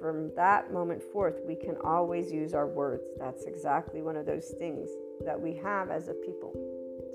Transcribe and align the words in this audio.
from 0.00 0.30
that 0.36 0.72
moment 0.72 1.02
forth, 1.12 1.40
we 1.46 1.54
can 1.54 1.76
always 1.84 2.32
use 2.32 2.54
our 2.54 2.66
words. 2.66 3.04
That's 3.18 3.44
exactly 3.44 4.02
one 4.02 4.16
of 4.16 4.26
those 4.26 4.54
things 4.58 4.88
that 5.24 5.40
we 5.40 5.54
have 5.56 5.90
as 5.90 6.08
a 6.08 6.14
people. 6.14 6.52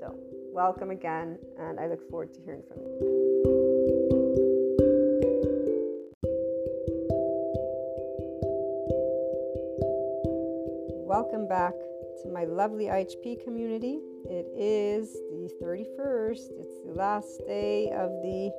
So, 0.00 0.14
welcome 0.52 0.90
again, 0.90 1.38
and 1.58 1.78
I 1.78 1.86
look 1.86 2.08
forward 2.10 2.32
to 2.34 2.40
hearing 2.40 2.62
from 2.68 2.78
you. 2.82 3.20
Welcome 11.06 11.48
back 11.48 11.74
to 12.22 12.30
my 12.30 12.44
lovely 12.44 12.86
IHP 12.86 13.44
community. 13.44 13.98
It 14.26 14.46
is 14.56 15.12
the 15.12 15.50
31st, 15.62 16.50
it's 16.60 16.78
the 16.86 16.92
last 16.94 17.40
day 17.46 17.90
of 17.90 18.10
the 18.22 18.52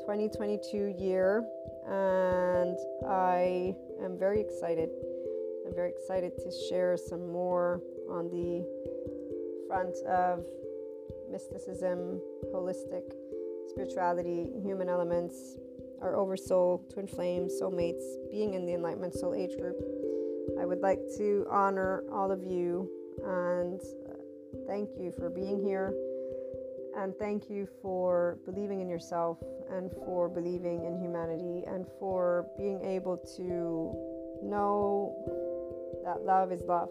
2022 0.00 0.94
year, 0.98 1.44
and 1.90 2.78
I 3.08 3.74
am 4.02 4.16
very 4.16 4.40
excited. 4.40 4.90
I'm 5.66 5.74
very 5.74 5.90
excited 5.90 6.32
to 6.38 6.50
share 6.68 6.96
some 6.96 7.30
more 7.32 7.82
on 8.08 8.30
the 8.30 8.64
front 9.66 9.96
of 10.06 10.44
mysticism, 11.30 12.20
holistic 12.54 13.02
spirituality, 13.68 14.50
human 14.62 14.88
elements, 14.88 15.56
our 16.00 16.16
oversoul, 16.16 16.84
twin 16.92 17.06
flames, 17.06 17.52
soulmates, 17.60 18.04
being 18.30 18.54
in 18.54 18.66
the 18.66 18.74
Enlightenment 18.74 19.14
Soul 19.14 19.34
Age 19.34 19.56
group. 19.58 19.76
I 20.60 20.66
would 20.66 20.80
like 20.80 21.00
to 21.18 21.46
honor 21.50 22.04
all 22.12 22.30
of 22.30 22.42
you 22.42 22.88
and 23.24 23.80
thank 24.66 24.90
you 24.98 25.12
for 25.12 25.28
being 25.28 25.60
here 25.62 25.92
and 27.00 27.16
thank 27.16 27.48
you 27.48 27.66
for 27.80 28.38
believing 28.44 28.82
in 28.82 28.88
yourself 28.88 29.38
and 29.72 29.90
for 30.04 30.28
believing 30.28 30.84
in 30.84 31.00
humanity 31.00 31.64
and 31.66 31.86
for 31.98 32.46
being 32.58 32.84
able 32.84 33.16
to 33.36 33.90
know 34.44 35.16
that 36.04 36.22
love 36.22 36.52
is 36.52 36.60
love 36.62 36.90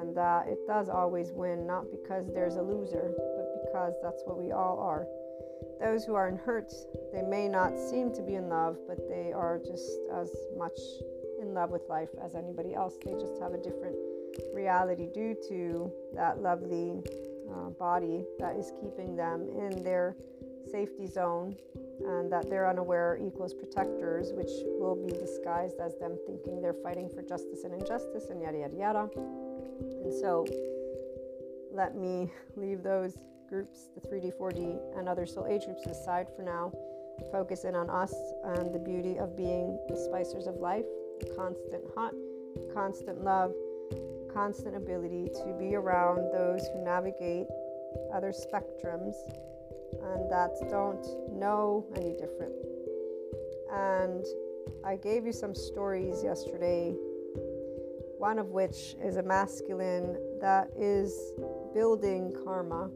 and 0.00 0.16
that 0.16 0.48
it 0.48 0.58
does 0.66 0.88
always 0.88 1.30
win, 1.32 1.66
not 1.66 1.84
because 1.90 2.32
there's 2.32 2.56
a 2.56 2.62
loser, 2.62 3.12
but 3.36 3.66
because 3.66 3.94
that's 4.02 4.22
what 4.24 4.38
we 4.38 4.50
all 4.50 4.78
are. 4.78 5.06
Those 5.78 6.04
who 6.04 6.14
are 6.14 6.28
in 6.28 6.36
hurt, 6.36 6.72
they 7.12 7.22
may 7.22 7.48
not 7.48 7.76
seem 7.76 8.14
to 8.14 8.22
be 8.22 8.36
in 8.36 8.48
love, 8.48 8.78
but 8.88 8.96
they 9.10 9.32
are 9.32 9.58
just 9.58 9.90
as 10.14 10.30
much 10.56 10.78
in 11.38 11.52
love 11.52 11.68
with 11.68 11.82
life 11.90 12.08
as 12.24 12.34
anybody 12.34 12.74
else. 12.74 12.96
They 13.04 13.12
just 13.12 13.38
have 13.42 13.52
a 13.52 13.58
different 13.58 13.96
reality 14.54 15.08
due 15.12 15.36
to 15.48 15.92
that 16.14 16.40
lovely 16.40 17.02
uh, 17.50 17.70
body 17.70 18.24
that 18.38 18.56
is 18.56 18.72
keeping 18.80 19.16
them 19.16 19.48
in 19.56 19.82
their 19.82 20.16
safety 20.70 21.06
zone 21.06 21.56
and 22.06 22.30
that 22.32 22.48
they're 22.48 22.68
unaware 22.68 23.18
equals 23.24 23.54
protectors, 23.54 24.32
which 24.32 24.50
will 24.78 24.96
be 24.96 25.12
disguised 25.12 25.76
as 25.80 25.96
them 25.98 26.16
thinking 26.26 26.60
they're 26.60 26.76
fighting 26.82 27.08
for 27.08 27.22
justice 27.22 27.64
and 27.64 27.74
injustice 27.74 28.30
and 28.30 28.42
yada 28.42 28.58
yada 28.58 28.76
yada. 28.76 29.08
And 30.02 30.12
so 30.12 30.46
let 31.72 31.96
me 31.96 32.30
leave 32.56 32.82
those 32.82 33.18
groups, 33.48 33.88
the 33.94 34.00
3D, 34.00 34.32
4D, 34.38 34.98
and 34.98 35.08
other 35.08 35.26
soul 35.26 35.46
age 35.46 35.64
groups 35.64 35.86
aside 35.86 36.26
for 36.34 36.42
now. 36.42 36.72
Focus 37.30 37.64
in 37.64 37.76
on 37.76 37.88
us 37.90 38.12
and 38.44 38.74
the 38.74 38.78
beauty 38.78 39.18
of 39.18 39.36
being 39.36 39.78
the 39.88 39.94
spicers 39.94 40.48
of 40.48 40.56
life, 40.56 40.84
constant 41.36 41.84
hot, 41.94 42.12
constant 42.74 43.22
love, 43.22 43.52
constant 44.34 44.74
ability 44.76 45.30
to 45.32 45.56
be 45.58 45.76
around 45.76 46.32
those 46.32 46.66
who 46.72 46.84
navigate 46.84 47.46
other 48.12 48.32
spectrums 48.32 49.14
and 50.02 50.30
that 50.30 50.50
don't 50.68 51.06
know 51.32 51.86
any 51.96 52.12
different. 52.14 52.52
And 53.72 54.24
I 54.84 54.96
gave 54.96 55.24
you 55.24 55.32
some 55.32 55.54
stories 55.54 56.22
yesterday, 56.24 56.94
one 58.18 58.38
of 58.38 58.48
which 58.48 58.96
is 59.02 59.16
a 59.16 59.22
masculine 59.22 60.18
that 60.40 60.68
is 60.76 61.32
building 61.72 62.34
karma. 62.44 62.90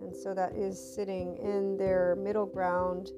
And 0.00 0.16
so 0.16 0.32
that 0.34 0.54
is 0.56 0.78
sitting 0.78 1.36
in 1.42 1.76
their 1.76 2.16
middle 2.16 2.46
ground 2.46 3.10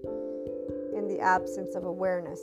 in 0.97 1.07
the 1.09 1.21
absence 1.21 1.77
of 1.77 1.85
awareness. 1.85 2.41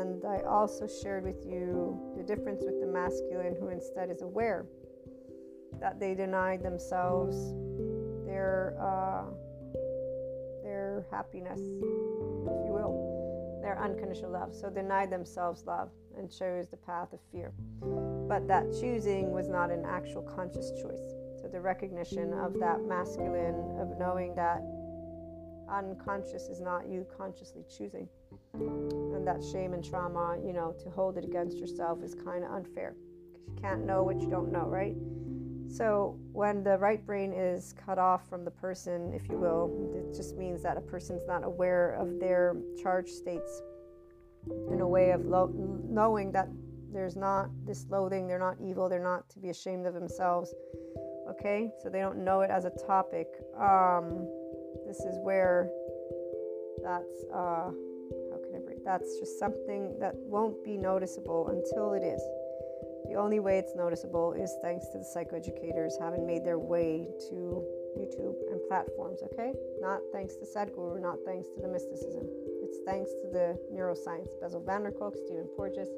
And 0.00 0.24
I 0.24 0.40
also 0.48 0.86
shared 0.86 1.24
with 1.24 1.44
you 1.44 2.14
the 2.16 2.22
difference 2.22 2.62
with 2.64 2.80
the 2.80 2.86
masculine 2.86 3.56
who 3.58 3.68
instead 3.68 4.10
is 4.10 4.22
aware 4.22 4.66
that 5.80 5.98
they 5.98 6.14
denied 6.14 6.62
themselves 6.62 7.36
their 8.24 8.76
uh, 8.80 9.24
their 10.62 11.04
happiness, 11.10 11.60
if 11.60 12.58
you 12.66 12.72
will, 12.72 13.60
their 13.62 13.78
unconditional 13.82 14.30
love. 14.30 14.54
So 14.54 14.70
denied 14.70 15.10
themselves 15.10 15.64
love 15.66 15.90
and 16.16 16.30
chose 16.30 16.68
the 16.68 16.76
path 16.76 17.12
of 17.12 17.20
fear. 17.30 17.52
But 18.28 18.46
that 18.48 18.64
choosing 18.80 19.30
was 19.30 19.48
not 19.48 19.70
an 19.70 19.84
actual 19.84 20.22
conscious 20.22 20.70
choice. 20.72 21.14
So 21.40 21.48
the 21.52 21.60
recognition 21.60 22.32
of 22.32 22.58
that 22.60 22.82
masculine, 22.82 23.78
of 23.80 23.98
knowing 23.98 24.34
that 24.36 24.62
unconscious 25.68 26.48
is 26.48 26.60
not 26.60 26.88
you 26.88 27.06
consciously 27.16 27.64
choosing. 27.68 28.08
And 28.54 29.26
that 29.26 29.42
shame 29.52 29.72
and 29.72 29.84
trauma, 29.84 30.36
you 30.44 30.52
know, 30.52 30.74
to 30.82 30.90
hold 30.90 31.16
it 31.16 31.24
against 31.24 31.58
yourself 31.58 32.02
is 32.02 32.14
kind 32.14 32.44
of 32.44 32.50
unfair 32.50 32.94
because 33.26 33.46
you 33.46 33.54
can't 33.60 33.86
know 33.86 34.02
what 34.02 34.20
you 34.20 34.28
don't 34.28 34.52
know, 34.52 34.66
right? 34.66 34.94
So, 35.68 36.18
when 36.32 36.62
the 36.62 36.76
right 36.76 37.04
brain 37.04 37.32
is 37.32 37.72
cut 37.72 37.98
off 37.98 38.28
from 38.28 38.44
the 38.44 38.50
person, 38.50 39.14
if 39.14 39.26
you 39.30 39.38
will, 39.38 39.90
it 39.94 40.14
just 40.14 40.36
means 40.36 40.62
that 40.64 40.76
a 40.76 40.82
person's 40.82 41.22
not 41.26 41.44
aware 41.44 41.92
of 41.92 42.20
their 42.20 42.56
charge 42.82 43.08
states 43.08 43.62
in 44.70 44.80
a 44.80 44.86
way 44.86 45.12
of 45.12 45.24
lo- 45.24 45.52
knowing 45.88 46.30
that 46.32 46.48
there's 46.92 47.16
not 47.16 47.48
this 47.64 47.86
loathing, 47.88 48.26
they're 48.26 48.38
not 48.38 48.56
evil, 48.60 48.88
they're 48.88 49.02
not 49.02 49.28
to 49.30 49.38
be 49.38 49.48
ashamed 49.48 49.86
of 49.86 49.94
themselves. 49.94 50.52
Okay, 51.30 51.70
so 51.82 51.88
they 51.88 52.00
don't 52.00 52.22
know 52.22 52.42
it 52.42 52.50
as 52.50 52.66
a 52.66 52.70
topic. 52.86 53.28
Um, 53.58 54.28
this 54.86 55.00
is 55.00 55.18
where 55.22 55.70
that's 56.82 57.24
uh, 57.32 57.70
That's 58.84 59.18
just 59.18 59.38
something 59.38 59.96
that 60.00 60.14
won't 60.16 60.62
be 60.64 60.76
noticeable 60.76 61.48
until 61.48 61.92
it 61.92 62.02
is. 62.02 62.22
The 63.08 63.14
only 63.14 63.40
way 63.40 63.58
it's 63.58 63.74
noticeable 63.76 64.32
is 64.32 64.56
thanks 64.62 64.86
to 64.88 64.98
the 64.98 65.04
psychoeducators 65.04 66.00
having 66.00 66.26
made 66.26 66.44
their 66.44 66.58
way 66.58 67.08
to 67.28 67.64
YouTube 67.98 68.36
and 68.50 68.60
platforms, 68.68 69.20
okay? 69.22 69.52
Not 69.80 70.00
thanks 70.12 70.36
to 70.36 70.46
Sadhguru, 70.46 71.00
not 71.00 71.18
thanks 71.26 71.48
to 71.48 71.60
the 71.60 71.68
mysticism. 71.68 72.24
It's 72.62 72.78
thanks 72.86 73.10
to 73.22 73.28
the 73.28 73.58
neuroscience. 73.74 74.32
Der 74.40 74.90
Kolk, 74.92 75.14
Stephen 75.26 75.48
Porges, 75.56 75.88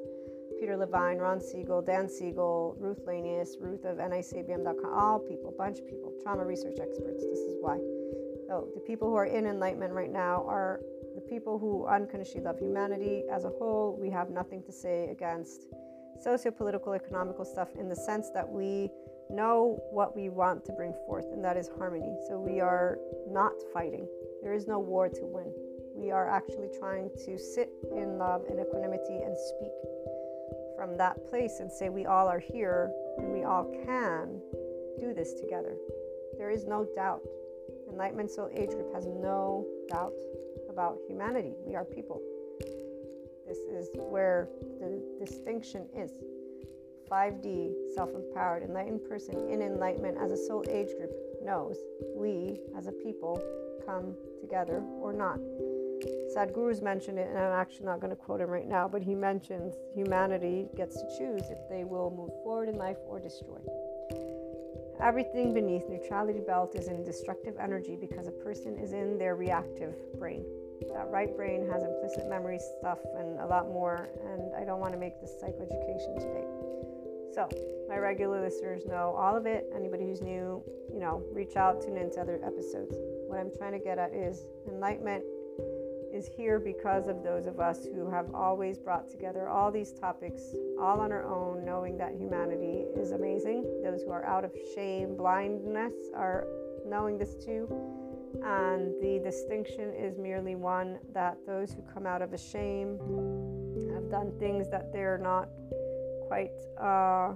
Peter 0.59 0.75
Levine, 0.75 1.17
Ron 1.17 1.39
Siegel, 1.39 1.81
Dan 1.81 2.09
Siegel, 2.09 2.75
Ruth 2.79 3.05
Lanius, 3.05 3.55
Ruth 3.59 3.85
of 3.85 3.97
NICABM.com, 3.97 4.93
all 4.93 5.19
people, 5.19 5.53
bunch 5.57 5.79
of 5.79 5.85
people, 5.87 6.13
trauma 6.23 6.43
research 6.45 6.77
experts. 6.81 7.23
This 7.23 7.39
is 7.39 7.55
why. 7.61 7.77
So 8.47 8.67
the 8.73 8.81
people 8.81 9.09
who 9.09 9.15
are 9.15 9.25
in 9.25 9.47
enlightenment 9.47 9.93
right 9.93 10.11
now 10.11 10.45
are 10.47 10.81
the 11.15 11.21
people 11.21 11.57
who 11.57 11.85
unconditionally 11.87 12.45
love 12.45 12.59
humanity 12.59 13.23
as 13.31 13.45
a 13.45 13.49
whole. 13.49 13.97
We 13.99 14.09
have 14.11 14.29
nothing 14.29 14.61
to 14.63 14.71
say 14.71 15.07
against 15.09 15.67
socio-political 16.21 16.93
economical 16.93 17.45
stuff 17.45 17.69
in 17.79 17.87
the 17.89 17.95
sense 17.95 18.29
that 18.33 18.47
we 18.47 18.89
know 19.29 19.79
what 19.91 20.15
we 20.15 20.29
want 20.29 20.63
to 20.65 20.71
bring 20.73 20.93
forth 21.05 21.25
and 21.31 21.43
that 21.43 21.57
is 21.57 21.69
harmony. 21.77 22.15
So 22.27 22.39
we 22.39 22.59
are 22.59 22.99
not 23.29 23.53
fighting. 23.73 24.07
There 24.43 24.53
is 24.53 24.67
no 24.67 24.77
war 24.77 25.09
to 25.09 25.21
win. 25.23 25.51
We 25.95 26.11
are 26.11 26.29
actually 26.29 26.69
trying 26.77 27.09
to 27.25 27.37
sit 27.37 27.69
in 27.95 28.17
love 28.17 28.43
and 28.49 28.59
equanimity 28.59 29.23
and 29.23 29.35
speak 29.37 29.71
from 30.75 30.97
that 30.97 31.25
place 31.29 31.59
and 31.61 31.71
say 31.71 31.89
we 31.89 32.05
all 32.05 32.27
are 32.27 32.39
here 32.39 32.91
and 33.17 33.31
we 33.31 33.43
all 33.43 33.63
can 33.85 34.41
do 34.99 35.13
this 35.13 35.33
together. 35.33 35.75
There 36.37 36.51
is 36.51 36.65
no 36.65 36.85
doubt. 36.95 37.21
Enlightenment 37.89 38.29
soul 38.29 38.49
age 38.53 38.69
group 38.71 38.93
has 38.93 39.05
no 39.07 39.65
doubt 39.89 40.11
about 40.75 40.99
humanity 41.07 41.53
we 41.65 41.73
are 41.73 41.85
people 41.85 42.21
this 43.47 43.59
is 43.59 43.89
where 43.93 44.49
the 44.79 45.01
distinction 45.23 45.87
is. 45.95 46.11
5D, 47.11 47.73
self 47.93 48.09
empowered, 48.15 48.63
enlightened 48.63 49.07
person 49.07 49.47
in 49.49 49.61
enlightenment 49.61 50.17
as 50.19 50.31
a 50.31 50.37
soul 50.37 50.65
age 50.67 50.89
group 50.97 51.11
knows 51.43 51.77
we 52.15 52.59
as 52.75 52.87
a 52.87 52.91
people 52.91 53.39
come 53.85 54.15
together 54.41 54.81
or 54.99 55.13
not. 55.13 55.39
Sadhguru's 56.35 56.81
mentioned 56.81 57.19
it, 57.19 57.29
and 57.29 57.37
I'm 57.37 57.53
actually 57.53 57.85
not 57.85 57.99
going 57.99 58.09
to 58.09 58.15
quote 58.15 58.41
him 58.41 58.49
right 58.49 58.67
now, 58.67 58.87
but 58.87 59.03
he 59.03 59.13
mentions 59.13 59.75
humanity 59.93 60.67
gets 60.75 60.95
to 60.95 61.07
choose 61.17 61.43
if 61.51 61.59
they 61.69 61.83
will 61.83 62.09
move 62.09 62.31
forward 62.43 62.67
in 62.67 62.75
life 62.75 62.97
or 63.07 63.19
destroy. 63.19 63.59
Everything 64.99 65.53
beneath 65.53 65.87
neutrality 65.87 66.39
belt 66.39 66.75
is 66.75 66.87
in 66.87 67.03
destructive 67.03 67.55
energy 67.61 67.95
because 67.95 68.27
a 68.27 68.31
person 68.31 68.77
is 68.79 68.93
in 68.93 69.19
their 69.19 69.35
reactive 69.35 69.93
brain. 70.17 70.43
That 70.93 71.07
right 71.09 71.35
brain 71.35 71.67
has 71.71 71.83
implicit 71.83 72.27
memory 72.29 72.59
stuff 72.79 72.99
and 73.17 73.39
a 73.39 73.45
lot 73.45 73.67
more, 73.67 74.09
and 74.29 74.53
I 74.55 74.65
don't 74.65 74.79
want 74.79 74.93
to 74.93 74.99
make 74.99 75.19
this 75.21 75.31
psychoeducation 75.41 76.19
today. 76.19 76.45
So, 77.33 77.49
my 77.89 77.97
regular 77.97 78.41
listeners 78.41 78.85
know 78.85 79.15
all 79.17 79.35
of 79.35 79.45
it. 79.45 79.69
Anybody 79.75 80.05
who's 80.05 80.21
new, 80.21 80.63
you 80.93 80.99
know, 80.99 81.23
reach 81.31 81.55
out, 81.55 81.81
tune 81.81 81.97
into 81.97 82.19
other 82.19 82.39
episodes. 82.43 82.95
What 83.27 83.39
I'm 83.39 83.51
trying 83.57 83.73
to 83.73 83.79
get 83.79 83.97
at 83.97 84.13
is 84.13 84.45
enlightenment 84.67 85.23
is 86.13 86.29
here 86.37 86.59
because 86.59 87.07
of 87.09 87.23
those 87.23 87.45
of 87.45 87.59
us 87.59 87.85
who 87.93 88.09
have 88.09 88.33
always 88.33 88.77
brought 88.77 89.09
together 89.09 89.49
all 89.49 89.69
these 89.69 89.91
topics 89.91 90.55
all 90.79 91.01
on 91.01 91.11
our 91.11 91.25
own, 91.25 91.65
knowing 91.65 91.97
that 91.97 92.13
humanity 92.15 92.85
is 92.95 93.11
amazing. 93.11 93.63
Those 93.83 94.03
who 94.03 94.11
are 94.11 94.25
out 94.25 94.45
of 94.45 94.53
shame, 94.73 95.17
blindness 95.17 95.93
are 96.15 96.47
knowing 96.85 97.17
this 97.17 97.35
too 97.35 97.67
and 98.43 98.93
the 99.01 99.21
distinction 99.23 99.93
is 99.93 100.17
merely 100.17 100.55
one 100.55 100.99
that 101.13 101.37
those 101.45 101.71
who 101.73 101.81
come 101.93 102.05
out 102.05 102.21
of 102.21 102.33
a 102.33 102.37
shame 102.37 102.97
have 103.93 104.09
done 104.09 104.31
things 104.39 104.69
that 104.69 104.91
they're 104.91 105.17
not 105.17 105.49
quite 106.27 106.51
uh, 106.81 107.33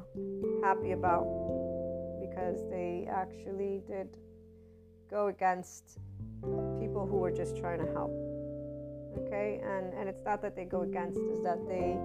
happy 0.63 0.91
about 0.91 1.25
because 2.21 2.59
they 2.69 3.07
actually 3.11 3.81
did 3.87 4.17
go 5.09 5.27
against 5.27 5.99
people 6.79 7.07
who 7.09 7.17
were 7.17 7.31
just 7.31 7.57
trying 7.57 7.79
to 7.79 7.91
help. 7.91 8.11
Okay, 9.17 9.59
and 9.63 9.93
and 9.93 10.07
it's 10.07 10.23
not 10.23 10.41
that 10.41 10.55
they 10.55 10.65
go 10.65 10.81
against, 10.81 11.17
is 11.17 11.41
that 11.43 11.59
they 11.67 11.97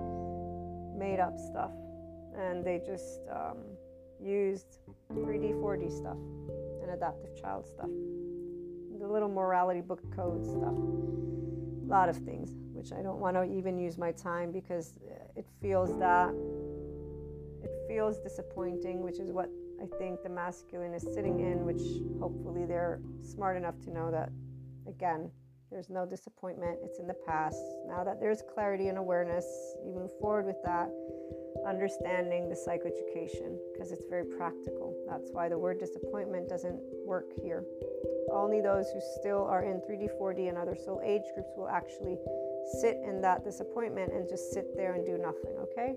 made 0.96 1.20
up 1.20 1.38
stuff 1.38 1.70
and 2.36 2.64
they 2.64 2.80
just 2.84 3.20
um, 3.30 3.58
used 4.20 4.78
3D, 5.12 5.54
4D 5.60 5.90
stuff 5.90 6.16
and 6.82 6.90
adaptive 6.90 7.34
child 7.40 7.66
stuff, 7.66 7.90
the 9.04 9.12
little 9.12 9.28
morality 9.28 9.82
book 9.82 10.00
code 10.16 10.42
stuff, 10.42 10.72
a 10.72 11.86
lot 11.86 12.08
of 12.08 12.16
things, 12.16 12.52
which 12.72 12.90
I 12.90 13.02
don't 13.02 13.18
want 13.18 13.36
to 13.36 13.44
even 13.44 13.78
use 13.78 13.98
my 13.98 14.12
time 14.12 14.50
because 14.50 14.98
uh, 15.04 15.24
it 15.36 15.46
feels 15.60 15.98
that 15.98 16.30
it 17.62 17.70
feels 17.86 18.18
disappointing, 18.18 19.02
which 19.02 19.18
is 19.18 19.30
what 19.30 19.50
I 19.82 19.86
think 19.98 20.22
the 20.22 20.30
masculine 20.30 20.94
is 20.94 21.02
sitting 21.02 21.40
in, 21.40 21.66
which 21.66 21.82
hopefully 22.18 22.64
they're 22.64 23.00
smart 23.20 23.58
enough 23.58 23.78
to 23.80 23.90
know 23.90 24.10
that, 24.10 24.30
again, 24.88 25.30
there's 25.70 25.90
no 25.90 26.06
disappointment. 26.06 26.78
It's 26.82 26.98
in 26.98 27.06
the 27.06 27.16
past. 27.26 27.60
Now 27.86 28.04
that 28.04 28.20
there's 28.20 28.42
clarity 28.54 28.88
and 28.88 28.96
awareness, 28.96 29.44
you 29.84 29.92
move 29.92 30.12
forward 30.18 30.46
with 30.46 30.62
that, 30.64 30.88
understanding 31.68 32.48
the 32.48 32.54
psychoeducation, 32.54 33.58
because 33.72 33.92
it's 33.92 34.06
very 34.08 34.24
practical. 34.24 34.93
That's 35.08 35.30
why 35.32 35.48
the 35.48 35.58
word 35.58 35.78
disappointment 35.78 36.48
doesn't 36.48 36.80
work 37.04 37.30
here. 37.42 37.64
Only 38.32 38.60
those 38.60 38.86
who 38.90 39.00
still 39.20 39.44
are 39.44 39.62
in 39.62 39.80
3D, 39.80 40.08
4D, 40.20 40.48
and 40.48 40.58
other 40.58 40.74
soul 40.74 41.00
age 41.04 41.22
groups 41.34 41.50
will 41.56 41.68
actually 41.68 42.18
sit 42.80 42.96
in 43.06 43.20
that 43.20 43.44
disappointment 43.44 44.12
and 44.12 44.28
just 44.28 44.52
sit 44.52 44.76
there 44.76 44.94
and 44.94 45.04
do 45.04 45.18
nothing, 45.18 45.56
okay? 45.58 45.94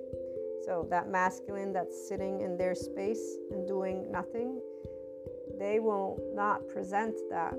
So, 0.65 0.85
that 0.89 1.09
masculine 1.09 1.71
that's 1.71 2.07
sitting 2.07 2.41
in 2.41 2.57
their 2.57 2.75
space 2.75 3.37
and 3.51 3.67
doing 3.67 4.11
nothing, 4.11 4.59
they 5.57 5.79
will 5.79 6.19
not 6.33 6.67
present 6.67 7.15
that. 7.29 7.55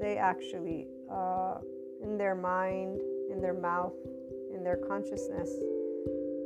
They 0.00 0.16
actually, 0.16 0.88
uh, 1.10 1.58
in 2.02 2.18
their 2.18 2.34
mind, 2.34 3.00
in 3.30 3.40
their 3.40 3.54
mouth, 3.54 3.94
in 4.52 4.64
their 4.64 4.76
consciousness, 4.76 5.50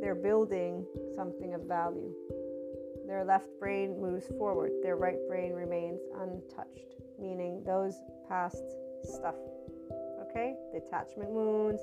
they're 0.00 0.14
building 0.14 0.84
something 1.16 1.54
of 1.54 1.62
value. 1.62 2.12
Their 3.06 3.24
left 3.24 3.46
brain 3.60 4.00
moves 4.00 4.26
forward, 4.38 4.72
their 4.82 4.96
right 4.96 5.18
brain 5.28 5.52
remains 5.52 6.00
untouched, 6.20 6.96
meaning 7.18 7.62
those 7.64 7.94
past 8.28 8.62
stuff. 9.02 9.34
Okay? 10.22 10.56
Detachment 10.72 11.30
wounds, 11.30 11.82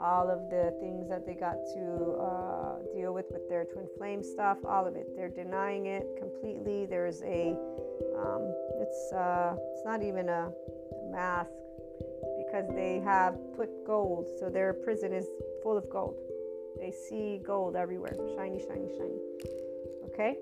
all 0.00 0.30
of 0.30 0.50
the 0.50 0.74
things 0.80 1.08
that 1.08 1.26
they 1.26 1.34
got 1.34 1.56
to 1.74 2.16
uh, 2.18 2.94
deal 2.94 3.12
with 3.12 3.26
with 3.30 3.48
their 3.48 3.64
twin 3.64 3.86
flame 3.98 4.22
stuff, 4.22 4.58
all 4.64 4.86
of 4.86 4.96
it. 4.96 5.14
They're 5.16 5.28
denying 5.28 5.86
it 5.86 6.06
completely. 6.18 6.86
There's 6.86 7.22
a, 7.22 7.56
um, 8.16 8.54
it's 8.80 9.12
uh, 9.12 9.56
it's 9.72 9.84
not 9.84 10.02
even 10.02 10.28
a 10.28 10.50
mask 11.10 11.50
because 12.38 12.68
they 12.74 13.00
have 13.04 13.36
put 13.56 13.68
gold, 13.86 14.28
so 14.38 14.48
their 14.48 14.72
prison 14.72 15.12
is 15.12 15.26
full 15.62 15.76
of 15.76 15.88
gold. 15.90 16.16
They 16.78 16.90
see 16.90 17.40
gold 17.44 17.76
everywhere, 17.76 18.16
shiny, 18.36 18.58
shiny, 18.58 18.88
shiny. 18.96 19.18
Okay, 20.06 20.36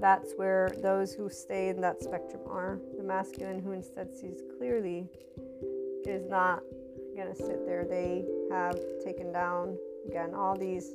that's 0.00 0.32
where 0.36 0.70
those 0.82 1.12
who 1.12 1.28
stay 1.28 1.68
in 1.68 1.80
that 1.80 2.02
spectrum 2.02 2.42
are. 2.46 2.78
The 2.96 3.02
masculine 3.02 3.60
who 3.60 3.72
instead 3.72 4.12
sees 4.14 4.42
clearly 4.56 5.08
is 6.04 6.28
not 6.28 6.62
gonna 7.16 7.34
sit 7.34 7.66
there. 7.66 7.84
They 7.84 8.24
have 8.50 8.78
taken 9.04 9.32
down 9.32 9.76
again 10.06 10.34
all 10.34 10.56
these 10.56 10.94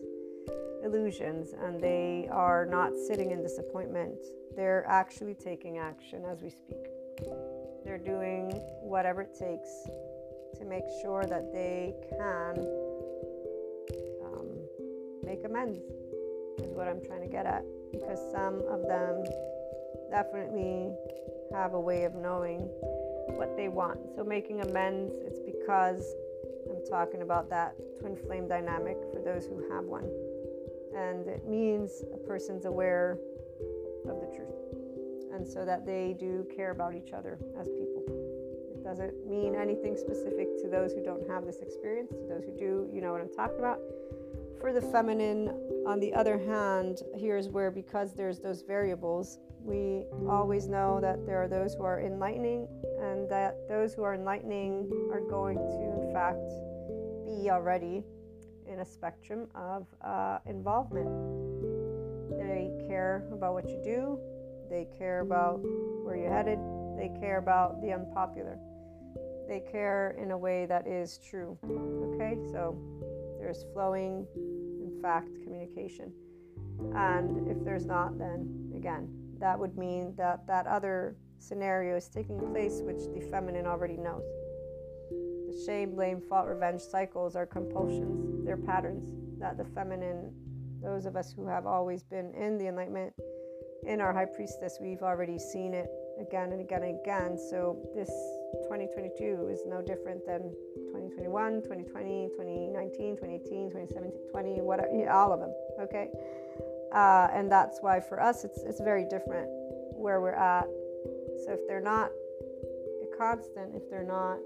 illusions 0.84 1.54
and 1.64 1.80
they 1.80 2.28
are 2.32 2.66
not 2.66 2.92
sitting 3.08 3.32
in 3.32 3.42
disappointment. 3.42 4.18
They're 4.56 4.86
actually 4.88 5.36
taking 5.36 5.78
action 5.78 6.24
as 6.26 6.42
we 6.42 6.50
speak. 6.50 6.86
They're 7.84 7.98
doing 7.98 8.52
whatever 8.82 9.22
it 9.22 9.36
takes 9.38 9.70
to 10.58 10.66
make 10.66 10.84
sure 11.02 11.26
that 11.26 11.52
they 11.52 11.94
can 12.10 12.60
um, 14.24 14.48
make 15.24 15.44
amends, 15.46 15.80
is 16.60 16.74
what 16.74 16.88
I'm 16.88 17.02
trying 17.02 17.22
to 17.22 17.28
get 17.28 17.46
at. 17.46 17.64
Because 17.92 18.20
some 18.32 18.62
of 18.70 18.82
them 18.88 19.24
definitely 20.10 20.92
have 21.54 21.74
a 21.74 21.80
way 21.80 22.04
of 22.04 22.16
knowing 22.16 22.60
what 23.38 23.56
they 23.56 23.68
want. 23.68 24.00
So, 24.16 24.24
making 24.24 24.62
amends, 24.62 25.14
it's 25.26 25.40
because 25.40 26.16
I'm 26.70 26.84
talking 26.90 27.22
about 27.22 27.50
that 27.50 27.76
twin 28.00 28.16
flame 28.16 28.48
dynamic 28.48 28.98
for 29.14 29.22
those 29.22 29.46
who 29.46 29.64
have 29.74 29.86
one. 29.86 30.10
And 30.96 31.28
it 31.28 31.48
means 31.48 32.04
a 32.14 32.18
person's 32.18 32.66
aware 32.66 33.18
of 34.08 34.20
the 34.22 34.30
truth. 34.36 34.54
And 35.34 35.48
so 35.48 35.66
that 35.66 35.86
they 35.86 36.16
do 36.20 36.46
care 36.56 36.72
about 36.72 36.94
each 36.94 37.12
other 37.14 37.40
as 37.60 37.68
people. 37.70 38.04
It 38.72 38.84
doesn't 38.84 39.26
mean 39.28 39.56
anything 39.56 39.98
specific 39.98 40.62
to 40.62 40.70
those 40.70 40.94
who 40.94 41.04
don't 41.04 41.28
have 41.30 41.46
this 41.46 41.62
experience. 41.62 42.12
To 42.12 42.28
those 42.28 42.44
who 42.44 42.52
do, 42.52 42.90
you 42.94 43.02
know 43.02 43.12
what 43.12 43.22
I'm 43.22 43.34
talking 43.34 43.58
about. 43.58 43.80
For 44.64 44.72
the 44.72 44.82
feminine, 44.82 45.50
on 45.86 46.00
the 46.00 46.14
other 46.14 46.38
hand, 46.38 47.02
here's 47.18 47.50
where 47.50 47.70
because 47.70 48.14
there's 48.14 48.40
those 48.40 48.62
variables, 48.62 49.40
we 49.60 50.06
always 50.26 50.70
know 50.70 51.00
that 51.02 51.26
there 51.26 51.44
are 51.44 51.50
those 51.50 51.74
who 51.74 51.84
are 51.84 52.00
enlightening 52.00 52.70
and 53.02 53.30
that 53.30 53.58
those 53.68 53.94
who 53.94 54.04
are 54.04 54.14
enlightening 54.14 54.90
are 55.12 55.20
going 55.20 55.58
to, 55.58 56.08
in 56.08 56.14
fact, 56.14 56.48
be 57.26 57.50
already 57.50 58.06
in 58.66 58.80
a 58.80 58.86
spectrum 58.86 59.50
of 59.54 59.86
uh, 60.02 60.40
involvement. 60.46 61.10
They 62.40 62.72
care 62.88 63.28
about 63.34 63.56
what 63.56 63.68
you 63.68 63.82
do, 63.84 64.18
they 64.70 64.88
care 64.98 65.20
about 65.20 65.60
where 66.06 66.16
you're 66.16 66.32
headed, 66.32 66.60
they 66.98 67.12
care 67.20 67.38
about 67.38 67.82
the 67.82 67.92
unpopular. 67.92 68.58
They 69.46 69.62
care 69.70 70.16
in 70.18 70.32
a 70.32 70.38
way 70.38 70.66
that 70.68 70.88
is 70.88 71.18
true. 71.18 71.58
Okay, 72.14 72.38
so 72.50 72.80
there's 73.44 73.66
flowing, 73.74 74.26
in 74.38 74.53
fact, 75.04 75.28
communication. 75.44 76.12
And 76.96 77.48
if 77.48 77.64
there's 77.64 77.86
not, 77.86 78.18
then 78.18 78.72
again, 78.76 79.10
that 79.40 79.60
would 79.60 79.78
mean 79.78 80.16
that 80.16 80.48
that 80.48 80.66
other 80.66 81.18
scenario 81.38 81.98
is 81.98 82.08
taking 82.08 82.40
place, 82.40 82.80
which 82.82 83.04
the 83.14 83.22
feminine 83.30 83.68
already 83.68 83.98
knows. 83.98 84.24
The 85.12 85.64
shame, 85.66 85.94
blame, 85.94 86.22
fault, 86.22 86.48
revenge 86.48 86.82
cycles 86.82 87.36
are 87.36 87.46
compulsions, 87.46 88.46
they're 88.46 88.58
patterns 88.58 89.12
that 89.40 89.58
the 89.58 89.66
feminine, 89.66 90.34
those 90.82 91.06
of 91.06 91.18
us 91.18 91.34
who 91.34 91.46
have 91.46 91.66
always 91.66 92.02
been 92.04 92.34
in 92.34 92.58
the 92.58 92.68
enlightenment, 92.68 93.14
in 93.86 94.00
our 94.00 94.14
high 94.14 94.26
priestess, 94.26 94.78
we've 94.82 95.02
already 95.02 95.38
seen 95.38 95.74
it 95.74 95.88
again 96.20 96.52
and 96.52 96.62
again 96.62 96.84
and 96.84 97.00
again. 97.00 97.38
So 97.38 97.78
this 97.96 98.10
2022 98.70 99.50
is 99.52 99.64
no 99.66 99.82
different 99.82 100.26
than 100.26 100.54
2021, 100.94 101.62
2020, 101.64 102.30
2019, 102.38 103.18
2018, 103.18 103.70
2017, 103.72 104.12
20, 104.32 104.62
whatever, 104.62 105.10
all 105.10 105.34
of 105.34 105.40
them. 105.40 105.54
Okay. 105.82 106.10
Uh, 106.94 107.28
and 107.34 107.52
that's 107.52 107.80
why 107.82 108.00
for 108.00 108.22
us 108.22 108.44
it's, 108.44 108.62
it's 108.64 108.80
very 108.80 109.04
different 109.06 109.48
where 109.98 110.22
we're 110.22 110.34
at 110.34 110.68
so 111.46 111.54
if 111.54 111.68
they're 111.68 111.82
not 111.82 112.12
a 113.02 113.18
constant 113.18 113.74
if 113.76 113.90
they're 113.90 114.04
not 114.04 114.38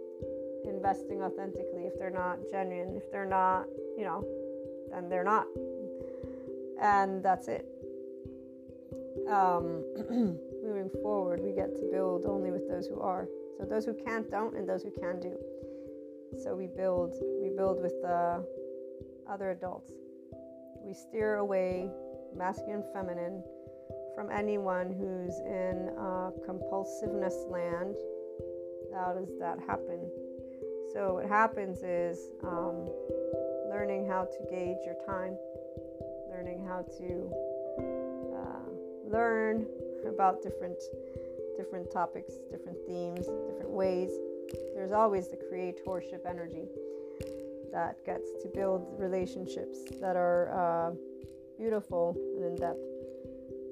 investing 0.66 1.22
authentically 1.22 1.84
if 1.84 1.98
they're 2.00 2.10
not 2.10 2.38
genuine 2.50 2.96
if 2.96 3.12
they're 3.12 3.26
not 3.26 3.66
you 3.98 4.04
know 4.04 4.26
then 4.92 5.10
they're 5.10 5.24
not 5.24 5.46
and 6.82 7.24
that's 7.24 7.48
it 7.48 7.66
um, 9.30 9.84
moving 10.68 10.90
forward 11.02 11.40
we 11.42 11.52
get 11.52 11.74
to 11.76 11.90
build 11.92 12.26
only 12.26 12.52
with 12.52 12.68
those 12.70 12.88
who 12.88 13.00
are 13.00 13.28
so 13.58 13.66
those 13.66 13.86
who 13.86 13.96
can't 14.06 14.30
don't 14.30 14.56
and 14.56 14.68
those 14.68 14.84
who 14.84 14.92
can 14.92 15.20
do 15.20 15.36
so 16.44 16.56
we 16.56 16.68
build 16.68 17.16
we 17.42 17.50
build 17.50 17.82
with 17.82 17.94
the 18.02 18.46
other 19.30 19.52
adults 19.52 19.92
we 20.86 20.94
steer 20.94 21.36
away 21.36 21.90
masculine, 22.36 22.84
feminine, 22.94 23.44
from 24.16 24.32
anyone 24.32 24.88
who's 24.92 25.40
in 25.40 25.90
compulsiveness 26.46 27.36
land. 27.50 27.96
How 28.94 29.14
does 29.14 29.30
that 29.40 29.60
happen? 29.68 30.10
So, 30.94 31.16
what 31.16 31.28
happens 31.28 31.80
is 31.84 32.18
um, 32.44 32.90
learning 33.70 34.08
how 34.08 34.26
to 34.26 34.38
gauge 34.50 34.78
your 34.86 34.96
time, 35.06 35.38
learning 36.32 36.66
how 36.66 36.86
to 36.98 37.32
uh, 38.34 39.12
learn 39.12 39.68
about 40.06 40.42
different 40.42 40.82
different 41.58 41.92
topics, 41.92 42.34
different 42.52 42.78
themes, 42.88 43.26
different 43.50 43.70
ways. 43.70 44.12
There's 44.76 44.92
always 44.92 45.28
the 45.28 45.38
creatorship 45.38 46.26
energy 46.26 46.68
that 47.72 48.04
gets 48.06 48.32
to 48.44 48.48
build 48.54 48.88
relationships 48.98 49.80
that 50.00 50.16
are 50.16 50.52
uh, 50.54 50.92
beautiful 51.58 52.16
and 52.36 52.46
in 52.46 52.56
depth. 52.56 52.80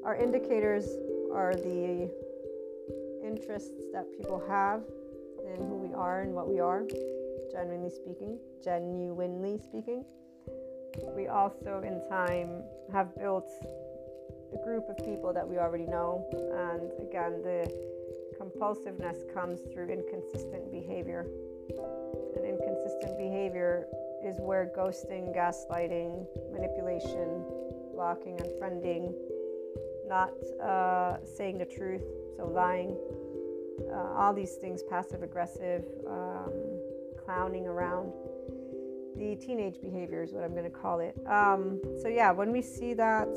Our 0.03 0.15
indicators 0.15 0.85
are 1.33 1.53
the 1.55 2.11
interests 3.23 3.83
that 3.93 4.05
people 4.17 4.43
have 4.47 4.81
in 5.45 5.57
who 5.67 5.77
we 5.77 5.93
are 5.93 6.21
and 6.21 6.33
what 6.33 6.47
we 6.47 6.59
are, 6.59 6.83
genuinely 7.51 7.89
speaking, 7.89 8.37
genuinely 8.63 9.59
speaking. 9.59 10.03
we 11.15 11.27
also, 11.27 11.81
in 11.85 12.01
time, 12.09 12.63
have 12.91 13.15
built 13.15 13.49
a 14.55 14.63
group 14.63 14.89
of 14.89 14.97
people 14.97 15.33
that 15.33 15.47
we 15.47 15.57
already 15.57 15.85
know. 15.85 16.25
And 16.31 16.91
again, 17.07 17.41
the 17.43 17.69
compulsiveness 18.39 19.31
comes 19.33 19.61
through 19.73 19.89
inconsistent 19.89 20.71
behavior. 20.71 21.25
And 22.35 22.45
inconsistent 22.45 23.17
behavior 23.17 23.87
is 24.23 24.37
where 24.39 24.71
ghosting, 24.75 25.35
gaslighting, 25.35 26.25
manipulation, 26.51 27.43
blocking, 27.93 28.37
unfriending, 28.37 29.13
not 30.07 30.31
uh, 30.61 31.17
saying 31.23 31.57
the 31.57 31.65
truth, 31.65 32.03
so 32.37 32.47
lying, 32.47 32.95
uh, 33.91 34.13
all 34.15 34.33
these 34.33 34.55
things, 34.55 34.83
passive 34.83 35.23
aggressive, 35.23 35.83
um, 36.07 36.51
clowning 37.23 37.65
around. 37.65 38.11
The 39.17 39.37
teenage 39.37 39.79
behavior 39.79 40.23
is 40.23 40.33
what 40.33 40.43
I'm 40.43 40.51
going 40.51 40.65
to 40.65 40.69
call 40.69 40.99
it. 40.99 41.15
Um, 41.25 41.79
so, 42.01 42.09
yeah, 42.09 42.31
when 42.31 42.51
we 42.51 42.61
see 42.61 42.93
that, 42.95 43.29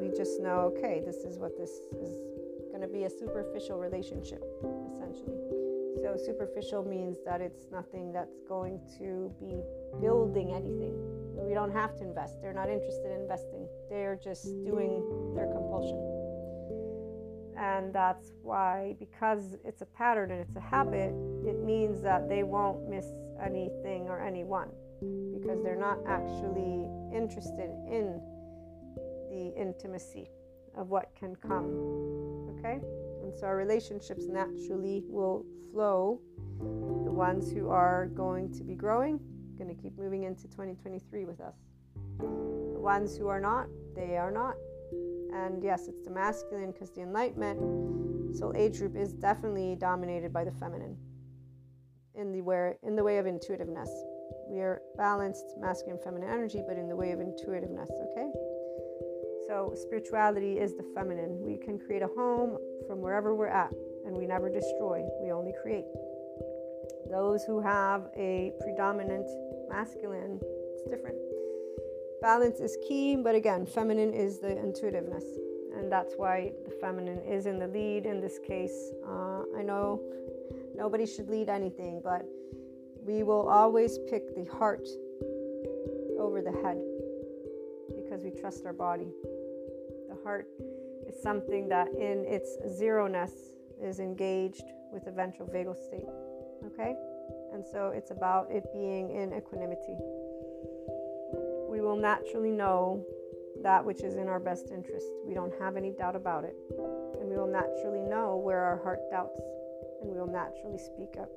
we 0.00 0.08
just 0.16 0.40
know 0.40 0.72
okay, 0.74 1.02
this 1.04 1.16
is 1.16 1.38
what 1.38 1.58
this 1.58 1.70
is 2.00 2.16
going 2.70 2.80
to 2.80 2.88
be 2.88 3.04
a 3.04 3.10
superficial 3.10 3.78
relationship, 3.78 4.42
essentially. 4.94 5.36
So, 6.00 6.16
superficial 6.16 6.84
means 6.84 7.18
that 7.26 7.42
it's 7.42 7.66
nothing 7.70 8.12
that's 8.12 8.38
going 8.48 8.80
to 8.98 9.34
be 9.38 9.60
building 10.00 10.52
anything. 10.52 10.96
We 11.36 11.52
don't 11.52 11.72
have 11.72 11.96
to 11.98 12.02
invest. 12.02 12.40
They're 12.40 12.54
not 12.54 12.70
interested 12.70 13.12
in 13.12 13.20
investing, 13.20 13.68
they're 13.90 14.16
just 14.16 14.44
doing 14.64 15.04
their 15.34 15.46
compulsion. 15.52 16.00
And 17.58 17.92
that's 17.92 18.32
why, 18.40 18.96
because 18.98 19.58
it's 19.66 19.82
a 19.82 19.86
pattern 19.86 20.30
and 20.30 20.40
it's 20.40 20.56
a 20.56 20.60
habit, 20.60 21.12
it 21.44 21.62
means 21.62 22.00
that 22.00 22.26
they 22.26 22.42
won't 22.42 22.88
miss 22.88 23.04
anything 23.44 24.08
or 24.08 24.18
anyone 24.18 24.70
because 25.50 25.64
they're 25.64 25.74
not 25.74 25.98
actually 26.06 26.86
interested 27.12 27.70
in 27.90 28.20
the 29.30 29.52
intimacy 29.60 30.30
of 30.76 30.90
what 30.90 31.10
can 31.18 31.34
come. 31.34 31.64
Okay? 32.56 32.78
And 33.22 33.34
so 33.36 33.46
our 33.46 33.56
relationships 33.56 34.26
naturally 34.28 35.02
will 35.08 35.44
flow. 35.72 36.20
The 37.04 37.10
ones 37.10 37.50
who 37.50 37.68
are 37.68 38.06
going 38.14 38.52
to 38.54 38.62
be 38.62 38.74
growing, 38.74 39.18
going 39.58 39.74
to 39.74 39.82
keep 39.82 39.98
moving 39.98 40.22
into 40.22 40.44
2023 40.44 41.24
with 41.24 41.40
us. 41.40 41.56
The 42.18 42.78
ones 42.78 43.16
who 43.16 43.26
are 43.26 43.40
not, 43.40 43.66
they 43.96 44.16
are 44.18 44.30
not. 44.30 44.54
And 45.34 45.64
yes, 45.64 45.88
it's 45.88 46.04
the 46.04 46.10
masculine 46.10 46.70
because 46.70 46.90
the 46.90 47.00
enlightenment 47.00 48.36
soul 48.36 48.52
age 48.54 48.78
group 48.78 48.94
is 48.94 49.14
definitely 49.14 49.74
dominated 49.74 50.32
by 50.32 50.44
the 50.44 50.52
feminine 50.52 50.96
in 52.14 52.30
the 52.30 52.40
where 52.40 52.76
in 52.84 52.94
the 52.94 53.02
way 53.02 53.18
of 53.18 53.26
intuitiveness. 53.26 53.90
We 54.50 54.60
are 54.62 54.82
balanced 54.96 55.54
masculine 55.60 55.96
and 55.96 56.04
feminine 56.04 56.28
energy, 56.28 56.60
but 56.66 56.76
in 56.76 56.88
the 56.88 56.96
way 56.96 57.12
of 57.12 57.20
intuitiveness, 57.20 57.88
okay? 58.10 58.28
So 59.46 59.72
spirituality 59.76 60.58
is 60.58 60.76
the 60.76 60.82
feminine. 60.92 61.40
We 61.40 61.56
can 61.56 61.78
create 61.78 62.02
a 62.02 62.08
home 62.08 62.58
from 62.88 63.00
wherever 63.00 63.34
we're 63.34 63.46
at, 63.46 63.72
and 64.04 64.16
we 64.16 64.26
never 64.26 64.48
destroy, 64.50 65.06
we 65.22 65.30
only 65.30 65.54
create. 65.62 65.84
Those 67.10 67.44
who 67.44 67.60
have 67.60 68.08
a 68.16 68.52
predominant 68.60 69.28
masculine, 69.68 70.40
it's 70.72 70.82
different. 70.90 71.16
Balance 72.20 72.58
is 72.58 72.76
key, 72.88 73.16
but 73.16 73.36
again, 73.36 73.66
feminine 73.66 74.12
is 74.12 74.40
the 74.40 74.50
intuitiveness. 74.50 75.24
And 75.76 75.90
that's 75.90 76.14
why 76.16 76.52
the 76.64 76.72
feminine 76.80 77.20
is 77.20 77.46
in 77.46 77.60
the 77.60 77.68
lead 77.68 78.04
in 78.04 78.20
this 78.20 78.38
case. 78.44 78.92
Uh, 79.06 79.42
I 79.56 79.62
know 79.62 80.02
nobody 80.74 81.06
should 81.06 81.30
lead 81.30 81.48
anything, 81.48 82.00
but 82.02 82.26
we 83.04 83.22
will 83.22 83.48
always 83.48 83.98
pick 84.08 84.34
the 84.34 84.44
heart 84.56 84.86
over 86.18 86.42
the 86.42 86.52
head 86.62 86.78
because 87.96 88.22
we 88.22 88.30
trust 88.30 88.64
our 88.66 88.72
body. 88.72 89.08
The 90.08 90.16
heart 90.22 90.46
is 91.08 91.20
something 91.22 91.68
that, 91.68 91.88
in 91.88 92.24
its 92.26 92.56
zero 92.68 93.06
ness, 93.06 93.32
is 93.82 94.00
engaged 94.00 94.64
with 94.92 95.04
the 95.04 95.10
ventral 95.10 95.48
vagal 95.48 95.76
state. 95.76 96.06
Okay? 96.66 96.94
And 97.52 97.64
so 97.64 97.92
it's 97.94 98.10
about 98.10 98.50
it 98.50 98.64
being 98.72 99.10
in 99.10 99.32
equanimity. 99.32 99.96
We 101.68 101.80
will 101.80 101.96
naturally 101.96 102.50
know 102.50 103.04
that 103.62 103.84
which 103.84 104.02
is 104.02 104.16
in 104.16 104.28
our 104.28 104.40
best 104.40 104.70
interest. 104.70 105.06
We 105.24 105.34
don't 105.34 105.52
have 105.60 105.76
any 105.76 105.92
doubt 105.92 106.16
about 106.16 106.44
it. 106.44 106.54
And 107.20 107.28
we 107.28 107.36
will 107.36 107.50
naturally 107.50 108.02
know 108.02 108.36
where 108.36 108.60
our 108.60 108.82
heart 108.82 109.00
doubts. 109.10 109.40
And 110.00 110.10
we 110.10 110.18
will 110.18 110.26
naturally 110.26 110.78
speak 110.78 111.16
up. 111.20 111.30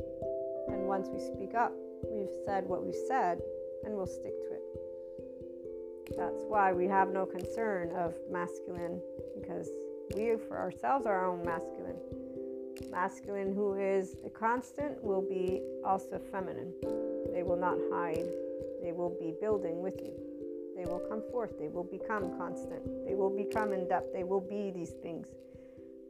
And 0.67 0.88
once 0.88 1.10
we 1.12 1.19
speak 1.19 1.56
up, 1.56 1.73
we've 2.10 2.36
said 2.45 2.65
what 2.65 2.86
we've 2.86 2.95
said, 3.08 3.39
and 3.84 3.95
we'll 3.95 4.08
stick 4.08 4.34
to 4.41 4.54
it. 4.54 6.15
That's 6.17 6.43
why 6.47 6.73
we 6.73 6.88
have 6.88 7.12
no 7.12 7.26
concern 7.26 7.91
of 7.95 8.13
masculine, 8.30 9.02
because 9.39 9.69
we, 10.15 10.36
for 10.47 10.58
ourselves, 10.58 11.06
are 11.06 11.15
our 11.15 11.28
own 11.28 11.45
masculine. 11.45 11.97
Masculine 12.91 13.54
who 13.54 13.76
is 13.76 14.15
a 14.26 14.30
constant 14.30 15.02
will 15.04 15.21
be 15.21 15.62
also 15.86 16.19
feminine. 16.32 16.73
They 17.34 17.43
will 17.43 17.58
not 17.58 17.78
hide, 17.91 18.28
they 18.82 18.91
will 18.91 19.15
be 19.19 19.34
building 19.39 19.82
with 19.82 19.99
you. 20.02 20.13
They 20.76 20.86
will 20.86 21.02
come 21.10 21.23
forth, 21.32 21.58
they 21.60 21.69
will 21.69 21.84
become 21.84 22.38
constant, 22.38 22.84
they 23.06 23.15
will 23.15 23.30
become 23.30 23.73
in 23.73 23.88
depth, 23.88 24.12
they 24.13 24.23
will 24.23 24.41
be 24.41 24.71
these 24.71 24.91
things. 25.02 25.28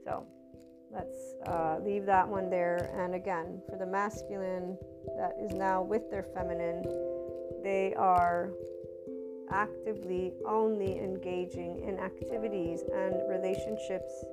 So 0.04 0.26
let's 0.94 1.36
uh, 1.48 1.78
leave 1.84 2.06
that 2.06 2.28
one 2.28 2.50
there. 2.50 2.92
And 2.98 3.16
again, 3.16 3.62
for 3.70 3.78
the 3.78 3.86
masculine 3.86 4.78
that 5.18 5.36
is 5.42 5.54
now 5.54 5.82
with 5.82 6.10
their 6.10 6.24
feminine, 6.24 6.84
they 7.64 7.94
are 7.98 8.52
actively 9.52 10.34
only 10.48 11.00
engaging 11.00 11.84
in 11.84 12.00
activities 12.00 12.84
and 12.94 13.16
relationships 13.30 14.26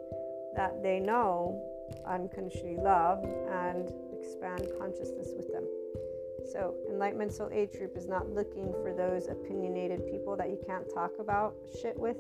that 0.57 0.83
they 0.83 1.01
know 1.01 1.61
unconditionally 2.07 2.77
love 2.77 3.23
and 3.25 3.93
expand 4.19 4.67
consciousness 4.79 5.29
with 5.37 5.51
them. 5.53 5.65
So, 6.53 6.75
Enlightenment 6.89 7.33
Soul 7.33 7.51
Age 7.53 7.73
Group 7.73 7.97
is 7.97 8.07
not 8.07 8.29
looking 8.31 8.73
for 8.83 8.93
those 8.97 9.29
opinionated 9.29 10.11
people 10.11 10.37
that 10.37 10.49
you 10.49 10.59
can't 10.67 10.87
talk 10.93 11.13
about 11.21 11.55
shit 11.81 11.99
with. 11.99 12.17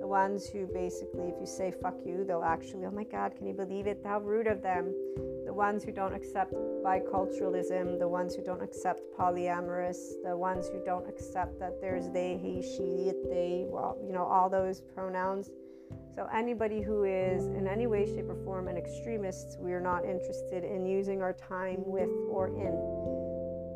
The 0.00 0.06
ones 0.06 0.46
who 0.46 0.66
basically, 0.66 1.28
if 1.28 1.34
you 1.40 1.46
say 1.46 1.72
fuck 1.82 1.96
you, 2.04 2.24
they'll 2.24 2.42
actually, 2.42 2.84
oh 2.84 2.90
my 2.90 3.04
God, 3.04 3.34
can 3.36 3.46
you 3.46 3.54
believe 3.54 3.86
it? 3.86 4.00
How 4.04 4.20
rude 4.20 4.46
of 4.46 4.62
them. 4.62 4.94
The 5.46 5.52
ones 5.52 5.84
who 5.84 5.92
don't 5.92 6.14
accept 6.14 6.52
biculturalism, 6.84 7.98
the 7.98 8.08
ones 8.08 8.34
who 8.34 8.42
don't 8.42 8.62
accept 8.62 9.00
polyamorous, 9.18 9.98
the 10.24 10.36
ones 10.36 10.68
who 10.68 10.82
don't 10.84 11.08
accept 11.08 11.58
that 11.60 11.80
there's 11.80 12.08
they, 12.10 12.38
he, 12.40 12.62
she, 12.62 13.10
it, 13.10 13.30
they, 13.30 13.66
well, 13.68 13.98
you 14.04 14.12
know, 14.12 14.24
all 14.24 14.48
those 14.48 14.80
pronouns 14.80 15.50
so, 16.14 16.28
anybody 16.32 16.80
who 16.80 17.02
is 17.02 17.46
in 17.46 17.66
any 17.66 17.88
way, 17.88 18.06
shape, 18.06 18.28
or 18.28 18.36
form 18.44 18.68
an 18.68 18.76
extremist, 18.76 19.58
we 19.58 19.72
are 19.72 19.80
not 19.80 20.04
interested 20.04 20.62
in 20.62 20.86
using 20.86 21.20
our 21.22 21.32
time 21.32 21.82
with 21.84 22.10
or 22.30 22.48
in. 22.48 23.23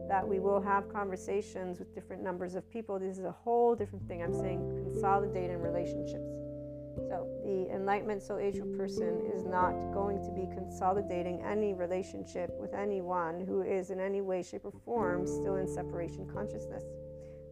That 0.09 0.27
we 0.27 0.38
will 0.38 0.61
have 0.61 0.92
conversations 0.92 1.79
with 1.79 1.94
different 1.94 2.23
numbers 2.23 2.55
of 2.55 2.68
people. 2.71 2.99
This 2.99 3.18
is 3.18 3.25
a 3.25 3.33
whole 3.33 3.75
different 3.75 4.09
thing. 4.09 4.23
I'm 4.23 4.35
saying 4.35 4.90
consolidate 4.92 5.51
in 5.51 5.61
relationships. 5.61 6.25
So, 7.09 7.29
the 7.44 7.73
Enlightenment 7.73 8.23
Soul 8.23 8.38
Age 8.38 8.61
person 8.77 9.23
is 9.33 9.44
not 9.44 9.71
going 9.92 10.21
to 10.25 10.33
be 10.33 10.53
consolidating 10.53 11.42
any 11.42 11.73
relationship 11.73 12.51
with 12.59 12.75
anyone 12.75 13.44
who 13.47 13.62
is 13.62 13.90
in 13.90 14.01
any 14.01 14.21
way, 14.21 14.42
shape, 14.42 14.64
or 14.64 14.73
form 14.85 15.27
still 15.27 15.57
in 15.57 15.68
separation 15.68 16.27
consciousness. 16.27 16.83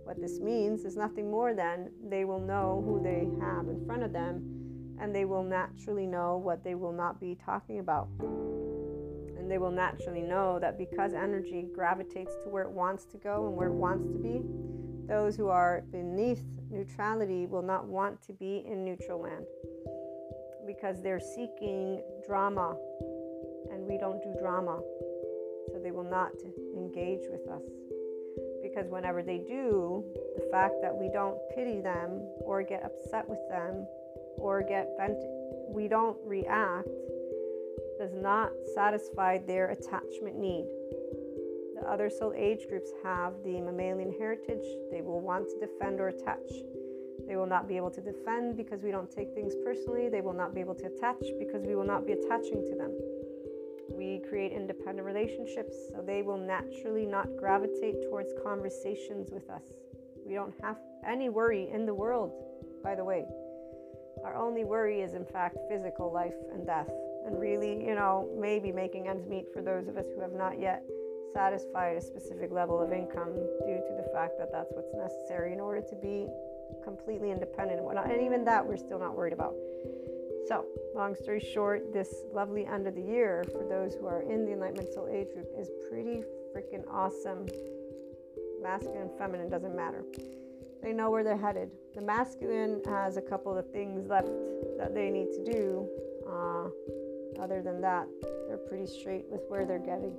What 0.05 0.21
this 0.21 0.41
means 0.41 0.85
is 0.85 0.97
nothing 0.97 1.31
more 1.31 1.55
than 1.55 1.91
they 2.09 2.25
will 2.25 2.41
know 2.41 2.83
who 2.85 3.03
they 3.03 3.29
have 3.45 3.69
in 3.69 3.85
front 3.87 4.03
of 4.03 4.13
them 4.13 4.97
and 5.01 5.15
they 5.15 5.25
will 5.25 5.43
naturally 5.43 6.07
know 6.07 6.37
what 6.37 6.65
they 6.65 6.75
will 6.75 6.93
not 6.93 7.21
be 7.21 7.37
talking 7.45 7.81
about. 7.81 8.09
They 9.49 9.59
will 9.59 9.71
naturally 9.71 10.23
know 10.23 10.59
that 10.61 10.79
because 10.79 11.13
energy 11.15 11.67
gravitates 11.75 12.35
to 12.45 12.51
where 12.51 12.65
it 12.65 12.71
wants 12.71 13.05
to 13.07 13.17
go 13.19 13.47
and 13.47 13.57
where 13.57 13.69
it 13.69 13.75
wants 13.75 14.07
to 14.13 14.19
be, 14.19 14.43
those 15.09 15.37
who 15.37 15.49
are 15.49 15.85
beneath 15.93 16.43
neutrality 16.71 17.47
will 17.47 17.63
not 17.63 17.87
want 17.87 18.21
to 18.23 18.33
be 18.33 18.65
in 18.67 18.85
neutral 18.85 19.23
land 19.23 19.47
because 20.67 21.01
they're 21.01 21.21
seeking 21.21 22.03
drama 22.27 22.75
and 23.71 23.87
we 23.87 23.97
don't 23.99 24.21
do 24.23 24.35
drama. 24.41 24.81
So 25.73 25.81
they 25.83 25.91
will 25.91 26.09
not 26.09 26.33
engage 26.77 27.23
with 27.31 27.49
us. 27.49 27.63
Because 28.63 28.91
whenever 28.91 29.23
they 29.23 29.39
do, 29.39 30.05
the 30.37 30.49
fact 30.51 30.75
that 30.83 30.95
we 30.95 31.09
don't 31.13 31.39
pity 31.55 31.81
them 31.81 32.21
or 32.41 32.63
get 32.63 32.85
upset 32.85 33.29
with 33.29 33.39
them 33.49 33.87
or 34.39 34.63
get 34.63 34.97
bent, 34.99 35.19
we 35.69 35.89
don't 35.89 36.17
react, 36.25 36.89
does 37.99 38.15
not 38.15 38.51
satisfy 38.75 39.39
their 39.39 39.71
attachment 39.71 40.37
need. 40.37 40.67
The 41.75 41.87
other 41.89 42.11
soul 42.11 42.33
age 42.37 42.67
groups 42.69 42.91
have 43.03 43.35
the 43.45 43.61
mammalian 43.61 44.13
heritage. 44.19 44.65
They 44.91 45.03
will 45.03 45.21
want 45.21 45.49
to 45.51 45.61
defend 45.61 46.01
or 46.01 46.09
attach. 46.09 46.49
They 47.27 47.37
will 47.37 47.47
not 47.47 47.69
be 47.69 47.77
able 47.77 47.91
to 47.91 48.01
defend 48.01 48.57
because 48.57 48.83
we 48.83 48.91
don't 48.91 49.11
take 49.11 49.35
things 49.35 49.55
personally. 49.65 50.09
They 50.09 50.21
will 50.21 50.33
not 50.33 50.55
be 50.55 50.61
able 50.61 50.75
to 50.77 50.87
attach 50.87 51.25
because 51.39 51.65
we 51.65 51.75
will 51.75 51.87
not 51.87 52.07
be 52.07 52.13
attaching 52.13 52.65
to 52.71 52.77
them. 52.77 52.93
We 53.91 54.23
create 54.29 54.53
independent 54.53 55.07
relationships, 55.07 55.75
so 55.91 56.03
they 56.03 56.23
will 56.23 56.39
naturally 56.39 57.07
not 57.07 57.29
gravitate 57.37 58.03
towards 58.09 58.33
conversations 58.45 59.31
with 59.33 59.49
us. 59.51 59.63
We 60.27 60.35
don't 60.35 60.55
have 60.63 60.77
any 61.07 61.29
worry 61.29 61.69
in 61.73 61.87
the 61.87 61.95
world, 61.95 62.33
by 62.83 62.95
the 62.95 63.05
way. 63.05 63.25
Our 64.25 64.37
only 64.37 64.65
worry 64.65 65.01
is, 65.01 65.15
in 65.15 65.25
fact, 65.25 65.57
physical 65.71 66.13
life 66.13 66.35
and 66.53 66.67
death. 66.67 66.91
And 67.27 67.41
really, 67.41 67.85
you 67.85 67.95
know, 67.95 68.29
maybe 68.39 68.71
making 68.71 69.09
ends 69.09 69.27
meet 69.27 69.53
for 69.53 69.61
those 69.61 69.89
of 69.89 69.97
us 69.97 70.07
who 70.15 70.21
have 70.21 70.33
not 70.33 70.61
yet 70.61 70.85
satisfied 71.35 71.97
a 71.97 72.01
specific 72.01 72.51
level 72.51 72.81
of 72.81 72.93
income 72.93 73.35
due 73.67 73.83
to 73.87 73.93
the 73.97 74.09
fact 74.15 74.39
that 74.39 74.51
that's 74.53 74.71
what's 74.73 74.95
necessary 74.95 75.53
in 75.53 75.61
order 75.61 75.83
to 75.83 75.97
be 75.97 76.27
completely 76.85 77.31
independent 77.31 77.79
and 77.79 77.85
whatnot. 77.85 78.11
And 78.11 78.23
even 78.23 78.45
that, 78.45 78.65
we're 78.65 78.77
still 78.77 78.99
not 78.99 79.17
worried 79.17 79.33
about. 79.33 79.55
So, 80.49 80.65
long 80.95 81.17
story 81.17 81.41
short, 81.41 81.93
this 81.93 82.23
lovely 82.33 82.65
end 82.65 82.87
of 82.87 82.95
the 82.95 83.03
year 83.03 83.45
for 83.51 83.65
those 83.69 83.95
who 83.95 84.07
are 84.07 84.23
in 84.23 84.45
the 84.45 84.53
Enlightenment 84.53 84.95
Soul 84.95 85.09
Age 85.13 85.27
group 85.35 85.49
is 85.59 85.69
pretty 85.91 86.23
freaking 86.55 86.85
awesome. 86.89 87.47
Masculine, 88.63 89.11
feminine, 89.19 89.51
doesn't 89.51 89.75
matter. 89.75 90.05
They 90.83 90.93
know 90.93 91.11
where 91.11 91.25
they're 91.25 91.37
headed. 91.37 91.71
The 91.95 92.01
masculine 92.01 92.81
has 92.87 93.17
a 93.17 93.23
couple 93.23 93.59
of 93.59 93.69
things 93.73 94.09
left 94.09 94.31
that 94.79 94.95
they 94.95 95.11
need 95.11 95.33
to 95.33 95.53
do. 95.53 95.89
Uh, 96.27 96.69
other 97.39 97.63
than 97.63 97.81
that, 97.81 98.07
they're 98.49 98.57
pretty 98.57 98.87
straight 98.87 99.25
with 99.31 99.43
where 99.49 99.65
they're 99.65 99.79
getting, 99.79 100.13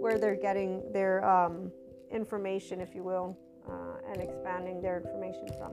where 0.00 0.18
they're 0.18 0.36
getting 0.36 0.82
their 0.92 1.24
um, 1.24 1.72
information, 2.10 2.80
if 2.80 2.94
you 2.94 3.02
will, 3.02 3.36
uh, 3.68 4.12
and 4.12 4.20
expanding 4.20 4.80
their 4.80 4.98
information 4.98 5.48
from. 5.58 5.72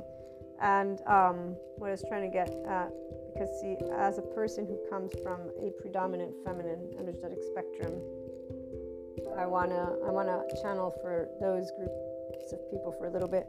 And 0.61 1.01
um, 1.07 1.55
what 1.77 1.87
I 1.87 1.91
was 1.91 2.03
trying 2.07 2.29
to 2.29 2.33
get 2.33 2.49
at, 2.67 2.91
because 3.33 3.49
see, 3.59 3.75
as 3.97 4.17
a 4.17 4.21
person 4.21 4.65
who 4.65 4.79
comes 4.89 5.11
from 5.21 5.41
a 5.61 5.71
predominant 5.81 6.33
feminine 6.45 6.93
energetic 6.97 7.39
spectrum, 7.43 7.99
I 9.37 9.45
wanna 9.45 9.97
I 10.07 10.11
wanna 10.11 10.43
channel 10.61 10.95
for 11.01 11.27
those 11.41 11.71
groups 11.71 12.53
of 12.53 12.59
people 12.71 12.95
for 12.97 13.07
a 13.07 13.11
little 13.11 13.27
bit. 13.27 13.47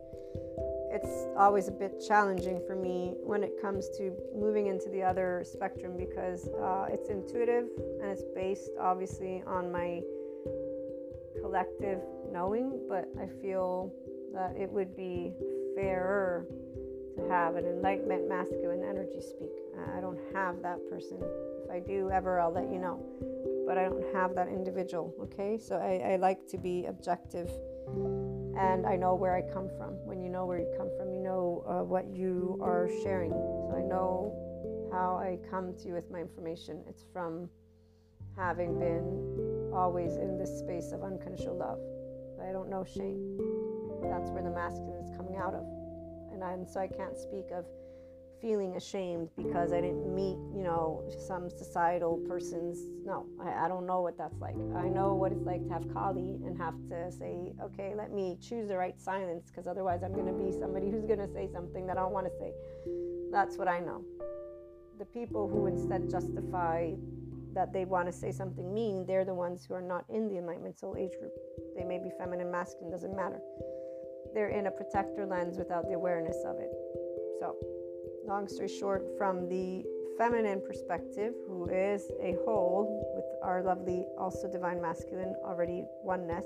It's 0.92 1.27
always 1.37 1.68
a 1.68 1.72
bit 1.72 2.03
challenging 2.07 2.61
for 2.66 2.75
me 2.75 3.14
when 3.22 3.42
it 3.42 3.61
comes 3.61 3.88
to 3.99 4.12
moving 4.35 4.66
into 4.66 4.88
the 4.90 5.03
other 5.03 5.44
spectrum 5.44 5.96
because 5.96 6.49
uh, 6.49 6.87
it's 6.90 7.11
intuitive 7.11 7.66
and 8.01 8.11
it's 8.11 8.25
based 8.35 8.70
obviously 8.81 9.42
on 9.46 9.70
my 9.70 10.01
collective 11.40 12.01
knowing, 12.33 12.81
but 12.88 13.09
I 13.20 13.27
feel 13.42 13.92
that 14.33 14.57
it 14.57 14.70
would 14.70 14.96
be 14.96 15.33
fairer 15.77 16.46
to 17.16 17.29
have 17.29 17.57
an 17.57 17.64
enlightenment 17.64 18.29
masculine 18.29 18.83
energy 18.83 19.20
speak. 19.20 19.53
I 19.96 20.01
don't 20.01 20.18
have 20.35 20.62
that 20.62 20.79
person. 20.90 21.18
If 21.64 21.70
I 21.70 21.81
do 21.81 22.11
ever, 22.11 22.40
I'll 22.40 22.53
let 22.53 22.70
you 22.70 22.79
know. 22.79 23.01
But 23.66 23.79
I 23.79 23.85
don't 23.85 24.05
have 24.14 24.35
that 24.35 24.49
individual, 24.49 25.14
okay? 25.20 25.59
So 25.59 25.77
I, 25.77 26.12
I 26.12 26.16
like 26.16 26.46
to 26.49 26.59
be 26.59 26.87
objective 26.87 27.51
and 28.57 28.87
I 28.87 28.97
know 28.97 29.14
where 29.14 29.35
I 29.35 29.42
come 29.42 29.69
from. 29.77 29.95
When 30.07 30.21
you 30.21 30.29
know 30.29 30.47
where 30.47 30.59
you 30.59 30.73
come 30.77 30.90
from, 30.97 31.12
you 31.12 31.21
know 31.21 31.64
uh, 31.69 31.85
what 31.85 32.07
you 32.09 32.59
are 32.62 32.88
sharing. 33.03 33.31
So 33.31 33.75
I 33.77 33.83
know 33.83 34.33
how 34.92 35.16
I 35.16 35.38
come 35.51 35.75
to 35.75 35.88
you 35.88 35.95
with 35.95 36.11
my 36.11 36.21
information. 36.21 36.83
It's 36.88 37.05
from 37.12 37.49
having 38.37 38.79
been 38.79 39.71
always 39.75 40.16
in 40.16 40.38
this 40.38 40.59
space 40.59 40.92
of 40.92 41.03
unconditional 41.03 41.57
love. 41.57 41.81
I 42.47 42.53
don't 42.53 42.71
know 42.71 42.85
shame. 42.85 43.38
That's 44.03 44.31
where 44.31 44.42
the 44.42 44.51
masculine 44.51 45.03
is 45.03 45.11
coming 45.16 45.37
out 45.37 45.55
of 45.55 45.64
and, 46.37 46.45
I, 46.45 46.53
and 46.53 46.69
so 46.69 46.81
I 46.81 46.87
can't 46.87 47.16
speak 47.16 47.47
of 47.51 47.64
feeling 48.40 48.77
ashamed 48.77 49.29
because 49.37 49.72
I 49.72 49.81
didn't 49.81 50.14
meet, 50.14 50.38
you 50.55 50.62
know, 50.62 51.05
some 51.27 51.51
societal 51.51 52.18
person's. 52.29 52.79
No, 53.05 53.27
I, 53.40 53.64
I, 53.64 53.68
don't 53.68 53.87
know 53.87 54.01
what 54.01 54.18
that's 54.18 54.38
like. 54.40 54.55
I 54.77 54.88
know 54.88 55.14
what 55.14 55.33
it's 55.33 55.44
like 55.44 55.66
to 55.66 55.72
have 55.72 55.92
Kali 55.92 56.38
and 56.44 56.57
have 56.59 56.75
to 56.90 57.11
say, 57.12 57.53
okay, 57.62 57.94
let 57.96 58.12
me 58.12 58.38
choose 58.40 58.68
the 58.68 58.77
right 58.77 58.99
silence 59.01 59.51
because 59.51 59.66
otherwise 59.66 60.03
I'm 60.03 60.12
going 60.12 60.27
to 60.27 60.33
be 60.33 60.53
somebody 60.53 60.90
who's 60.90 61.05
going 61.05 61.18
to 61.18 61.33
say 61.33 61.49
something 61.53 61.87
that 61.87 61.96
I 61.96 62.01
don't 62.01 62.12
want 62.12 62.27
to 62.27 62.33
say. 62.38 62.53
That's 63.31 63.57
what 63.57 63.68
I 63.68 63.81
know. 63.81 64.03
The 64.99 65.07
people 65.07 65.49
who 65.49 65.66
instead 65.66 66.11
justify 66.11 66.92
that 67.55 67.72
they 67.72 67.85
want 67.85 68.07
to 68.07 68.12
say 68.12 68.33
something 68.33 68.72
mean, 68.72 69.07
they're 69.07 69.25
the 69.25 69.35
ones 69.35 69.64
who 69.64 69.75
are 69.75 69.83
not 69.83 70.05
in 70.09 70.29
the 70.29 70.37
Enlightenment 70.38 70.79
Soul 70.79 70.96
Age 70.99 71.12
group. 71.18 71.33
They 71.77 71.85
may 71.85 71.99
be 71.99 72.11
feminine, 72.18 72.51
masculine, 72.51 72.90
doesn't 72.90 73.16
matter 73.16 73.40
they're 74.37 74.51
in 74.51 74.66
a 74.66 74.70
protector 74.70 75.25
lens 75.25 75.57
without 75.57 75.88
the 75.88 75.94
awareness 75.94 76.37
of 76.44 76.57
it. 76.61 76.70
So, 77.40 77.57
long 78.27 78.49
story 78.49 78.69
short, 78.69 79.07
from 79.17 79.49
the 79.49 79.85
feminine 80.19 80.61
perspective, 80.61 81.35
who 81.47 81.69
is 81.69 82.11
a 82.21 82.37
whole 82.45 83.12
with 83.15 83.25
our 83.43 83.62
lovely, 83.62 84.07
also 84.19 84.51
divine 84.51 84.81
masculine, 84.81 85.35
already 85.45 85.85
oneness, 86.03 86.45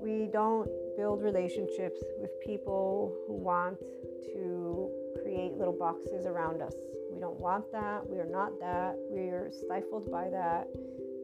we 0.00 0.26
don't 0.32 0.68
build 0.96 1.22
relationships 1.22 2.00
with 2.18 2.30
people 2.40 3.14
who 3.26 3.34
want 3.34 3.78
to 4.24 4.90
create 5.20 5.52
little 5.54 5.76
boxes 5.76 6.26
around 6.26 6.62
us. 6.62 6.74
We 7.12 7.18
don't 7.18 7.40
want 7.40 7.70
that. 7.72 8.08
We 8.08 8.18
are 8.18 8.28
not 8.30 8.60
that. 8.60 8.96
We 9.10 9.28
are 9.30 9.50
stifled 9.50 10.10
by 10.10 10.28
that. 10.30 10.68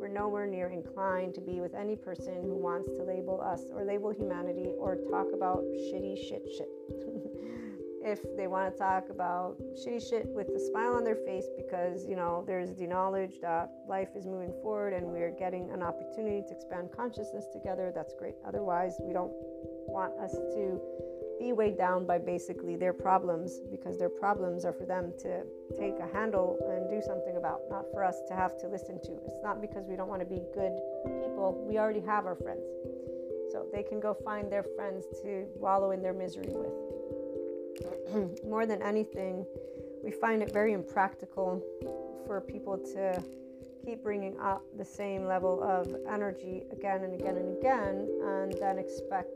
We're 0.00 0.08
nowhere 0.08 0.46
near 0.46 0.68
inclined 0.68 1.34
to 1.36 1.40
be 1.40 1.60
with 1.60 1.74
any 1.74 1.94
person 1.94 2.42
who 2.42 2.56
wants 2.56 2.88
to 2.88 3.04
label 3.04 3.40
us 3.40 3.62
or 3.72 3.84
label 3.84 4.10
humanity 4.10 4.72
or 4.76 4.96
talk 4.96 5.26
about 5.32 5.62
shitty 5.62 6.16
shit 6.16 6.42
shit. 6.56 6.68
If 8.04 8.20
they 8.36 8.46
want 8.46 8.72
to 8.72 8.78
talk 8.78 9.08
about 9.10 9.56
shitty 9.74 10.08
shit 10.08 10.26
with 10.26 10.48
a 10.48 10.60
smile 10.70 10.94
on 10.94 11.04
their 11.04 11.16
face 11.16 11.46
because, 11.56 12.06
you 12.06 12.16
know, 12.16 12.44
there's 12.46 12.74
the 12.74 12.86
knowledge 12.86 13.40
that 13.40 13.70
life 13.88 14.10
is 14.16 14.26
moving 14.26 14.52
forward 14.62 14.92
and 14.92 15.06
we're 15.06 15.30
getting 15.30 15.70
an 15.70 15.82
opportunity 15.82 16.42
to 16.48 16.54
expand 16.54 16.90
consciousness 16.94 17.46
together, 17.52 17.92
that's 17.94 18.14
great. 18.18 18.34
Otherwise, 18.46 18.96
we 19.00 19.12
don't 19.12 19.32
want 19.86 20.12
us 20.18 20.32
to 20.32 20.80
be 21.38 21.52
weighed 21.52 21.76
down 21.76 22.06
by 22.06 22.18
basically 22.18 22.76
their 22.76 22.92
problems 22.92 23.60
because 23.70 23.98
their 23.98 24.08
problems 24.08 24.64
are 24.64 24.72
for 24.72 24.86
them 24.86 25.12
to 25.18 25.42
take 25.78 25.98
a 25.98 26.08
handle 26.12 26.58
and 26.70 26.90
do 26.90 27.04
something 27.04 27.36
about, 27.36 27.60
not 27.70 27.84
for 27.92 28.04
us 28.04 28.22
to 28.28 28.34
have 28.34 28.58
to 28.58 28.68
listen 28.68 29.00
to. 29.02 29.12
It's 29.26 29.42
not 29.42 29.60
because 29.60 29.86
we 29.86 29.96
don't 29.96 30.08
want 30.08 30.20
to 30.20 30.26
be 30.26 30.42
good 30.54 30.72
people, 31.02 31.64
we 31.66 31.78
already 31.78 32.00
have 32.00 32.26
our 32.26 32.36
friends. 32.36 32.62
So 33.50 33.66
they 33.72 33.82
can 33.82 34.00
go 34.00 34.14
find 34.14 34.50
their 34.50 34.62
friends 34.62 35.04
to 35.22 35.46
wallow 35.56 35.90
in 35.90 36.00
their 36.00 36.14
misery 36.14 36.46
with. 36.48 36.91
More 38.44 38.66
than 38.66 38.82
anything, 38.82 39.46
we 40.04 40.10
find 40.10 40.42
it 40.42 40.52
very 40.52 40.72
impractical 40.72 41.62
for 42.26 42.40
people 42.40 42.78
to 42.94 43.22
keep 43.84 44.02
bringing 44.02 44.38
up 44.40 44.62
the 44.76 44.84
same 44.84 45.24
level 45.26 45.62
of 45.62 45.94
energy 46.08 46.62
again 46.72 47.02
and 47.02 47.14
again 47.20 47.36
and 47.36 47.58
again 47.58 48.08
and 48.24 48.52
then 48.60 48.78
expect 48.78 49.30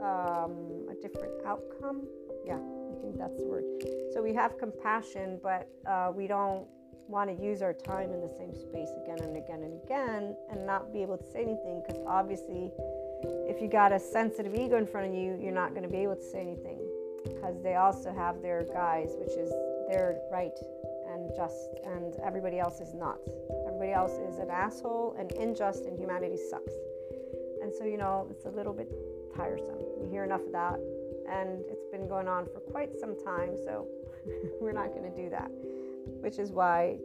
um, 0.00 0.86
a 0.90 0.94
different 1.02 1.32
outcome. 1.46 2.02
Yeah, 2.44 2.58
I 2.58 3.00
think 3.00 3.18
that's 3.18 3.36
the 3.38 3.46
word. 3.46 3.64
So 4.12 4.22
we 4.22 4.32
have 4.34 4.58
compassion, 4.58 5.40
but 5.42 5.68
uh, 5.86 6.12
we 6.14 6.26
don't 6.26 6.66
want 7.08 7.36
to 7.36 7.44
use 7.44 7.62
our 7.62 7.72
time 7.72 8.12
in 8.12 8.20
the 8.20 8.28
same 8.28 8.54
space 8.54 8.88
again 9.02 9.18
and 9.20 9.36
again 9.36 9.62
and 9.62 9.82
again 9.84 10.36
and 10.50 10.66
not 10.66 10.92
be 10.92 11.02
able 11.02 11.18
to 11.18 11.24
say 11.24 11.42
anything 11.42 11.82
because 11.86 12.02
obviously 12.06 12.70
if 13.46 13.60
you 13.60 13.68
got 13.68 13.92
a 13.92 14.00
sensitive 14.00 14.54
ego 14.54 14.76
in 14.78 14.86
front 14.86 15.06
of 15.08 15.14
you 15.14 15.38
you're 15.40 15.52
not 15.52 15.70
going 15.70 15.82
to 15.82 15.88
be 15.88 15.98
able 15.98 16.16
to 16.16 16.22
say 16.22 16.40
anything 16.40 16.80
because 17.24 17.60
they 17.62 17.74
also 17.74 18.12
have 18.12 18.40
their 18.42 18.64
guys 18.64 19.10
which 19.18 19.36
is 19.36 19.50
their 19.88 20.20
right 20.30 20.58
and 21.12 21.30
just 21.34 21.68
and 21.84 22.14
everybody 22.24 22.58
else 22.58 22.80
is 22.80 22.94
not 22.94 23.18
everybody 23.66 23.92
else 23.92 24.12
is 24.12 24.38
an 24.38 24.50
asshole 24.50 25.16
and 25.18 25.32
unjust 25.32 25.84
and 25.86 25.98
humanity 25.98 26.36
sucks 26.50 26.74
and 27.62 27.72
so 27.72 27.84
you 27.84 27.96
know 27.96 28.26
it's 28.30 28.44
a 28.44 28.50
little 28.50 28.72
bit 28.72 28.88
tiresome. 29.34 29.78
You 30.00 30.08
hear 30.10 30.24
enough 30.24 30.42
of 30.42 30.52
that, 30.52 30.78
and 31.28 31.62
it's 31.70 31.86
been 31.90 32.08
going 32.08 32.28
on 32.28 32.46
for 32.46 32.60
quite 32.60 32.98
some 32.98 33.16
time, 33.24 33.56
so 33.56 33.86
we're 34.60 34.72
not 34.72 34.88
going 34.88 35.10
to 35.10 35.16
do 35.16 35.28
that. 35.30 35.50
Which 36.20 36.38
is 36.38 36.52
why 36.52 36.98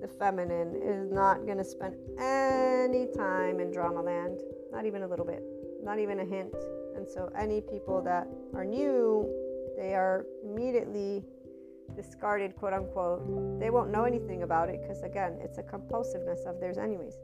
the 0.00 0.08
feminine 0.08 0.76
is 0.82 1.10
not 1.10 1.46
going 1.46 1.58
to 1.58 1.64
spend 1.64 1.96
any 2.18 3.06
time 3.16 3.60
in 3.60 3.72
drama 3.72 4.02
land, 4.02 4.40
not 4.72 4.86
even 4.86 5.02
a 5.02 5.08
little 5.08 5.24
bit, 5.24 5.42
not 5.82 5.98
even 5.98 6.20
a 6.20 6.24
hint. 6.24 6.54
And 6.96 7.08
so, 7.08 7.30
any 7.36 7.60
people 7.60 8.00
that 8.02 8.28
are 8.54 8.64
new, 8.64 9.28
they 9.76 9.94
are 9.94 10.26
immediately 10.44 11.24
discarded, 11.96 12.56
quote 12.56 12.72
unquote. 12.72 13.60
They 13.60 13.70
won't 13.70 13.90
know 13.90 14.04
anything 14.04 14.42
about 14.42 14.68
it 14.68 14.80
because, 14.82 15.02
again, 15.02 15.38
it's 15.40 15.58
a 15.58 15.62
compulsiveness 15.62 16.46
of 16.46 16.60
theirs, 16.60 16.78
anyways. 16.78 17.14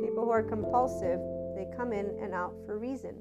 People 0.00 0.24
who 0.24 0.30
are 0.30 0.42
compulsive, 0.42 1.20
they 1.56 1.66
come 1.76 1.92
in 1.92 2.16
and 2.20 2.34
out 2.34 2.54
for 2.66 2.78
reason. 2.78 3.16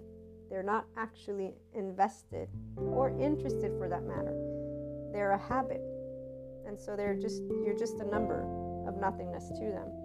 They're 0.50 0.64
not 0.64 0.86
actually 0.98 1.56
invested 1.74 2.48
or 2.78 3.10
interested 3.20 3.72
for 3.78 3.90
that 3.90 4.04
matter. 4.04 4.36
They're 5.12 5.32
a 5.32 5.38
habit. 5.38 5.82
And 6.68 6.80
so 6.80 6.96
they're 6.96 7.16
just 7.16 7.42
you're 7.66 7.78
just 7.78 8.00
a 8.00 8.06
number 8.06 8.42
of 8.88 8.98
nothingness 8.98 9.50
to 9.50 9.66
them. 9.66 10.03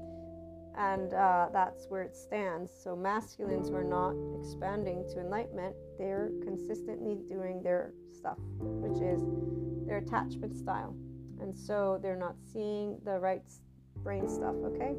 And 0.79 1.13
uh, 1.13 1.49
that's 1.53 1.87
where 1.89 2.03
it 2.03 2.15
stands. 2.15 2.71
So 2.73 2.95
masculines 2.95 3.69
who 3.69 3.75
are 3.75 3.83
not 3.83 4.15
expanding 4.39 5.05
to 5.13 5.21
enlightenment, 5.21 5.75
they're 5.99 6.31
consistently 6.45 7.17
doing 7.29 7.61
their 7.65 7.93
stuff, 8.17 8.39
which 8.61 9.03
is 9.03 9.21
their 9.89 9.99
attachment 9.99 10.57
style. 10.57 10.95
And 11.41 11.57
so 11.57 11.99
they're 12.01 12.17
not 12.17 12.37
seeing 12.53 12.99
the 13.05 13.19
right 13.19 13.43
brain 14.05 14.29
stuff, 14.29 14.55
okay? 14.67 14.95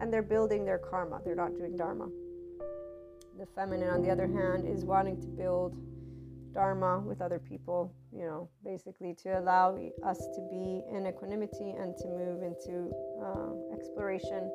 And 0.00 0.10
they're 0.10 0.22
building 0.22 0.64
their 0.64 0.78
karma. 0.78 1.20
They're 1.24 1.34
not 1.34 1.54
doing 1.56 1.76
dharma. 1.76 2.08
The 3.38 3.46
feminine, 3.54 3.90
on 3.90 4.02
the 4.02 4.10
other 4.10 4.26
hand, 4.26 4.66
is 4.66 4.84
wanting 4.84 5.20
to 5.20 5.26
build 5.26 5.76
dharma 6.52 7.00
with 7.00 7.20
other 7.20 7.38
people, 7.38 7.94
you 8.12 8.24
know, 8.24 8.48
basically 8.64 9.14
to 9.22 9.38
allow 9.38 9.78
us 10.04 10.18
to 10.18 10.48
be 10.50 10.82
in 10.94 11.06
equanimity 11.06 11.70
and 11.78 11.96
to 11.98 12.08
move 12.08 12.42
into 12.42 12.90
uh, 13.22 13.74
exploration 13.74 14.50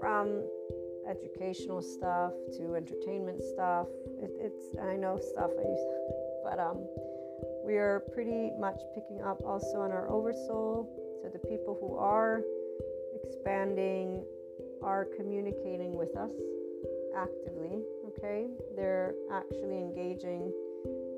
from 0.00 0.42
educational 1.08 1.82
stuff 1.82 2.32
to 2.56 2.74
entertainment 2.74 3.42
stuff. 3.42 3.86
It, 4.18 4.30
it's 4.40 4.76
I 4.82 4.96
know 4.96 5.18
stuff 5.20 5.50
I 5.58 5.62
use, 5.62 5.86
but 6.44 6.58
um, 6.58 6.86
we 7.64 7.76
are 7.76 8.02
pretty 8.12 8.50
much 8.58 8.80
picking 8.94 9.20
up 9.22 9.40
also 9.44 9.80
on 9.80 9.92
our 9.92 10.08
oversoul. 10.08 10.88
So 11.22 11.28
the 11.28 11.38
people 11.38 11.76
who 11.80 11.96
are 11.96 12.40
expanding 13.22 14.24
are 14.82 15.06
communicating 15.16 15.94
with 15.94 16.16
us 16.16 16.32
actively. 17.16 17.82
Okay, 18.08 18.46
they're 18.74 19.14
actually 19.32 19.78
engaging 19.78 20.52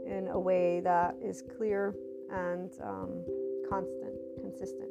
in 0.06 0.28
a 0.32 0.38
way 0.38 0.80
that 0.80 1.14
is 1.22 1.42
clear 1.56 1.94
and 2.30 2.70
um, 2.82 3.24
constant, 3.68 4.14
consistent. 4.40 4.90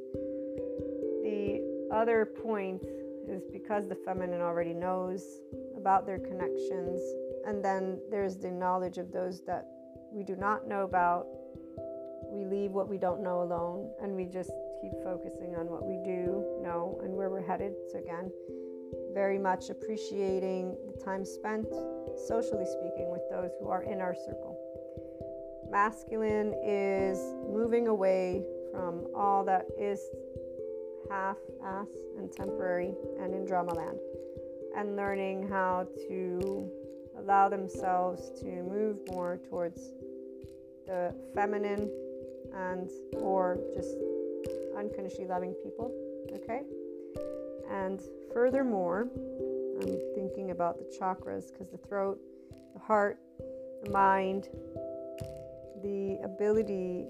The 1.24 1.88
other 1.92 2.26
point 2.26 2.84
is 3.28 3.44
because 3.52 3.88
the 3.88 3.96
feminine 3.96 4.42
already 4.42 4.74
knows 4.74 5.24
about 5.78 6.06
their 6.06 6.20
connections, 6.20 7.02
and 7.46 7.64
then 7.64 8.00
there's 8.10 8.38
the 8.38 8.52
knowledge 8.52 8.98
of 8.98 9.12
those 9.12 9.42
that 9.46 9.68
we 10.12 10.24
do 10.24 10.36
not 10.36 10.68
know 10.68 10.84
about. 10.84 11.28
We 12.30 12.46
leave 12.46 12.72
what 12.72 12.88
we 12.88 12.98
don't 12.98 13.22
know 13.22 13.42
alone, 13.42 13.92
and 14.02 14.16
we 14.16 14.26
just 14.26 14.52
keep 14.82 14.92
focusing 15.04 15.56
on 15.56 15.68
what 15.70 15.86
we 15.86 15.98
do 16.04 16.44
know 16.62 17.00
and 17.04 17.14
where 17.14 17.30
we're 17.30 17.46
headed. 17.46 17.74
So, 17.92 18.00
again, 18.00 18.32
very 19.14 19.38
much 19.38 19.70
appreciating 19.70 20.78
the 20.88 21.04
time 21.04 21.26
spent, 21.26 21.68
socially 22.28 22.66
speaking, 22.66 23.10
with 23.12 23.22
those 23.30 23.52
who 23.60 23.70
are 23.70 23.84
in 23.84 24.02
our 24.02 24.16
circle. 24.16 24.58
Masculine 25.70 26.54
is 26.64 27.18
moving 27.48 27.88
away 27.88 28.44
from 28.72 29.08
all 29.16 29.44
that 29.46 29.66
is 29.80 30.00
half 31.12 31.36
ass 31.66 31.88
and 32.18 32.32
temporary 32.32 32.93
and 33.20 33.34
in 33.34 33.45
drama 33.45 33.74
land 33.74 33.97
and 34.78 34.95
learning 34.95 35.47
how 35.49 35.86
to 36.07 36.72
allow 37.18 37.49
themselves 37.49 38.32
to 38.39 38.47
move 38.64 38.97
more 39.12 39.38
towards 39.49 39.91
the 40.88 41.14
feminine 41.36 41.89
and 42.55 42.89
or 43.18 43.59
just 43.76 43.97
unconditionally 44.78 45.28
loving 45.28 45.53
people 45.64 45.91
okay? 46.34 46.62
And 47.70 48.01
furthermore 48.34 49.09
i'm 49.82 49.99
thinking 50.16 50.51
about 50.51 50.78
the 50.78 50.97
chakras 50.97 51.51
because 51.51 51.70
the 51.70 51.78
throat 51.78 52.20
the 52.74 52.80
heart 52.80 53.20
the 53.84 53.89
mind 53.89 54.47
the 55.84 56.20
ability 56.24 57.07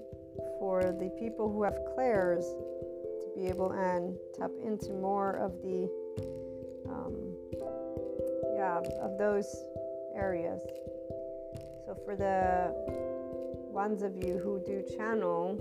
for 0.58 0.82
the 0.82 1.10
people 1.18 1.52
who 1.52 1.62
have 1.62 1.76
clairs 1.94 2.44
be 3.36 3.46
able 3.46 3.72
and 3.72 4.16
tap 4.34 4.50
into 4.64 4.92
more 4.92 5.36
of 5.36 5.52
the 5.62 5.88
um, 6.88 7.14
yeah 8.54 8.80
of 9.00 9.18
those 9.18 9.46
areas. 10.14 10.60
So 11.86 11.96
for 12.04 12.16
the 12.16 12.72
ones 13.72 14.02
of 14.02 14.16
you 14.16 14.38
who 14.38 14.62
do 14.64 14.82
channel 14.96 15.58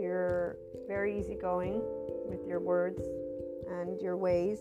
you're 0.00 0.56
very 0.86 1.18
easygoing 1.18 1.82
with 2.28 2.46
your 2.46 2.60
words 2.60 3.02
and 3.70 4.00
your 4.00 4.16
ways. 4.16 4.60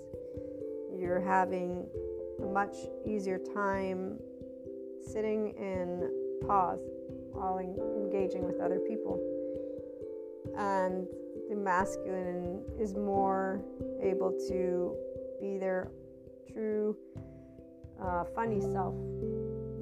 You're 0.98 1.22
having 1.22 1.88
a 2.42 2.46
much 2.46 2.76
easier 3.06 3.40
time 3.54 4.20
sitting 5.06 5.54
in 5.58 6.10
pause 6.48 6.80
while 7.32 7.60
engaging 7.60 8.46
with 8.46 8.60
other 8.60 8.80
people. 8.80 9.22
And 10.58 11.08
the 11.50 11.56
masculine 11.56 12.62
is 12.80 12.94
more 12.96 13.62
able 14.02 14.32
to 14.50 14.96
be 15.40 15.58
their 15.58 15.90
true 16.52 16.96
uh, 18.04 18.24
funny 18.36 18.60
self 18.60 18.94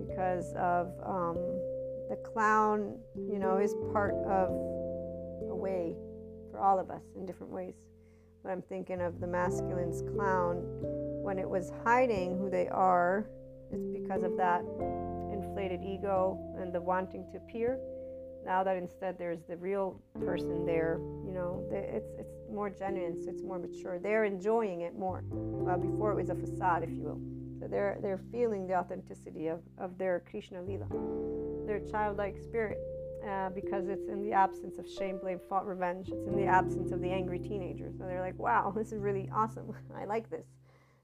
because 0.08 0.54
of 0.54 0.94
um, 1.06 1.36
the 2.10 2.18
clown, 2.24 2.98
you 3.16 3.40
know, 3.40 3.58
is 3.58 3.74
part 3.92 4.14
of 4.26 4.50
a 5.50 5.56
way 5.56 5.96
for 6.52 6.60
all 6.60 6.80
of 6.80 6.90
us 6.90 7.04
in 7.16 7.26
different 7.26 7.52
ways. 7.52 7.74
But 8.44 8.52
I'm 8.52 8.62
thinking 8.62 9.02
of 9.02 9.20
the 9.20 9.28
masculine's 9.28 10.04
clown 10.16 10.58
when 11.24 11.40
it 11.40 11.50
was 11.50 11.72
hiding 11.84 12.38
who 12.38 12.50
they 12.50 12.68
are, 12.68 13.26
it's 13.72 13.88
because 13.88 14.24
of 14.24 14.38
that 14.38 14.62
inflated 15.34 15.82
ego 15.84 16.38
and 16.60 16.72
the 16.72 16.80
wanting 16.80 17.26
to 17.32 17.38
appear 17.38 17.80
now 18.46 18.64
that 18.64 18.78
instead 18.78 19.18
there's 19.18 19.44
the 19.50 19.58
real 19.58 20.00
person 20.24 20.66
there 20.66 21.00
you 21.26 21.34
know 21.34 21.68
it's 21.72 22.12
it's 22.20 22.36
more 22.52 22.70
genuine 22.70 23.22
so 23.22 23.30
it's 23.30 23.44
more 23.44 23.60
mature. 23.60 24.00
They're 24.00 24.24
enjoying 24.24 24.82
it 24.82 24.98
more. 24.98 25.24
Well 25.30 25.78
before 25.78 26.12
it 26.12 26.16
was 26.16 26.30
a 26.30 26.36
facade 26.36 26.84
if 26.84 26.90
you 26.90 27.04
will. 27.04 27.22
So 27.60 27.68
they're 27.68 27.98
they're 28.02 28.22
feeling 28.32 28.68
the 28.68 28.76
authenticity 28.76 29.48
of, 29.48 29.62
of 29.78 29.98
their 29.98 30.24
krishna 30.30 30.62
lila 30.62 30.88
their 31.66 31.80
childlike 31.80 32.38
spirit 32.38 32.78
uh, 33.28 33.50
because 33.50 33.88
it's 33.88 34.08
in 34.08 34.22
the 34.22 34.32
absence 34.32 34.78
of 34.78 34.88
shame 34.88 35.18
blame 35.18 35.40
fault 35.50 35.66
revenge. 35.66 36.10
It's 36.10 36.28
in 36.28 36.36
the 36.36 36.46
absence 36.46 36.92
of 36.92 37.02
the 37.02 37.10
angry 37.10 37.40
teenager 37.40 37.90
so 37.98 38.06
they're 38.06 38.22
like 38.22 38.40
wow 38.40 38.74
this 38.76 38.92
is 38.92 39.02
really 39.02 39.30
awesome. 39.34 39.74
I 39.98 40.06
like 40.06 40.30
this. 40.30 40.46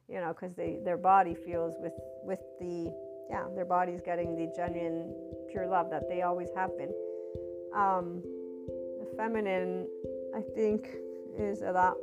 You 0.07 0.19
know 0.19 0.33
because 0.33 0.55
they 0.55 0.79
their 0.83 0.97
body 0.97 1.35
feels 1.35 1.75
with 1.79 1.93
with 2.23 2.39
the 2.59 2.93
yeah 3.29 3.45
their 3.55 3.65
body's 3.65 4.01
getting 4.01 4.35
the 4.35 4.51
genuine 4.55 5.13
pure 5.49 5.67
love 5.67 5.89
that 5.89 6.03
they 6.09 6.21
always 6.21 6.49
have 6.55 6.77
been 6.77 6.93
um, 7.75 8.21
the 8.99 9.07
feminine, 9.17 9.87
I 10.35 10.41
think, 10.41 10.87
is 11.37 11.61
a 11.61 11.71
lot 11.71 11.95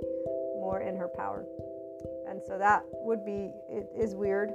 more 0.56 0.80
in 0.80 0.96
her 0.96 1.08
power. 1.08 1.44
And 2.28 2.40
so 2.46 2.58
that 2.58 2.84
would 2.92 3.24
be, 3.24 3.50
it 3.68 3.88
is 3.98 4.14
weird 4.14 4.50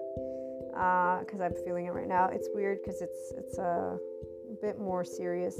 because 0.70 1.40
uh, 1.40 1.44
I'm 1.46 1.54
feeling 1.66 1.86
it 1.86 1.92
right 1.92 2.08
now. 2.08 2.30
It's 2.32 2.48
weird 2.54 2.80
because 2.84 3.02
it's, 3.02 3.34
it's 3.38 3.58
a, 3.58 3.98
bit 4.62 4.80
more 4.80 5.04
serious. 5.04 5.60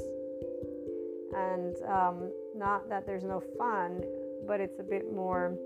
And 1.36 1.76
um, 1.82 2.30
not 2.54 2.88
that 2.88 3.06
there's 3.06 3.24
no 3.24 3.42
fun, 3.58 4.02
but 4.46 4.60
it's 4.60 4.78
a 4.78 4.82
bit 4.82 5.12
more 5.12 5.56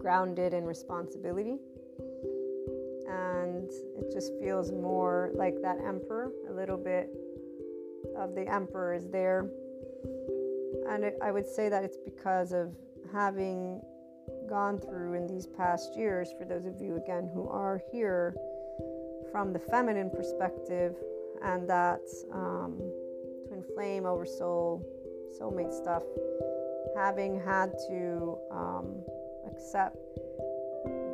grounded 0.00 0.54
in 0.54 0.64
responsibility. 0.64 1.58
And 3.08 3.70
it 3.98 4.10
just 4.12 4.32
feels 4.40 4.72
more 4.72 5.30
like 5.34 5.56
that 5.62 5.78
emperor, 5.86 6.32
a 6.48 6.52
little 6.52 6.78
bit 6.78 7.10
of 8.16 8.34
the 8.34 8.46
emperor 8.50 8.94
is 8.94 9.08
there. 9.08 9.48
And 10.88 11.04
it, 11.04 11.18
I 11.22 11.30
would 11.30 11.46
say 11.46 11.68
that 11.68 11.84
it's 11.84 11.96
because 11.96 12.52
of 12.52 12.74
having 13.12 13.80
gone 14.48 14.78
through 14.78 15.14
in 15.14 15.26
these 15.26 15.46
past 15.46 15.96
years, 15.96 16.32
for 16.38 16.44
those 16.44 16.66
of 16.66 16.80
you 16.80 16.96
again 16.96 17.30
who 17.32 17.48
are 17.48 17.80
here 17.92 18.34
from 19.30 19.52
the 19.52 19.58
feminine 19.58 20.10
perspective, 20.10 20.94
and 21.42 21.68
that 21.68 22.00
um, 22.32 22.80
twin 23.48 23.62
flame, 23.74 24.06
oversoul, 24.06 24.84
soulmate 25.38 25.72
stuff, 25.72 26.02
having 26.96 27.40
had 27.40 27.72
to 27.88 28.38
um, 28.50 29.02
accept 29.46 29.96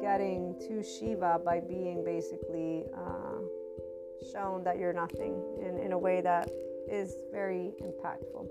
getting 0.01 0.55
to 0.61 0.83
Shiva 0.83 1.41
by 1.45 1.61
being 1.61 2.05
basically 2.05 2.85
uh, 2.95 3.39
shown 4.33 4.65
that 4.65 4.79
you're 4.79 4.93
nothing 4.93 5.43
in, 5.61 5.79
in 5.79 5.93
a 5.93 5.99
way 5.99 6.21
that 6.21 6.51
is 6.91 7.15
very 7.33 7.73
impactful. 7.83 8.47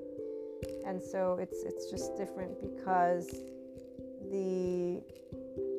And 0.85 1.01
so 1.01 1.37
it's 1.39 1.63
it's 1.63 1.89
just 1.89 2.15
different 2.17 2.59
because 2.61 3.27
the 4.31 5.01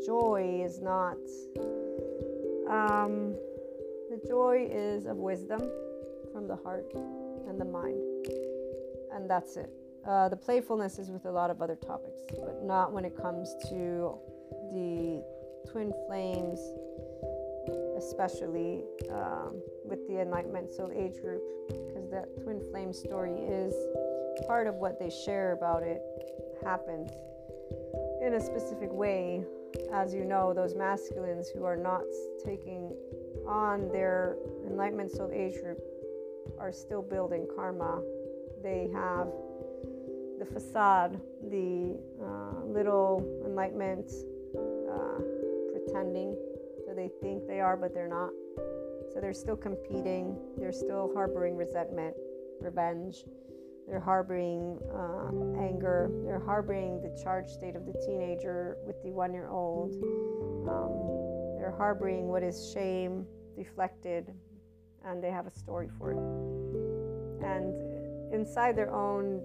joy 0.05 0.63
is 0.65 0.81
not 0.81 1.17
um, 2.69 3.35
the 4.11 4.21
joy 4.27 4.69
is 4.71 5.07
of 5.07 5.17
wisdom 5.17 5.61
from 6.33 6.47
the 6.47 6.57
heart 6.57 6.93
and 7.49 7.61
the 7.61 7.65
mind, 7.65 7.99
and 9.13 9.29
that's 9.29 9.57
it. 9.57 9.71
Uh, 10.07 10.29
the 10.29 10.37
playfulness 10.37 10.99
is 10.99 11.11
with 11.11 11.27
a 11.27 11.31
lot 11.31 11.51
of 11.51 11.61
other 11.61 11.77
topics, 11.77 12.23
but 12.31 12.65
not 12.65 12.93
when 12.93 13.05
it 13.05 13.17
comes 13.17 13.55
to 13.69 14.17
the 14.73 15.23
twin 15.71 15.93
flames, 16.07 16.59
especially 17.99 18.85
um, 19.11 19.61
with 19.85 20.07
the 20.09 20.21
Enlightenment 20.21 20.71
Soul 20.71 20.91
Age 20.95 21.21
group 21.21 21.43
that 22.11 22.27
twin 22.43 22.61
flame 22.71 22.93
story 22.93 23.35
is 23.35 23.75
part 24.47 24.67
of 24.67 24.75
what 24.77 24.99
they 24.99 25.11
share 25.11 25.53
about 25.53 25.83
it 25.83 26.03
happens 26.65 27.11
in 28.23 28.35
a 28.35 28.41
specific 28.41 28.91
way. 28.93 29.45
As 29.93 30.13
you 30.13 30.25
know, 30.25 30.53
those 30.53 30.75
masculines 30.75 31.49
who 31.49 31.65
are 31.65 31.77
not 31.77 32.03
taking 32.45 32.93
on 33.47 33.89
their 33.93 34.37
Enlightenment 34.67 35.11
Soul 35.11 35.31
Age 35.33 35.55
group 35.63 35.79
are 36.59 36.73
still 36.73 37.03
building 37.03 37.47
karma. 37.55 38.03
They 38.63 38.91
have 38.93 39.29
the 40.39 40.47
facade, 40.47 41.21
the 41.51 41.99
uh, 42.23 42.65
little 42.67 43.25
enlightenment 43.45 44.11
uh, 44.57 45.21
pretending. 45.73 46.37
that 46.87 46.97
they 46.97 47.11
think 47.21 47.47
they 47.47 47.61
are, 47.61 47.77
but 47.77 47.95
they're 47.95 48.09
not 48.09 48.31
So 49.13 49.21
they're 49.21 49.33
still 49.33 49.57
competing, 49.57 50.37
they're 50.57 50.73
still 50.73 51.11
harboring 51.15 51.57
resentment, 51.57 52.15
revenge, 52.61 53.25
they're 53.89 53.99
harboring 53.99 54.79
uh, 54.95 55.61
anger, 55.61 56.11
they're 56.25 56.39
harboring 56.45 57.03
the 57.03 57.21
charged 57.21 57.51
state 57.51 57.75
of 57.75 57.87
the 57.87 57.95
teenager 58.07 58.77
with 58.87 59.03
the 59.03 59.11
one 59.11 59.33
year 59.33 59.49
old, 59.49 59.93
um, 60.69 61.59
they're 61.59 61.75
harboring 61.77 62.29
what 62.29 62.45
is 62.45 62.71
shame, 62.73 63.27
deflected, 63.57 64.33
and 65.05 65.23
they 65.23 65.31
have 65.31 65.47
a 65.47 65.51
story 65.51 65.89
for 65.99 66.13
it. 66.13 66.19
And 67.45 68.33
inside 68.33 68.77
their 68.77 68.95
own 68.95 69.43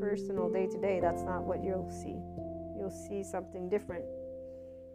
personal 0.00 0.50
day 0.50 0.66
to 0.66 0.80
day, 0.80 0.98
that's 1.00 1.22
not 1.22 1.42
what 1.42 1.62
you'll 1.62 1.90
see. 1.90 2.16
You'll 2.78 2.90
see 3.08 3.22
something 3.22 3.68
different 3.68 4.04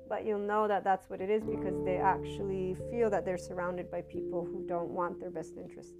but 0.10 0.26
you'll 0.26 0.40
know 0.40 0.68
that 0.68 0.84
that's 0.84 1.10
what 1.10 1.22
it 1.22 1.30
is 1.30 1.44
because 1.44 1.84
they 1.84 1.98
actually 1.98 2.76
feel 2.92 3.10
that 3.10 3.26
they're 3.26 3.38
surrounded 3.38 3.90
by 3.92 4.02
people 4.02 4.46
who 4.46 4.66
don't 4.68 4.90
want 4.90 5.20
their 5.20 5.30
best 5.30 5.58
interest. 5.58 5.94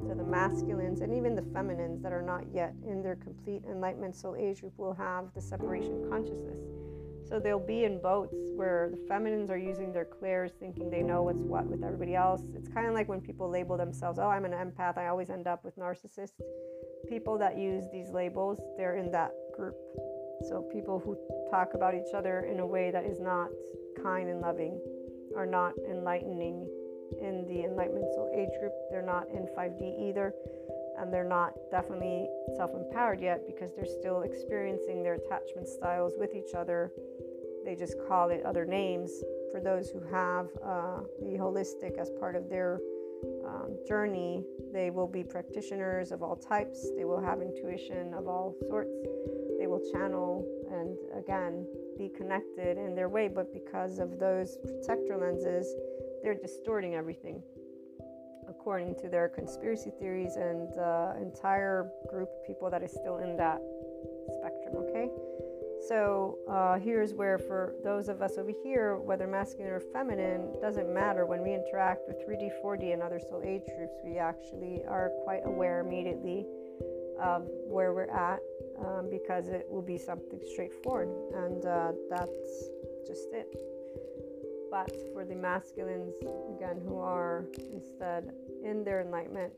So 0.00 0.14
the 0.14 0.24
masculines 0.24 1.02
and 1.02 1.12
even 1.14 1.34
the 1.34 1.42
feminines 1.42 2.02
that 2.02 2.12
are 2.12 2.22
not 2.22 2.44
yet 2.52 2.74
in 2.86 3.02
their 3.02 3.16
complete 3.16 3.62
enlightenment 3.70 4.16
soul 4.16 4.34
age 4.34 4.60
group 4.60 4.78
will 4.78 4.94
have 4.94 5.26
the 5.34 5.42
separation 5.42 6.08
consciousness. 6.08 6.58
So 7.28 7.38
they'll 7.38 7.64
be 7.64 7.84
in 7.84 8.00
boats 8.00 8.34
where 8.56 8.88
the 8.90 8.96
feminines 9.06 9.50
are 9.50 9.58
using 9.58 9.92
their 9.92 10.04
clairs, 10.04 10.52
thinking 10.58 10.90
they 10.90 11.02
know 11.02 11.22
what's 11.22 11.42
what 11.42 11.64
with 11.66 11.84
everybody 11.84 12.16
else. 12.16 12.42
It's 12.56 12.68
kind 12.68 12.88
of 12.88 12.94
like 12.94 13.08
when 13.08 13.20
people 13.20 13.48
label 13.48 13.76
themselves, 13.76 14.18
oh, 14.18 14.28
I'm 14.28 14.44
an 14.44 14.52
empath, 14.52 14.98
I 14.98 15.06
always 15.06 15.30
end 15.30 15.46
up 15.46 15.64
with 15.64 15.78
narcissists. 15.78 16.40
People 17.08 17.38
that 17.38 17.56
use 17.56 17.84
these 17.92 18.10
labels, 18.10 18.58
they're 18.76 18.96
in 18.96 19.12
that 19.12 19.30
group. 19.54 19.76
So 20.48 20.62
people 20.62 20.98
who 20.98 21.16
talk 21.50 21.74
about 21.74 21.94
each 21.94 22.14
other 22.14 22.40
in 22.50 22.60
a 22.60 22.66
way 22.66 22.90
that 22.90 23.04
is 23.04 23.20
not 23.20 23.48
kind 24.02 24.28
and 24.28 24.40
loving 24.40 24.80
are 25.36 25.46
not 25.46 25.74
enlightening 25.88 26.66
in 27.20 27.46
the 27.46 27.64
enlightenment 27.64 28.06
soul 28.14 28.30
age 28.34 28.58
group. 28.60 28.72
They're 28.90 29.02
not 29.02 29.28
in 29.28 29.46
5D 29.56 30.08
either. 30.08 30.34
And 30.98 31.12
they're 31.12 31.24
not 31.24 31.54
definitely 31.70 32.28
self 32.56 32.72
empowered 32.74 33.20
yet 33.20 33.46
because 33.46 33.72
they're 33.74 33.86
still 33.86 34.22
experiencing 34.22 35.02
their 35.02 35.14
attachment 35.14 35.68
styles 35.68 36.14
with 36.18 36.34
each 36.34 36.54
other. 36.54 36.92
They 37.64 37.74
just 37.74 37.94
call 38.08 38.30
it 38.30 38.42
other 38.44 38.64
names. 38.64 39.10
For 39.50 39.60
those 39.60 39.88
who 39.90 40.00
have 40.10 40.46
uh, 40.62 41.00
the 41.20 41.38
holistic 41.38 41.98
as 41.98 42.10
part 42.18 42.36
of 42.36 42.48
their 42.48 42.80
um, 43.46 43.76
journey, 43.86 44.44
they 44.72 44.90
will 44.90 45.08
be 45.08 45.24
practitioners 45.24 46.12
of 46.12 46.22
all 46.22 46.36
types. 46.36 46.90
They 46.96 47.04
will 47.04 47.20
have 47.20 47.40
intuition 47.40 48.14
of 48.14 48.28
all 48.28 48.54
sorts 48.68 48.94
they 49.60 49.66
will 49.66 49.82
channel 49.92 50.42
and 50.72 50.96
again 51.22 51.66
be 51.98 52.08
connected 52.16 52.78
in 52.78 52.94
their 52.94 53.10
way, 53.10 53.28
but 53.28 53.52
because 53.52 53.98
of 53.98 54.18
those 54.18 54.56
protector 54.64 55.18
lenses, 55.18 55.74
they're 56.22 56.34
distorting 56.34 56.94
everything 56.94 57.42
according 58.48 58.94
to 58.96 59.08
their 59.08 59.28
conspiracy 59.28 59.92
theories 60.00 60.36
and 60.36 60.76
uh, 60.78 61.12
entire 61.20 61.90
group 62.08 62.28
of 62.28 62.46
people 62.46 62.70
that 62.70 62.82
is 62.82 62.90
still 62.90 63.18
in 63.18 63.36
that 63.36 63.60
spectrum. 64.32 64.76
Okay, 64.88 65.08
so 65.88 66.38
uh, 66.50 66.78
here's 66.78 67.12
where 67.12 67.38
for 67.38 67.74
those 67.84 68.08
of 68.08 68.22
us 68.22 68.38
over 68.38 68.52
here, 68.64 68.96
whether 68.96 69.26
masculine 69.26 69.70
or 69.70 69.80
feminine, 69.92 70.54
doesn't 70.60 70.92
matter. 70.92 71.26
When 71.26 71.42
we 71.42 71.54
interact 71.54 72.00
with 72.08 72.16
3D, 72.26 72.48
4D, 72.64 72.94
and 72.94 73.02
other 73.02 73.20
soul 73.20 73.42
age 73.44 73.62
groups, 73.76 73.98
we 74.04 74.16
actually 74.16 74.82
are 74.88 75.10
quite 75.24 75.42
aware 75.44 75.80
immediately 75.80 76.46
of 77.22 77.46
where 77.66 77.92
we're 77.92 78.10
at 78.10 78.40
um, 78.84 79.08
because 79.10 79.48
it 79.48 79.66
will 79.70 79.82
be 79.82 79.98
something 79.98 80.40
straightforward, 80.52 81.08
and 81.34 81.64
uh, 81.64 81.92
that's 82.08 82.68
just 83.06 83.28
it. 83.32 83.54
But 84.70 84.92
for 85.12 85.24
the 85.24 85.34
masculines, 85.34 86.14
again, 86.56 86.80
who 86.86 86.98
are 87.00 87.44
instead 87.72 88.32
in 88.64 88.84
their 88.84 89.00
enlightenment, 89.00 89.52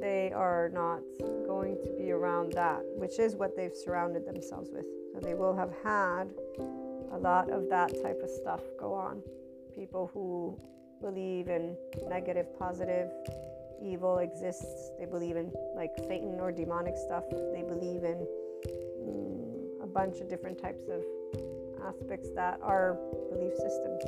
they 0.00 0.30
are 0.32 0.70
not 0.72 1.00
going 1.46 1.76
to 1.84 1.92
be 1.98 2.12
around 2.12 2.52
that, 2.52 2.80
which 2.96 3.18
is 3.18 3.34
what 3.34 3.56
they've 3.56 3.74
surrounded 3.74 4.26
themselves 4.26 4.70
with. 4.72 4.84
So 5.12 5.20
they 5.20 5.34
will 5.34 5.56
have 5.56 5.72
had 5.82 6.30
a 7.12 7.18
lot 7.18 7.50
of 7.50 7.68
that 7.70 7.90
type 8.02 8.20
of 8.22 8.30
stuff 8.30 8.60
go 8.78 8.94
on. 8.94 9.22
People 9.74 10.10
who 10.14 10.56
believe 11.00 11.48
in 11.48 11.76
negative, 12.08 12.46
positive, 12.58 13.10
evil 13.82 14.18
exists. 14.18 14.90
They 14.98 15.06
believe 15.06 15.36
in 15.36 15.52
like 15.74 15.92
Satan 15.98 16.38
or 16.40 16.52
demonic 16.52 16.96
stuff. 16.96 17.24
They 17.30 17.62
believe 17.62 18.04
in 18.04 18.26
mm, 19.02 19.82
a 19.82 19.86
bunch 19.86 20.20
of 20.20 20.28
different 20.28 20.60
types 20.60 20.88
of 20.88 21.02
aspects 21.86 22.28
that 22.34 22.58
are 22.62 22.98
belief 23.30 23.54
systems. 23.54 24.02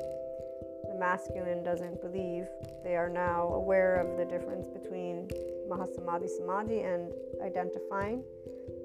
The 0.88 0.98
masculine 0.98 1.62
doesn't 1.64 2.00
believe. 2.00 2.46
They 2.84 2.96
are 2.96 3.08
now 3.08 3.48
aware 3.48 3.96
of 3.96 4.18
the 4.18 4.24
difference 4.24 4.68
between 4.68 5.28
Mahasamadhi 5.68 6.28
Samadhi 6.28 6.80
and 6.80 7.12
identifying. 7.42 8.22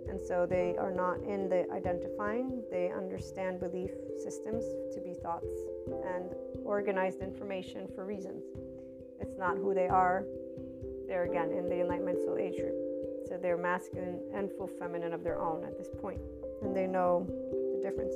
And 0.10 0.20
so 0.22 0.46
they 0.46 0.76
are 0.78 0.92
not 0.92 1.20
in 1.24 1.50
the 1.50 1.70
identifying, 1.72 2.64
they 2.72 2.92
understand 2.92 3.60
belief 3.60 3.92
systems 4.24 4.64
to 4.94 5.02
be 5.02 5.14
thoughts 5.14 5.60
and 6.16 6.34
organized 6.64 7.20
information 7.20 7.88
for 7.94 8.06
reasons. 8.06 8.44
It's 9.20 9.38
not 9.38 9.58
who 9.58 9.74
they 9.74 9.88
are, 9.88 10.24
they're 11.08 11.24
again 11.24 11.52
in 11.52 11.70
the 11.70 11.82
Enlightenment 11.82 12.20
Soul 12.20 12.38
Age 12.38 12.58
group. 12.58 12.76
So 13.28 13.38
they're 13.38 13.58
masculine 13.58 14.20
and 14.34 14.50
full 14.58 14.68
feminine 14.68 15.14
of 15.14 15.24
their 15.24 15.40
own 15.40 15.64
at 15.66 15.78
this 15.78 15.90
point, 16.02 16.20
and 16.62 16.76
they 16.76 16.88
know 16.88 17.26
the 17.28 17.82
difference. 17.84 18.14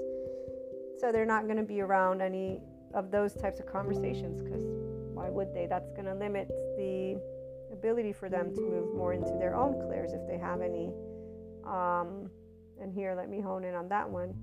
So 1.00 1.12
they're 1.12 1.26
not 1.26 1.46
going 1.46 1.58
to 1.58 1.64
be 1.64 1.82
around 1.82 2.22
any 2.22 2.62
of 2.94 3.12
those 3.12 3.34
types 3.34 3.60
of 3.60 3.66
conversations 3.66 4.42
because 4.42 4.64
why 5.14 5.30
would 5.30 5.54
they? 5.54 5.68
That's 5.68 5.92
going 5.92 6.06
to 6.06 6.16
limit 6.16 6.48
the 6.78 7.20
ability 7.72 8.14
for 8.14 8.30
them 8.30 8.54
to 8.54 8.62
move 8.62 8.96
more 8.96 9.14
into 9.14 9.32
their 9.40 9.56
own 9.56 9.82
clairs 9.88 10.14
if 10.14 10.26
they 10.28 10.38
have 10.38 10.62
any. 10.62 10.92
Um, 11.66 12.30
and 12.82 12.92
here, 12.92 13.14
let 13.16 13.30
me 13.30 13.40
hone 13.42 13.64
in 13.64 13.76
on 13.76 13.88
that 13.90 14.10
one. 14.10 14.34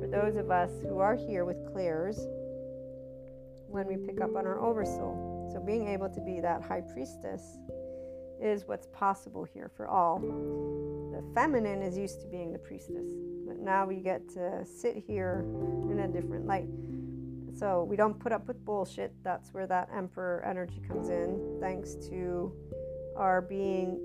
For 0.00 0.06
those 0.06 0.36
of 0.36 0.50
us 0.50 0.70
who 0.82 0.98
are 0.98 1.14
here 1.14 1.44
with 1.44 1.56
clairs, 1.72 2.18
when 3.68 3.86
we 3.86 3.96
pick 3.96 4.20
up 4.20 4.34
on 4.36 4.46
our 4.46 4.60
oversoul, 4.60 5.27
so, 5.52 5.60
being 5.60 5.88
able 5.88 6.08
to 6.10 6.20
be 6.20 6.40
that 6.40 6.62
high 6.62 6.80
priestess 6.80 7.58
is 8.40 8.66
what's 8.66 8.86
possible 8.88 9.44
here 9.44 9.70
for 9.76 9.88
all. 9.88 10.18
The 10.18 11.22
feminine 11.34 11.82
is 11.82 11.96
used 11.96 12.20
to 12.20 12.26
being 12.28 12.52
the 12.52 12.58
priestess, 12.58 13.06
but 13.46 13.58
now 13.58 13.86
we 13.86 13.96
get 13.96 14.28
to 14.30 14.64
sit 14.64 14.96
here 14.96 15.44
in 15.90 16.00
a 16.00 16.08
different 16.08 16.46
light. 16.46 16.68
So, 17.56 17.84
we 17.84 17.96
don't 17.96 18.18
put 18.18 18.32
up 18.32 18.46
with 18.46 18.64
bullshit. 18.64 19.12
That's 19.24 19.52
where 19.52 19.66
that 19.66 19.88
emperor 19.94 20.44
energy 20.44 20.80
comes 20.86 21.08
in, 21.08 21.58
thanks 21.60 21.94
to 22.08 22.52
our 23.16 23.40
being 23.40 23.98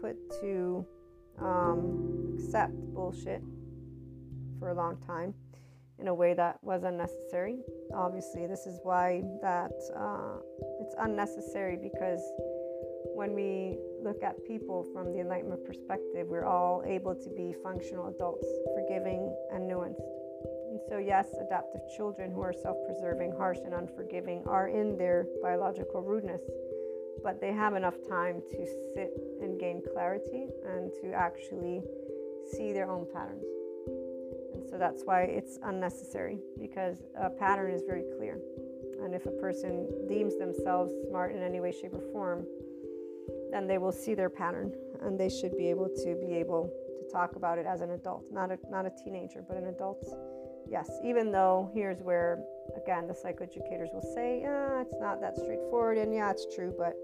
put 0.00 0.16
to 0.40 0.84
um, 1.40 2.36
accept 2.38 2.72
bullshit 2.94 3.42
for 4.58 4.70
a 4.70 4.74
long 4.74 4.96
time 5.06 5.34
in 6.00 6.08
a 6.08 6.14
way 6.14 6.34
that 6.34 6.58
was 6.62 6.84
unnecessary. 6.84 7.58
Obviously, 7.94 8.46
this 8.46 8.66
is 8.66 8.80
why 8.82 9.22
that 9.42 9.72
uh, 9.96 10.40
it's 10.80 10.94
unnecessary 10.98 11.76
because 11.76 12.20
when 13.14 13.34
we 13.34 13.78
look 14.02 14.22
at 14.22 14.42
people 14.46 14.86
from 14.94 15.12
the 15.12 15.20
Enlightenment 15.20 15.64
perspective, 15.64 16.26
we're 16.28 16.44
all 16.44 16.82
able 16.86 17.14
to 17.14 17.30
be 17.36 17.54
functional 17.62 18.08
adults, 18.08 18.46
forgiving 18.74 19.34
and 19.52 19.70
nuanced. 19.70 20.00
And 20.70 20.80
so, 20.88 20.98
yes, 20.98 21.26
adaptive 21.40 21.82
children 21.96 22.32
who 22.32 22.40
are 22.40 22.52
self 22.52 22.76
preserving, 22.86 23.32
harsh, 23.36 23.58
and 23.64 23.74
unforgiving 23.74 24.42
are 24.46 24.68
in 24.68 24.96
their 24.96 25.26
biological 25.42 26.02
rudeness, 26.02 26.40
but 27.22 27.40
they 27.40 27.52
have 27.52 27.74
enough 27.74 27.96
time 28.08 28.40
to 28.40 28.66
sit 28.94 29.12
and 29.42 29.58
gain 29.58 29.82
clarity 29.92 30.48
and 30.64 30.90
to 31.02 31.12
actually 31.12 31.82
see 32.52 32.72
their 32.72 32.90
own 32.90 33.06
patterns. 33.12 33.44
So 34.68 34.78
that's 34.78 35.02
why 35.04 35.22
it's 35.22 35.58
unnecessary 35.62 36.38
because 36.58 36.98
a 37.18 37.30
pattern 37.30 37.72
is 37.72 37.82
very 37.86 38.04
clear. 38.16 38.38
And 39.02 39.14
if 39.14 39.26
a 39.26 39.30
person 39.30 39.88
deems 40.08 40.36
themselves 40.36 40.92
smart 41.08 41.34
in 41.34 41.42
any 41.42 41.60
way, 41.60 41.72
shape, 41.72 41.94
or 41.94 42.02
form, 42.12 42.46
then 43.50 43.66
they 43.66 43.78
will 43.78 43.92
see 43.92 44.14
their 44.14 44.30
pattern 44.30 44.72
and 45.02 45.18
they 45.18 45.28
should 45.28 45.56
be 45.56 45.68
able 45.68 45.88
to 45.88 46.16
be 46.20 46.34
able 46.34 46.70
to 46.98 47.12
talk 47.12 47.36
about 47.36 47.58
it 47.58 47.66
as 47.66 47.80
an 47.80 47.90
adult, 47.90 48.24
not 48.30 48.50
a, 48.50 48.58
not 48.70 48.86
a 48.86 48.90
teenager, 49.02 49.42
but 49.46 49.56
an 49.56 49.66
adult. 49.66 50.04
Yes, 50.68 50.88
even 51.04 51.32
though 51.32 51.70
here's 51.74 52.00
where, 52.02 52.44
again, 52.76 53.08
the 53.08 53.14
psychoeducators 53.14 53.92
will 53.92 54.08
say, 54.14 54.40
yeah, 54.42 54.80
it's 54.80 54.94
not 55.00 55.20
that 55.20 55.36
straightforward, 55.36 55.98
and 55.98 56.14
yeah, 56.14 56.30
it's 56.30 56.46
true, 56.54 56.72
but 56.78 56.94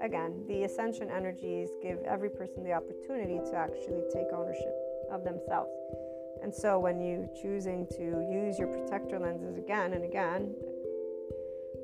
again, 0.00 0.42
the 0.48 0.62
ascension 0.62 1.10
energies 1.10 1.68
give 1.82 1.98
every 2.06 2.30
person 2.30 2.64
the 2.64 2.72
opportunity 2.72 3.38
to 3.50 3.56
actually 3.56 4.02
take 4.12 4.26
ownership 4.32 4.74
of 5.10 5.24
themselves. 5.24 5.70
And 6.42 6.54
so 6.54 6.78
when 6.78 7.00
you 7.00 7.28
choosing 7.40 7.86
to 7.96 8.26
use 8.30 8.58
your 8.58 8.68
protector 8.68 9.18
lenses 9.18 9.56
again 9.56 9.92
and 9.92 10.04
again, 10.04 10.54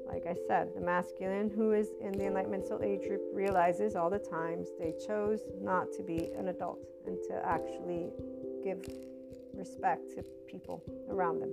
like 0.07 0.25
I 0.27 0.37
said, 0.47 0.75
the 0.75 0.81
masculine 0.81 1.51
who 1.51 1.73
is 1.73 1.89
in 2.01 2.13
the 2.13 2.27
enlightenment 2.27 2.67
soul 2.67 2.81
age 2.83 3.07
group 3.07 3.23
realizes 3.33 3.97
all 3.97 4.09
the 4.09 4.19
times 4.19 4.69
they 4.79 4.95
chose 5.07 5.41
not 5.61 5.93
to 5.93 6.03
be 6.03 6.31
an 6.39 6.49
adult 6.49 6.87
and 7.07 7.19
to 7.29 7.45
actually 7.45 8.11
give 8.65 8.79
respect 9.53 10.15
to 10.15 10.25
people 10.47 10.83
around 11.11 11.41
them. 11.41 11.53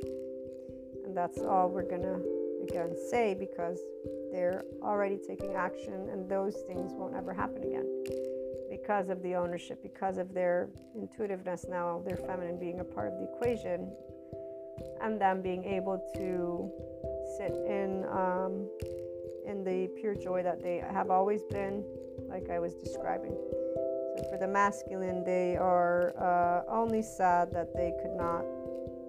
And 1.06 1.18
that's 1.18 1.40
all 1.40 1.70
we're 1.70 1.90
gonna 1.90 2.20
again 2.64 2.96
say 3.10 3.34
because 3.34 3.80
they're 4.32 4.64
already 4.82 5.18
taking 5.18 5.56
action 5.56 6.10
and 6.12 6.30
those 6.30 6.56
things 6.68 6.94
won't 6.94 7.16
ever 7.16 7.34
happen 7.34 7.64
again 7.64 8.33
because 8.80 9.10
of 9.10 9.22
the 9.22 9.36
ownership, 9.36 9.84
because 9.84 10.18
of 10.18 10.34
their 10.34 10.68
intuitiveness 10.96 11.68
now, 11.70 12.02
their 12.08 12.18
feminine 12.18 12.58
being 12.60 12.80
a 12.80 12.84
part 12.84 13.14
of 13.14 13.20
the 13.20 13.26
equation, 13.36 13.92
and 15.00 15.22
them 15.22 15.44
being 15.44 15.64
able 15.64 16.00
to 16.16 16.72
sit 17.38 17.54
in 17.68 18.04
um, 18.10 18.68
in 19.46 19.64
the 19.64 19.88
pure 20.00 20.16
joy 20.16 20.42
that 20.42 20.64
they 20.64 20.78
have 20.92 21.12
always 21.12 21.44
been, 21.52 21.84
like 22.28 22.50
I 22.50 22.58
was 22.58 22.74
describing. 22.74 23.36
So 24.18 24.24
for 24.32 24.38
the 24.40 24.48
masculine, 24.48 25.24
they 25.24 25.56
are 25.56 26.14
uh, 26.18 26.64
only 26.68 27.04
sad 27.04 27.52
that 27.54 27.76
they 27.76 27.94
could 28.02 28.16
not 28.18 28.44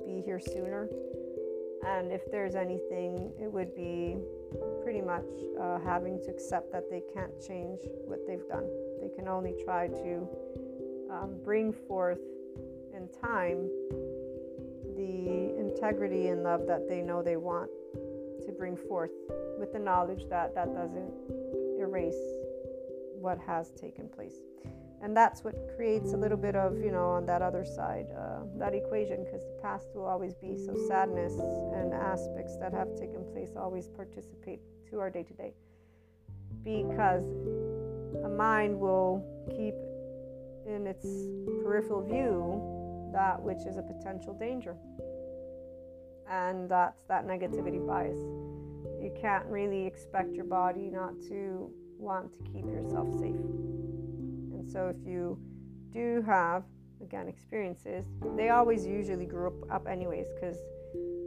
be 0.04 0.20
here 0.26 0.40
sooner. 0.40 0.88
And 1.86 2.10
if 2.10 2.30
there's 2.30 2.54
anything, 2.54 3.32
it 3.40 3.52
would 3.52 3.74
be 3.74 4.16
pretty 4.82 5.00
much 5.00 5.24
uh, 5.60 5.78
having 5.80 6.18
to 6.22 6.30
accept 6.30 6.72
that 6.72 6.90
they 6.90 7.02
can't 7.12 7.32
change 7.40 7.80
what 8.06 8.20
they've 8.26 8.46
done. 8.48 8.66
They 9.00 9.08
can 9.14 9.28
only 9.28 9.54
try 9.64 9.88
to 9.88 10.28
um, 11.10 11.36
bring 11.44 11.72
forth 11.72 12.20
in 12.94 13.08
time 13.20 13.68
the 14.96 15.54
integrity 15.58 16.28
and 16.28 16.42
love 16.42 16.66
that 16.66 16.88
they 16.88 17.00
know 17.00 17.22
they 17.22 17.36
want 17.36 17.70
to 18.46 18.52
bring 18.52 18.76
forth 18.76 19.10
with 19.58 19.72
the 19.72 19.78
knowledge 19.78 20.26
that 20.30 20.54
that 20.54 20.72
doesn't 20.74 21.12
erase 21.78 22.14
what 23.18 23.38
has 23.38 23.70
taken 23.70 24.08
place 24.08 24.36
and 25.04 25.16
that's 25.16 25.44
what 25.44 25.54
creates 25.76 26.12
a 26.12 26.16
little 26.16 26.36
bit 26.36 26.56
of 26.56 26.78
you 26.78 26.90
know 26.90 27.10
on 27.10 27.26
that 27.26 27.42
other 27.42 27.64
side 27.64 28.06
uh, 28.18 28.40
that 28.56 28.74
equation 28.74 29.22
because 29.24 29.42
the 29.44 29.58
past 29.62 29.86
will 29.94 30.06
always 30.06 30.34
be 30.34 30.56
so 30.56 30.74
sadness 30.88 31.34
and 31.74 31.92
aspects 31.92 32.56
that 32.56 32.72
have 32.72 32.88
taken 32.98 33.24
place 33.32 33.50
always 33.56 33.86
participate 33.88 34.60
to 34.90 34.98
our 34.98 35.10
day 35.10 35.22
to 35.22 35.34
day 35.34 35.52
because 36.64 37.24
a 38.24 38.28
mind 38.28 38.78
will 38.78 39.22
keep 39.50 39.74
in 40.66 40.86
its 40.86 41.06
peripheral 41.62 42.02
view 42.02 43.10
that 43.12 43.40
which 43.40 43.64
is 43.66 43.76
a 43.76 43.82
potential 43.82 44.34
danger. 44.34 44.76
And 46.28 46.68
that's 46.68 47.04
that 47.08 47.26
negativity 47.26 47.86
bias. 47.86 48.18
You 49.00 49.14
can't 49.20 49.44
really 49.46 49.86
expect 49.86 50.34
your 50.34 50.46
body 50.46 50.90
not 50.90 51.12
to 51.28 51.70
want 51.98 52.32
to 52.32 52.38
keep 52.50 52.64
yourself 52.64 53.08
safe. 53.20 53.36
So, 54.70 54.88
if 54.88 55.06
you 55.06 55.38
do 55.92 56.22
have, 56.26 56.64
again, 57.02 57.28
experiences, 57.28 58.06
they 58.36 58.50
always 58.50 58.86
usually 58.86 59.26
group 59.26 59.62
up, 59.64 59.82
up 59.82 59.88
anyways, 59.88 60.28
because 60.34 60.58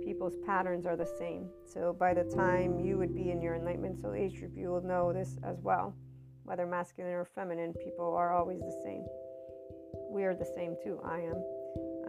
people's 0.03 0.35
patterns 0.45 0.85
are 0.85 0.95
the 0.95 1.09
same. 1.19 1.49
So, 1.65 1.95
by 1.97 2.13
the 2.13 2.23
time 2.23 2.79
you 2.79 2.97
would 2.97 3.15
be 3.15 3.31
in 3.31 3.41
your 3.41 3.55
enlightenment 3.55 3.99
soul 3.99 4.13
age 4.13 4.39
group, 4.39 4.51
you 4.55 4.69
will 4.69 4.83
know 4.83 5.13
this 5.13 5.37
as 5.43 5.61
well. 5.61 5.95
Whether 6.43 6.65
masculine 6.65 7.13
or 7.13 7.25
feminine, 7.25 7.73
people 7.73 8.13
are 8.15 8.33
always 8.33 8.59
the 8.59 8.81
same. 8.83 9.05
We 10.09 10.23
are 10.23 10.35
the 10.35 10.49
same 10.55 10.75
too. 10.83 10.99
I 11.03 11.19
am. 11.19 11.43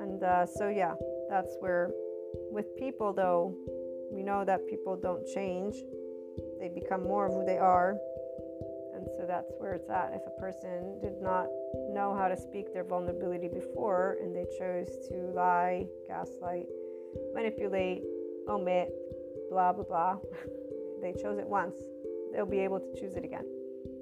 And 0.00 0.22
uh, 0.22 0.46
so, 0.46 0.68
yeah, 0.68 0.94
that's 1.28 1.56
where, 1.60 1.90
with 2.50 2.66
people 2.76 3.12
though, 3.12 3.54
we 4.12 4.22
know 4.22 4.44
that 4.44 4.66
people 4.68 4.96
don't 4.96 5.26
change, 5.26 5.74
they 6.60 6.68
become 6.68 7.02
more 7.02 7.26
of 7.26 7.34
who 7.34 7.44
they 7.44 7.58
are. 7.58 7.96
That's 9.28 9.52
where 9.58 9.74
it's 9.74 9.90
at. 9.90 10.12
If 10.14 10.22
a 10.26 10.40
person 10.40 10.98
did 11.02 11.20
not 11.20 11.48
know 11.92 12.16
how 12.18 12.28
to 12.28 12.36
speak 12.36 12.72
their 12.72 12.82
vulnerability 12.82 13.48
before 13.48 14.16
and 14.22 14.34
they 14.34 14.46
chose 14.58 14.88
to 15.10 15.14
lie, 15.36 15.86
gaslight, 16.06 16.64
manipulate, 17.34 18.02
omit, 18.48 18.88
blah, 19.50 19.74
blah, 19.74 19.84
blah, 19.84 20.16
they 21.02 21.12
chose 21.12 21.38
it 21.38 21.46
once, 21.46 21.76
they'll 22.32 22.46
be 22.46 22.60
able 22.60 22.80
to 22.80 22.90
choose 22.98 23.16
it 23.16 23.24
again. 23.24 23.44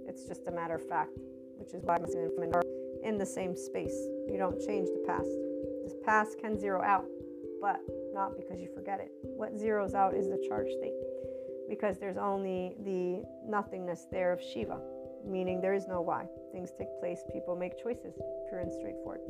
It's 0.07 0.29
just 0.29 0.47
a 0.47 0.53
matter 0.53 0.77
of 0.77 0.89
fact, 0.89 1.19
which 1.59 1.75
is 1.75 1.83
why 1.83 1.99
masculine 1.99 2.27
and 2.27 2.35
feminine 2.35 2.55
are 2.55 2.63
in 3.03 3.19
the 3.19 3.27
same 3.27 3.57
space. 3.57 3.97
You 4.31 4.37
don't 4.39 4.61
change 4.65 4.87
the 4.87 5.03
past. 5.09 5.29
This 5.83 5.95
past 6.05 6.39
can 6.39 6.57
zero 6.57 6.83
out, 6.83 7.07
but 7.61 7.81
not 8.15 8.37
because 8.37 8.61
you 8.61 8.69
forget 8.73 9.01
it. 9.01 9.11
What 9.23 9.57
zeroes 9.59 9.93
out 9.95 10.15
is 10.15 10.29
the 10.29 10.41
charge 10.49 10.69
state 10.79 10.95
because 11.69 11.99
there's 11.99 12.17
only 12.17 12.77
the 12.85 13.25
nothingness 13.45 14.07
there 14.11 14.33
of 14.33 14.41
Shiva, 14.41 14.81
meaning 15.27 15.61
there 15.61 15.75
is 15.75 15.87
no 15.87 16.01
why. 16.01 16.27
Things 16.53 16.71
take 16.79 16.89
place, 17.01 17.23
people 17.33 17.57
make 17.57 17.83
choices, 17.83 18.15
pure 18.49 18.61
and 18.61 18.73
straightforward. 18.73 19.21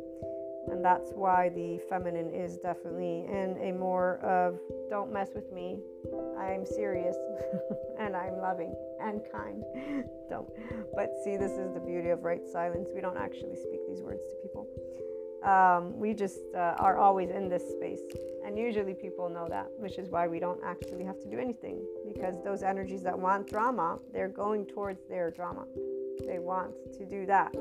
And 0.69 0.85
that's 0.85 1.11
why 1.15 1.49
the 1.51 1.79
feminine 1.89 2.35
is 2.35 2.57
definitely 2.57 3.25
in 3.31 3.57
a 3.63 3.73
more 3.73 4.19
of 4.19 4.59
don't 4.91 5.13
mess 5.13 5.31
with 5.35 5.53
me. 5.53 5.79
I'm 6.39 6.67
serious 6.67 7.17
and 8.01 8.17
I'm 8.17 8.39
loving 8.39 8.75
and 9.01 9.21
kind. 9.31 9.63
don't. 10.29 10.49
But 10.95 11.11
see, 11.23 11.37
this 11.37 11.53
is 11.53 11.73
the 11.73 11.81
beauty 11.81 12.11
of 12.11 12.25
right 12.25 12.45
silence. 12.53 12.89
We 12.93 13.01
don't 13.01 13.17
actually 13.17 13.57
speak 13.57 13.87
these 13.89 14.03
words 14.03 14.23
to 14.29 14.35
people 14.43 14.67
um, 15.47 15.99
we 15.99 16.13
just 16.13 16.41
uh, 16.55 16.75
are 16.79 16.99
always 16.99 17.31
in 17.31 17.49
this 17.49 17.63
space. 17.71 18.01
And 18.45 18.59
usually 18.59 18.95
people 18.95 19.29
know 19.29 19.47
that, 19.49 19.69
which 19.79 19.99
is 19.99 20.11
why 20.11 20.27
we 20.27 20.39
don't 20.39 20.61
actually 20.65 21.05
have 21.05 21.21
to 21.21 21.29
do 21.29 21.39
anything 21.39 21.81
because 22.17 22.43
those 22.43 22.63
energies 22.63 23.03
that 23.03 23.19
want 23.19 23.49
drama, 23.49 23.99
they're 24.13 24.29
going 24.29 24.65
towards 24.67 25.07
their 25.09 25.31
drama. 25.31 25.65
They 26.27 26.39
want 26.39 26.73
to 26.95 27.05
do 27.05 27.27
that, 27.27 27.55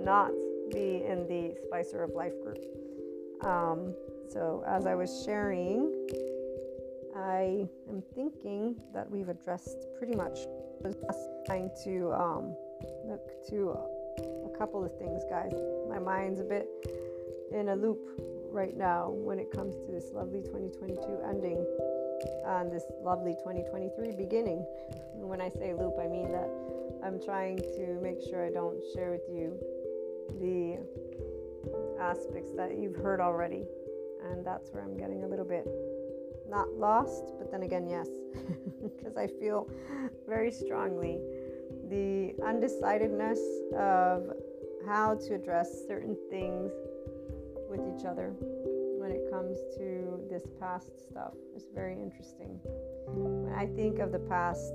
not 0.00 0.32
be 0.72 1.04
in 1.06 1.26
the 1.28 1.54
Spicer 1.66 2.02
of 2.02 2.10
Life 2.10 2.32
group. 2.42 2.64
Um, 3.42 3.94
so, 4.28 4.64
as 4.66 4.86
I 4.86 4.94
was 4.94 5.22
sharing, 5.24 5.92
I 7.16 7.68
am 7.88 8.02
thinking 8.14 8.76
that 8.92 9.08
we've 9.08 9.28
addressed 9.28 9.86
pretty 9.98 10.16
much. 10.16 10.38
I 10.84 10.88
was 10.88 10.96
trying 11.46 11.70
to 11.84 12.12
um, 12.12 12.56
look 13.04 13.46
to 13.50 13.70
a 13.70 14.58
couple 14.58 14.84
of 14.84 14.96
things, 14.98 15.22
guys. 15.30 15.52
My 15.88 15.98
mind's 15.98 16.40
a 16.40 16.44
bit 16.44 16.66
in 17.52 17.68
a 17.68 17.76
loop 17.76 18.00
right 18.50 18.76
now 18.76 19.10
when 19.10 19.38
it 19.38 19.50
comes 19.52 19.76
to 19.76 19.92
this 19.92 20.10
lovely 20.12 20.42
2022 20.42 21.20
ending 21.28 21.64
and 22.46 22.70
this 22.70 22.84
lovely 23.02 23.34
2023 23.34 24.12
beginning. 24.12 24.64
When 25.14 25.40
I 25.40 25.48
say 25.48 25.74
loop, 25.74 25.94
I 26.00 26.08
mean 26.08 26.32
that 26.32 26.50
I'm 27.04 27.20
trying 27.22 27.58
to 27.58 27.98
make 28.02 28.20
sure 28.22 28.46
I 28.46 28.50
don't 28.50 28.80
share 28.94 29.10
with 29.10 29.26
you 29.30 29.58
the 30.40 30.78
aspects 32.00 32.52
that 32.56 32.78
you've 32.78 32.96
heard 32.96 33.20
already. 33.20 33.64
And 34.30 34.44
that's 34.44 34.70
where 34.70 34.82
I'm 34.82 34.96
getting 34.96 35.24
a 35.24 35.26
little 35.26 35.44
bit 35.44 35.66
not 36.48 36.70
lost, 36.74 37.32
but 37.38 37.50
then 37.50 37.62
again, 37.62 37.88
yes, 37.88 38.08
because 38.82 39.16
I 39.16 39.26
feel 39.26 39.68
very 40.28 40.50
strongly 40.50 41.18
the 41.88 42.34
undecidedness 42.44 43.40
of 43.76 44.32
how 44.86 45.14
to 45.14 45.34
address 45.34 45.86
certain 45.86 46.16
things 46.30 46.70
with 47.70 47.80
each 47.88 48.04
other 48.04 48.34
comes 49.42 49.58
to 49.76 50.20
this 50.30 50.44
past 50.60 50.90
stuff. 51.08 51.32
It's 51.54 51.66
very 51.74 51.94
interesting. 51.94 52.60
When 53.06 53.52
I 53.54 53.66
think 53.66 53.98
of 53.98 54.12
the 54.12 54.20
past, 54.20 54.72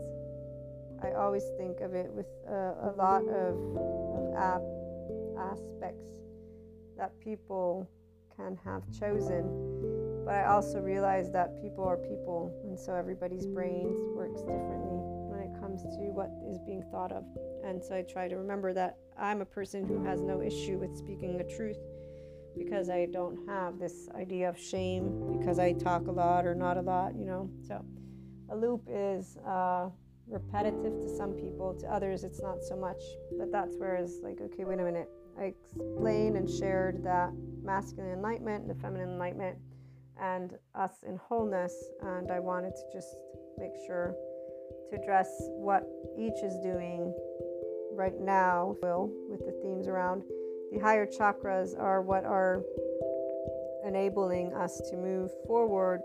I 1.01 1.11
always 1.11 1.43
think 1.57 1.79
of 1.79 1.93
it 1.93 2.11
with 2.11 2.25
a, 2.47 2.91
a 2.91 2.93
lot 2.97 3.23
of, 3.29 3.55
of 4.35 4.61
aspects 5.39 6.09
that 6.97 7.17
people 7.21 7.89
can 8.35 8.57
have 8.65 8.83
chosen. 8.91 10.23
But 10.25 10.35
I 10.35 10.45
also 10.47 10.79
realize 10.79 11.31
that 11.31 11.61
people 11.61 11.85
are 11.85 11.97
people, 11.97 12.51
and 12.65 12.77
so 12.77 12.93
everybody's 12.93 13.45
brains 13.45 14.01
works 14.15 14.41
differently 14.41 14.99
when 15.31 15.39
it 15.39 15.57
comes 15.61 15.83
to 15.83 16.11
what 16.11 16.29
is 16.51 16.59
being 16.59 16.83
thought 16.91 17.13
of. 17.13 17.23
And 17.63 17.81
so 17.81 17.95
I 17.95 18.01
try 18.01 18.27
to 18.27 18.35
remember 18.35 18.73
that 18.73 18.97
I'm 19.17 19.39
a 19.39 19.45
person 19.45 19.87
who 19.87 20.03
has 20.03 20.19
no 20.21 20.41
issue 20.41 20.77
with 20.77 20.97
speaking 20.97 21.37
the 21.37 21.45
truth 21.45 21.77
because 22.57 22.89
I 22.89 23.07
don't 23.11 23.37
have 23.47 23.79
this 23.79 24.09
idea 24.15 24.49
of 24.49 24.59
shame 24.59 25.37
because 25.37 25.59
I 25.59 25.73
talk 25.73 26.07
a 26.07 26.11
lot 26.11 26.45
or 26.45 26.55
not 26.55 26.77
a 26.77 26.81
lot, 26.81 27.15
you 27.15 27.25
know. 27.25 27.49
So 27.67 27.83
a 28.49 28.55
loop 28.55 28.83
is 28.89 29.37
uh, 29.47 29.89
repetitive 30.27 30.99
to 31.01 31.15
some 31.15 31.33
people, 31.33 31.75
to 31.79 31.87
others, 31.87 32.23
it's 32.23 32.41
not 32.41 32.63
so 32.63 32.75
much. 32.75 33.01
But 33.37 33.51
that's 33.51 33.75
where 33.77 33.95
it's 33.95 34.19
like, 34.23 34.39
okay, 34.41 34.65
wait 34.65 34.79
a 34.79 34.83
minute. 34.83 35.09
I 35.39 35.53
explained 35.53 36.35
and 36.35 36.49
shared 36.49 37.03
that 37.03 37.31
masculine 37.63 38.11
enlightenment, 38.11 38.67
the 38.67 38.75
feminine 38.75 39.09
enlightenment, 39.09 39.57
and 40.19 40.53
us 40.75 40.91
in 41.07 41.17
wholeness. 41.17 41.73
And 42.01 42.31
I 42.31 42.39
wanted 42.39 42.73
to 42.75 42.83
just 42.93 43.15
make 43.57 43.73
sure 43.85 44.15
to 44.89 45.01
address 45.01 45.29
what 45.57 45.83
each 46.17 46.41
is 46.43 46.57
doing 46.63 47.13
right 47.91 48.19
now, 48.19 48.75
will 48.81 49.11
with 49.29 49.39
the 49.39 49.59
themes 49.61 49.87
around 49.87 50.23
the 50.77 50.83
higher 50.83 51.07
chakras 51.07 51.77
are 51.79 52.01
what 52.01 52.23
are 52.23 52.61
enabling 53.85 54.53
us 54.53 54.81
to 54.89 54.95
move 54.95 55.31
forward 55.47 56.01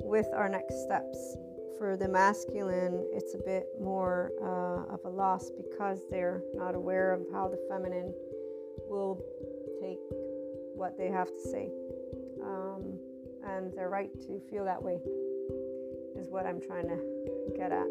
with 0.00 0.26
our 0.34 0.48
next 0.48 0.82
steps. 0.84 1.36
For 1.76 1.96
the 1.96 2.08
masculine, 2.08 3.06
it's 3.12 3.34
a 3.34 3.38
bit 3.38 3.66
more 3.80 4.32
uh, 4.42 4.94
of 4.94 5.00
a 5.04 5.08
loss 5.08 5.50
because 5.50 6.06
they're 6.10 6.42
not 6.54 6.74
aware 6.74 7.12
of 7.12 7.22
how 7.32 7.48
the 7.48 7.58
feminine 7.68 8.14
will 8.88 9.22
take 9.80 9.98
what 10.74 10.96
they 10.96 11.08
have 11.08 11.28
to 11.28 11.48
say. 11.50 11.70
Um, 12.42 12.98
and 13.46 13.72
they're 13.74 13.90
right 13.90 14.12
to 14.26 14.40
feel 14.50 14.64
that 14.64 14.82
way, 14.82 14.98
is 16.16 16.28
what 16.30 16.46
I'm 16.46 16.60
trying 16.60 16.88
to 16.88 16.98
get 17.56 17.72
at. 17.72 17.86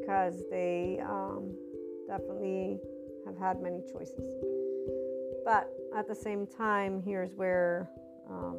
because 0.00 0.42
they 0.50 1.00
um, 1.02 1.54
definitely 2.06 2.78
have 3.26 3.38
had 3.38 3.62
many 3.62 3.82
choices. 3.92 4.61
But 5.44 5.68
at 5.96 6.08
the 6.08 6.14
same 6.14 6.46
time, 6.46 7.02
here's 7.04 7.34
where 7.34 7.88
um, 8.30 8.56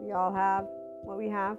we 0.00 0.12
all 0.12 0.32
have 0.32 0.66
what 1.02 1.18
we 1.18 1.28
have. 1.28 1.58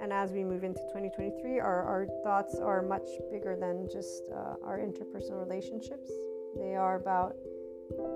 And 0.00 0.12
as 0.12 0.32
we 0.32 0.44
move 0.44 0.64
into 0.64 0.80
2023, 0.88 1.60
our, 1.60 1.82
our 1.82 2.06
thoughts 2.22 2.58
are 2.58 2.82
much 2.82 3.08
bigger 3.30 3.56
than 3.58 3.88
just 3.90 4.22
uh, 4.32 4.54
our 4.64 4.78
interpersonal 4.78 5.40
relationships. 5.46 6.10
They 6.56 6.74
are 6.74 6.96
about 6.96 7.34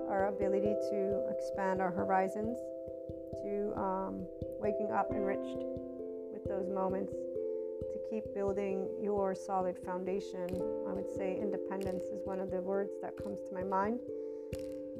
our 0.09 0.27
ability 0.27 0.75
to 0.91 1.23
expand 1.29 1.81
our 1.81 1.91
horizons, 1.91 2.57
to 3.41 3.73
um, 3.77 4.25
waking 4.59 4.91
up 4.91 5.11
enriched 5.11 5.63
with 6.31 6.43
those 6.45 6.69
moments, 6.69 7.13
to 7.13 7.99
keep 8.09 8.23
building 8.33 8.87
your 9.01 9.35
solid 9.35 9.77
foundation. 9.85 10.47
I 10.87 10.93
would 10.93 11.09
say 11.15 11.37
independence 11.39 12.03
is 12.03 12.21
one 12.25 12.39
of 12.39 12.51
the 12.51 12.61
words 12.61 12.93
that 13.01 13.17
comes 13.21 13.39
to 13.49 13.53
my 13.53 13.63
mind 13.63 13.99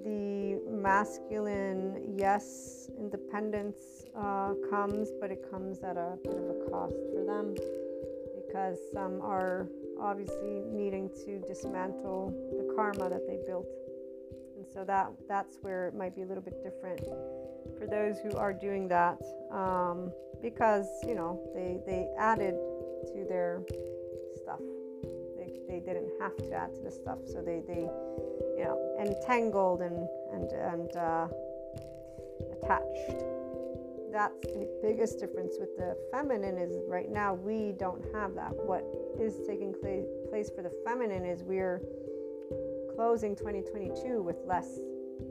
the 0.03 0.59
masculine, 0.69 2.15
yes, 2.17 2.89
independence 2.97 4.05
uh, 4.17 4.53
comes, 4.69 5.09
but 5.19 5.31
it 5.31 5.49
comes 5.49 5.79
at 5.83 5.97
a 5.97 6.17
bit 6.23 6.33
of 6.33 6.43
a 6.43 6.69
cost 6.69 6.95
for 7.13 7.23
them 7.25 7.55
because 8.35 8.77
some 8.93 9.21
are 9.21 9.67
obviously 9.99 10.61
needing 10.71 11.09
to 11.25 11.39
dismantle 11.47 12.33
the 12.57 12.73
karma 12.75 13.09
that 13.09 13.25
they 13.27 13.39
built. 13.47 13.67
And 14.57 14.65
so 14.71 14.83
that 14.85 15.11
that's 15.27 15.57
where 15.61 15.87
it 15.87 15.95
might 15.95 16.15
be 16.15 16.21
a 16.21 16.25
little 16.25 16.43
bit 16.43 16.61
different 16.63 17.01
for 17.77 17.87
those 17.87 18.19
who 18.19 18.37
are 18.37 18.53
doing 18.53 18.87
that 18.89 19.21
um, 19.51 20.11
because 20.41 20.87
you 21.07 21.15
know 21.15 21.41
they 21.55 21.79
they 21.85 22.07
added 22.17 22.55
to 23.07 23.25
their 23.27 23.61
stuff. 24.41 24.59
They, 25.73 25.79
didn't 25.79 26.11
have 26.21 26.37
to 26.37 26.53
add 26.53 26.75
to 26.75 26.81
the 26.81 26.91
stuff, 26.91 27.17
so 27.25 27.41
they 27.41 27.61
they 27.67 27.89
you 28.57 28.63
know, 28.63 28.77
entangled 29.01 29.81
and 29.81 30.07
and 30.31 30.51
and 30.51 30.95
uh, 30.95 31.27
attached. 32.61 33.25
That's 34.11 34.39
the 34.53 34.69
biggest 34.83 35.19
difference 35.19 35.55
with 35.59 35.75
the 35.75 35.97
feminine 36.11 36.59
is 36.59 36.77
right 36.87 37.09
now 37.09 37.33
we 37.33 37.71
don't 37.71 38.03
have 38.13 38.35
that. 38.35 38.53
What 38.53 38.85
is 39.19 39.41
taking 39.47 39.73
place 39.73 40.51
for 40.55 40.61
the 40.61 40.71
feminine 40.85 41.25
is 41.25 41.41
we're 41.41 41.81
closing 42.95 43.35
2022 43.35 44.21
with 44.21 44.37
less 44.45 44.77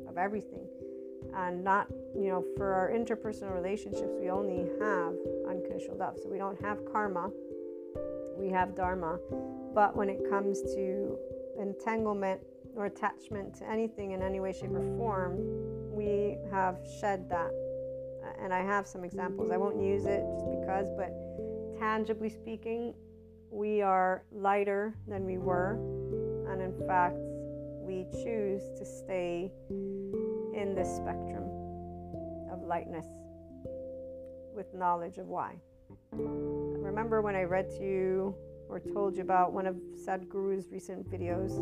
of 0.08 0.18
everything 0.18 0.66
and 1.36 1.62
not 1.62 1.86
you 2.16 2.28
know 2.28 2.44
for 2.56 2.72
our 2.74 2.90
interpersonal 2.90 3.54
relationships 3.54 4.10
we 4.20 4.28
only 4.28 4.68
have 4.80 5.14
unconditional 5.48 5.96
love 5.96 6.18
so 6.20 6.28
we 6.28 6.38
don't 6.38 6.60
have 6.60 6.78
karma 6.92 7.30
we 8.36 8.48
have 8.48 8.74
dharma 8.74 9.18
but 9.74 9.96
when 9.96 10.08
it 10.08 10.28
comes 10.28 10.62
to 10.74 11.16
entanglement 11.58 12.40
or 12.76 12.86
attachment 12.86 13.54
to 13.56 13.68
anything 13.68 14.12
in 14.12 14.22
any 14.22 14.40
way, 14.40 14.52
shape, 14.52 14.70
or 14.72 14.84
form, 14.96 15.38
we 15.92 16.38
have 16.50 16.78
shed 17.00 17.28
that. 17.28 17.50
And 18.42 18.52
I 18.52 18.62
have 18.62 18.86
some 18.86 19.04
examples. 19.04 19.50
I 19.50 19.56
won't 19.56 19.80
use 19.80 20.06
it 20.06 20.22
just 20.32 20.46
because, 20.60 20.88
but 20.96 21.12
tangibly 21.78 22.28
speaking, 22.28 22.94
we 23.50 23.82
are 23.82 24.24
lighter 24.32 24.94
than 25.06 25.24
we 25.24 25.38
were. 25.38 25.74
And 26.50 26.62
in 26.62 26.72
fact, 26.86 27.16
we 27.82 28.06
choose 28.24 28.62
to 28.78 28.84
stay 28.84 29.52
in 29.70 30.74
this 30.74 30.88
spectrum 30.96 31.44
of 32.50 32.62
lightness 32.62 33.06
with 34.54 34.72
knowledge 34.74 35.18
of 35.18 35.26
why. 35.26 35.56
Remember 36.12 37.22
when 37.22 37.34
I 37.34 37.42
read 37.42 37.70
to 37.70 37.82
you 37.82 38.34
or 38.72 38.80
told 38.80 39.16
you 39.16 39.22
about 39.22 39.52
one 39.52 39.66
of 39.66 39.76
Sadhguru's 39.94 40.66
recent 40.70 41.08
videos, 41.10 41.56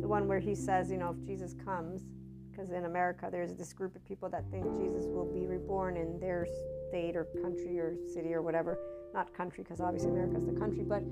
the 0.00 0.06
one 0.06 0.28
where 0.28 0.38
he 0.38 0.54
says, 0.54 0.90
you 0.90 0.96
know, 0.96 1.10
if 1.10 1.26
Jesus 1.26 1.54
comes, 1.64 2.04
because 2.50 2.70
in 2.70 2.84
America 2.84 3.28
there's 3.30 3.52
this 3.54 3.72
group 3.72 3.96
of 3.96 4.04
people 4.04 4.28
that 4.30 4.44
think 4.50 4.64
Jesus 4.76 5.06
will 5.06 5.30
be 5.30 5.46
reborn 5.46 5.96
in 5.96 6.20
their 6.20 6.46
state 6.88 7.16
or 7.16 7.24
country 7.42 7.80
or 7.80 7.96
city 8.14 8.32
or 8.32 8.42
whatever. 8.42 8.78
Not 9.12 9.34
country, 9.34 9.64
because 9.64 9.80
obviously 9.80 10.10
America's 10.10 10.46
the 10.46 10.52
country, 10.52 10.84
but 10.84 11.02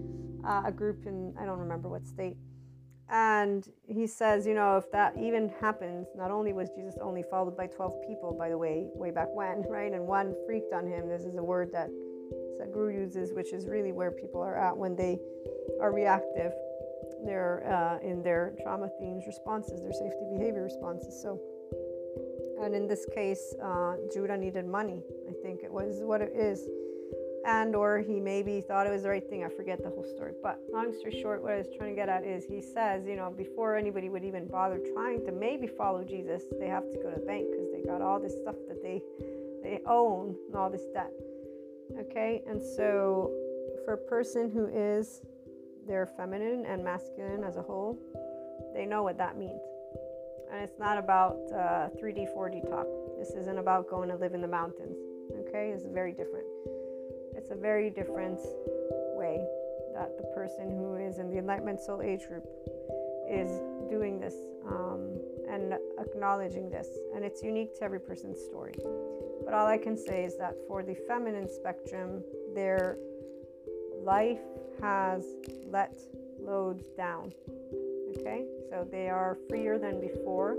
uh, 0.46 0.62
a 0.66 0.72
group 0.72 1.06
in, 1.06 1.34
I 1.38 1.44
don't 1.44 1.58
remember 1.58 1.88
what 1.88 2.06
state. 2.06 2.36
And 3.10 3.68
he 3.86 4.06
says, 4.06 4.46
you 4.46 4.54
know, 4.54 4.78
if 4.78 4.90
that 4.92 5.16
even 5.18 5.52
happens, 5.60 6.06
not 6.16 6.30
only 6.30 6.52
was 6.52 6.70
Jesus 6.70 6.94
only 7.02 7.22
followed 7.22 7.56
by 7.56 7.66
12 7.66 7.92
people, 8.06 8.34
by 8.38 8.48
the 8.48 8.56
way, 8.56 8.86
way 8.94 9.10
back 9.10 9.28
when, 9.34 9.62
right? 9.68 9.92
And 9.92 10.06
one 10.06 10.34
freaked 10.46 10.72
on 10.72 10.86
him. 10.86 11.08
This 11.08 11.22
is 11.22 11.36
a 11.36 11.42
word 11.42 11.70
that 11.72 11.90
Sadhguru 12.64 12.94
uses, 12.94 13.32
which 13.32 13.52
is 13.52 13.66
really 13.66 13.92
where 13.92 14.10
people 14.10 14.40
are 14.40 14.56
at 14.56 14.76
when 14.76 14.96
they 14.96 15.18
are 15.80 15.92
reactive. 15.92 16.52
They're 17.24 17.64
uh, 17.66 18.06
in 18.06 18.22
their 18.22 18.54
trauma 18.62 18.88
themes 19.00 19.24
responses, 19.26 19.80
their 19.80 19.92
safety 19.92 20.26
behavior 20.36 20.62
responses. 20.64 21.20
So, 21.20 21.40
and 22.62 22.74
in 22.74 22.86
this 22.86 23.06
case, 23.14 23.54
uh, 23.62 23.96
Judas 24.12 24.38
needed 24.38 24.66
money. 24.66 25.02
I 25.28 25.32
think 25.42 25.62
it 25.62 25.72
was 25.72 26.00
what 26.02 26.20
it 26.20 26.32
is, 26.34 26.68
and 27.46 27.74
or 27.74 27.98
he 27.98 28.20
maybe 28.20 28.60
thought 28.60 28.86
it 28.86 28.90
was 28.90 29.02
the 29.02 29.08
right 29.08 29.26
thing. 29.28 29.44
I 29.44 29.48
forget 29.48 29.82
the 29.82 29.90
whole 29.90 30.04
story. 30.04 30.32
But 30.42 30.60
long 30.72 30.92
story 30.92 31.18
short, 31.20 31.42
what 31.42 31.52
I 31.52 31.58
was 31.58 31.68
trying 31.76 31.90
to 31.90 31.96
get 31.96 32.08
at 32.08 32.24
is 32.24 32.44
he 32.44 32.60
says, 32.60 33.06
you 33.06 33.16
know, 33.16 33.30
before 33.30 33.76
anybody 33.76 34.08
would 34.08 34.24
even 34.24 34.46
bother 34.46 34.80
trying 34.92 35.24
to 35.26 35.32
maybe 35.32 35.66
follow 35.66 36.04
Jesus, 36.04 36.42
they 36.60 36.68
have 36.68 36.90
to 36.90 36.98
go 36.98 37.10
to 37.10 37.20
the 37.20 37.26
bank 37.26 37.46
because 37.50 37.70
they 37.72 37.82
got 37.82 38.02
all 38.02 38.20
this 38.20 38.34
stuff 38.42 38.56
that 38.68 38.82
they 38.82 39.02
they 39.62 39.80
own 39.86 40.36
and 40.46 40.56
all 40.56 40.68
this 40.70 40.84
debt. 40.92 41.12
Okay, 41.98 42.42
and 42.48 42.62
so 42.62 43.30
for 43.84 43.94
a 43.94 43.98
person 43.98 44.50
who 44.50 44.66
is 44.66 45.20
their 45.86 46.06
feminine 46.06 46.64
and 46.66 46.82
masculine 46.82 47.44
as 47.44 47.56
a 47.56 47.62
whole, 47.62 47.98
they 48.74 48.86
know 48.86 49.02
what 49.02 49.18
that 49.18 49.36
means. 49.36 49.60
And 50.52 50.62
it's 50.62 50.78
not 50.78 50.98
about 50.98 51.36
uh, 51.52 51.88
3D, 52.00 52.34
4D 52.34 52.68
talk. 52.68 52.86
This 53.18 53.30
isn't 53.30 53.58
about 53.58 53.88
going 53.88 54.08
to 54.08 54.16
live 54.16 54.34
in 54.34 54.40
the 54.40 54.48
mountains. 54.48 54.96
Okay, 55.48 55.70
it's 55.74 55.84
very 55.84 56.12
different. 56.12 56.46
It's 57.36 57.50
a 57.50 57.54
very 57.54 57.90
different 57.90 58.38
way 59.14 59.44
that 59.94 60.16
the 60.16 60.24
person 60.34 60.70
who 60.70 60.96
is 60.96 61.18
in 61.18 61.30
the 61.30 61.38
Enlightenment 61.38 61.80
Soul 61.80 62.02
Age 62.02 62.26
group 62.28 62.44
is 63.28 63.50
doing 63.90 64.20
this 64.20 64.34
um, 64.66 65.20
and 65.48 65.74
acknowledging 65.98 66.70
this. 66.70 66.88
And 67.14 67.24
it's 67.24 67.42
unique 67.42 67.76
to 67.78 67.84
every 67.84 68.00
person's 68.00 68.38
story. 68.40 68.74
But 69.44 69.54
all 69.54 69.66
I 69.66 69.78
can 69.78 69.96
say 69.96 70.24
is 70.24 70.36
that 70.38 70.54
for 70.66 70.82
the 70.82 70.94
feminine 71.06 71.48
spectrum, 71.48 72.22
their 72.54 72.96
life 74.02 74.40
has 74.80 75.24
let 75.70 75.98
loads 76.40 76.84
down. 76.96 77.32
Okay, 78.18 78.44
so 78.70 78.86
they 78.90 79.08
are 79.08 79.36
freer 79.48 79.78
than 79.78 80.00
before, 80.00 80.56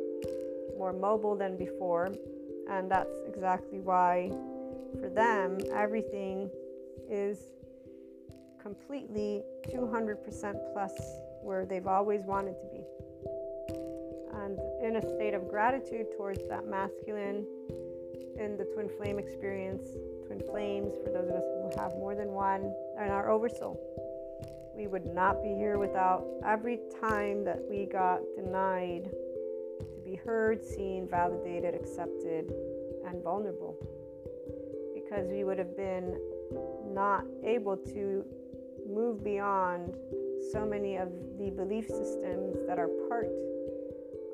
more 0.77 0.91
mobile 0.93 1.35
than 1.35 1.57
before, 1.57 2.11
and 2.69 2.91
that's 2.91 3.17
exactly 3.27 3.79
why 3.79 4.31
for 4.99 5.09
them 5.09 5.57
everything 5.73 6.49
is 7.09 7.39
completely 8.61 9.43
200% 9.69 10.73
plus 10.73 10.91
where 11.43 11.65
they've 11.65 11.87
always 11.87 12.21
wanted 12.21 12.55
to 12.59 12.67
be. 12.71 12.83
And 14.33 14.59
in 14.83 14.97
a 14.97 15.15
state 15.15 15.33
of 15.33 15.47
gratitude 15.49 16.07
towards 16.17 16.41
that 16.49 16.65
masculine 16.67 17.45
in 18.39 18.57
the 18.57 18.65
twin 18.65 18.89
flame 18.97 19.19
experience, 19.19 19.85
twin 20.25 20.39
flames, 20.39 20.93
for 21.03 21.11
those 21.11 21.29
of 21.29 21.35
us 21.35 21.43
who 21.43 21.81
have 21.81 21.91
more 21.93 22.15
than 22.15 22.29
one, 22.29 22.73
and 22.99 23.11
our 23.11 23.29
oversoul. 23.29 23.79
We 24.75 24.87
would 24.87 25.05
not 25.05 25.41
be 25.41 25.49
here 25.49 25.77
without 25.77 26.25
every 26.45 26.79
time 26.99 27.45
that 27.45 27.59
we 27.69 27.85
got 27.85 28.19
denied 28.35 29.09
to 29.79 30.01
be 30.03 30.15
heard, 30.15 30.63
seen, 30.63 31.07
validated, 31.09 31.73
accepted, 31.73 32.53
and 33.07 33.23
vulnerable. 33.23 33.77
Because 34.93 35.27
we 35.29 35.43
would 35.43 35.57
have 35.57 35.77
been 35.77 36.19
not 36.93 37.23
able 37.43 37.77
to 37.77 38.25
move 38.87 39.23
beyond 39.23 39.95
so 40.51 40.65
many 40.65 40.97
of 40.97 41.09
the 41.37 41.49
belief 41.51 41.87
systems 41.87 42.57
that 42.67 42.77
are 42.77 42.89
part 43.09 43.29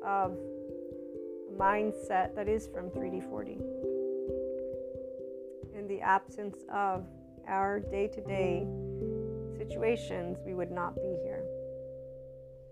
of 0.04 0.32
a 0.32 1.56
mindset 1.56 2.34
that 2.34 2.48
is 2.48 2.66
from 2.66 2.90
3D 2.90 3.22
4D 3.30 3.58
in 3.58 3.91
the 5.92 6.00
absence 6.00 6.56
of 6.72 7.04
our 7.46 7.78
day 7.78 8.08
to 8.08 8.20
day 8.22 8.66
situations, 9.58 10.38
we 10.46 10.54
would 10.54 10.70
not 10.70 10.94
be 10.94 11.16
here. 11.22 11.44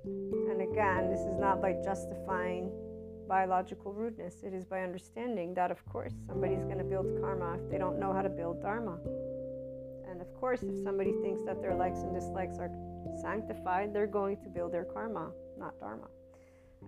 And 0.05 0.63
again, 0.63 1.11
this 1.11 1.21
is 1.21 1.37
not 1.39 1.61
by 1.61 1.75
justifying 1.85 2.71
biological 3.29 3.93
rudeness, 3.93 4.43
it 4.43 4.55
is 4.55 4.65
by 4.65 4.81
understanding 4.81 5.53
that, 5.55 5.71
of 5.71 5.85
course, 5.85 6.15
somebody's 6.27 6.65
going 6.65 6.79
to 6.79 6.85
build 6.85 7.07
karma 7.21 7.59
if 7.63 7.71
they 7.71 7.79
don't 7.79 8.01
know 8.01 8.13
how 8.13 8.23
to 8.23 8.31
build 8.31 8.63
dharma. 8.63 8.99
And 10.11 10.21
of 10.23 10.35
course, 10.41 10.63
if 10.63 10.83
somebody 10.83 11.13
thinks 11.23 11.43
that 11.45 11.61
their 11.61 11.75
likes 11.75 12.01
and 12.01 12.15
dislikes 12.15 12.59
are 12.59 12.71
sanctified, 13.21 13.93
they're 13.93 14.07
going 14.07 14.39
to 14.39 14.49
build 14.49 14.73
their 14.73 14.85
karma, 14.85 15.31
not 15.59 15.79
dharma. 15.79 16.09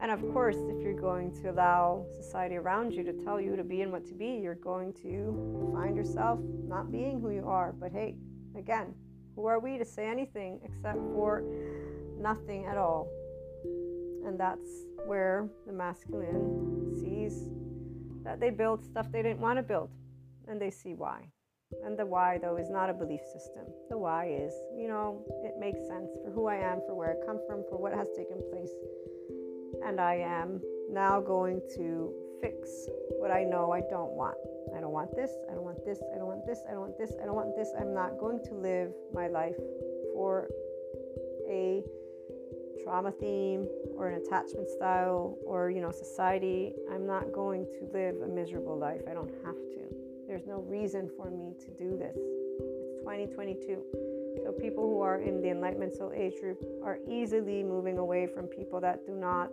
And 0.00 0.10
of 0.10 0.20
course, 0.32 0.56
if 0.56 0.82
you're 0.82 1.00
going 1.00 1.32
to 1.42 1.50
allow 1.50 2.06
society 2.16 2.56
around 2.56 2.92
you 2.92 3.04
to 3.04 3.12
tell 3.12 3.40
you 3.40 3.54
to 3.56 3.64
be 3.64 3.82
and 3.82 3.92
what 3.92 4.04
to 4.06 4.14
be, 4.14 4.40
you're 4.42 4.56
going 4.56 4.92
to 5.02 5.70
find 5.74 5.96
yourself 5.96 6.40
not 6.66 6.90
being 6.90 7.20
who 7.20 7.30
you 7.30 7.46
are. 7.46 7.72
But 7.72 7.92
hey, 7.92 8.16
again, 8.56 8.94
Who 9.34 9.46
are 9.46 9.58
we 9.58 9.78
to 9.78 9.84
say 9.84 10.06
anything 10.06 10.60
except 10.62 10.98
for 11.14 11.42
nothing 12.18 12.66
at 12.66 12.76
all? 12.76 13.08
And 14.26 14.38
that's 14.38 14.68
where 15.06 15.48
the 15.66 15.72
masculine 15.72 16.94
sees 17.00 17.50
that 18.24 18.40
they 18.40 18.50
build 18.50 18.84
stuff 18.84 19.10
they 19.10 19.22
didn't 19.22 19.40
want 19.40 19.58
to 19.58 19.62
build, 19.62 19.90
and 20.46 20.60
they 20.60 20.70
see 20.70 20.94
why. 20.94 21.26
And 21.84 21.98
the 21.98 22.04
why, 22.04 22.38
though, 22.38 22.56
is 22.56 22.70
not 22.70 22.90
a 22.90 22.92
belief 22.92 23.22
system. 23.32 23.64
The 23.88 23.96
why 23.96 24.26
is, 24.28 24.52
you 24.76 24.86
know, 24.86 25.24
it 25.42 25.54
makes 25.58 25.80
sense 25.88 26.10
for 26.22 26.30
who 26.30 26.46
I 26.46 26.56
am, 26.56 26.80
for 26.86 26.94
where 26.94 27.16
I 27.16 27.26
come 27.26 27.40
from, 27.48 27.64
for 27.70 27.78
what 27.78 27.94
has 27.94 28.08
taken 28.14 28.36
place. 28.52 28.70
And 29.84 30.00
I 30.00 30.16
am 30.16 30.60
now 30.90 31.20
going 31.20 31.60
to 31.76 32.12
fix 32.40 32.88
what 33.18 33.30
I 33.30 33.44
know 33.44 33.72
I 33.72 33.80
don't 33.80 34.12
want. 34.12 34.36
I 34.76 34.80
don't 34.80 34.92
want 34.92 35.14
this, 35.14 35.30
I 35.50 35.54
don't 35.54 35.64
want 35.64 35.84
this, 35.84 36.00
I 36.14 36.18
don't 36.18 36.26
want 36.26 36.46
this, 36.46 36.60
I 36.68 36.72
don't 36.72 36.80
want 36.80 36.98
this, 36.98 37.12
I 37.20 37.24
don't 37.24 37.34
want 37.34 37.56
this. 37.56 37.72
I'm 37.78 37.94
not 37.94 38.18
going 38.18 38.40
to 38.44 38.54
live 38.54 38.92
my 39.12 39.28
life 39.28 39.56
for 40.14 40.48
a 41.48 41.82
trauma 42.82 43.12
theme 43.12 43.68
or 43.96 44.08
an 44.08 44.20
attachment 44.20 44.68
style 44.68 45.38
or 45.46 45.70
you 45.70 45.80
know 45.80 45.90
society. 45.90 46.72
I'm 46.90 47.06
not 47.06 47.32
going 47.32 47.66
to 47.66 47.88
live 47.92 48.16
a 48.22 48.26
miserable 48.26 48.78
life. 48.78 49.02
I 49.08 49.14
don't 49.14 49.32
have 49.44 49.54
to. 49.54 49.94
There's 50.26 50.46
no 50.46 50.60
reason 50.62 51.10
for 51.16 51.30
me 51.30 51.54
to 51.60 51.70
do 51.72 51.96
this. 51.96 52.16
It's 52.16 52.98
2022 53.00 54.21
so 54.42 54.52
people 54.52 54.84
who 54.84 55.00
are 55.00 55.20
in 55.20 55.42
the 55.42 55.50
enlightenment 55.50 55.94
soul 55.94 56.12
age 56.14 56.34
group 56.40 56.64
are 56.84 56.98
easily 57.08 57.62
moving 57.62 57.98
away 57.98 58.26
from 58.26 58.46
people 58.46 58.80
that 58.80 59.04
do 59.06 59.12
not 59.12 59.50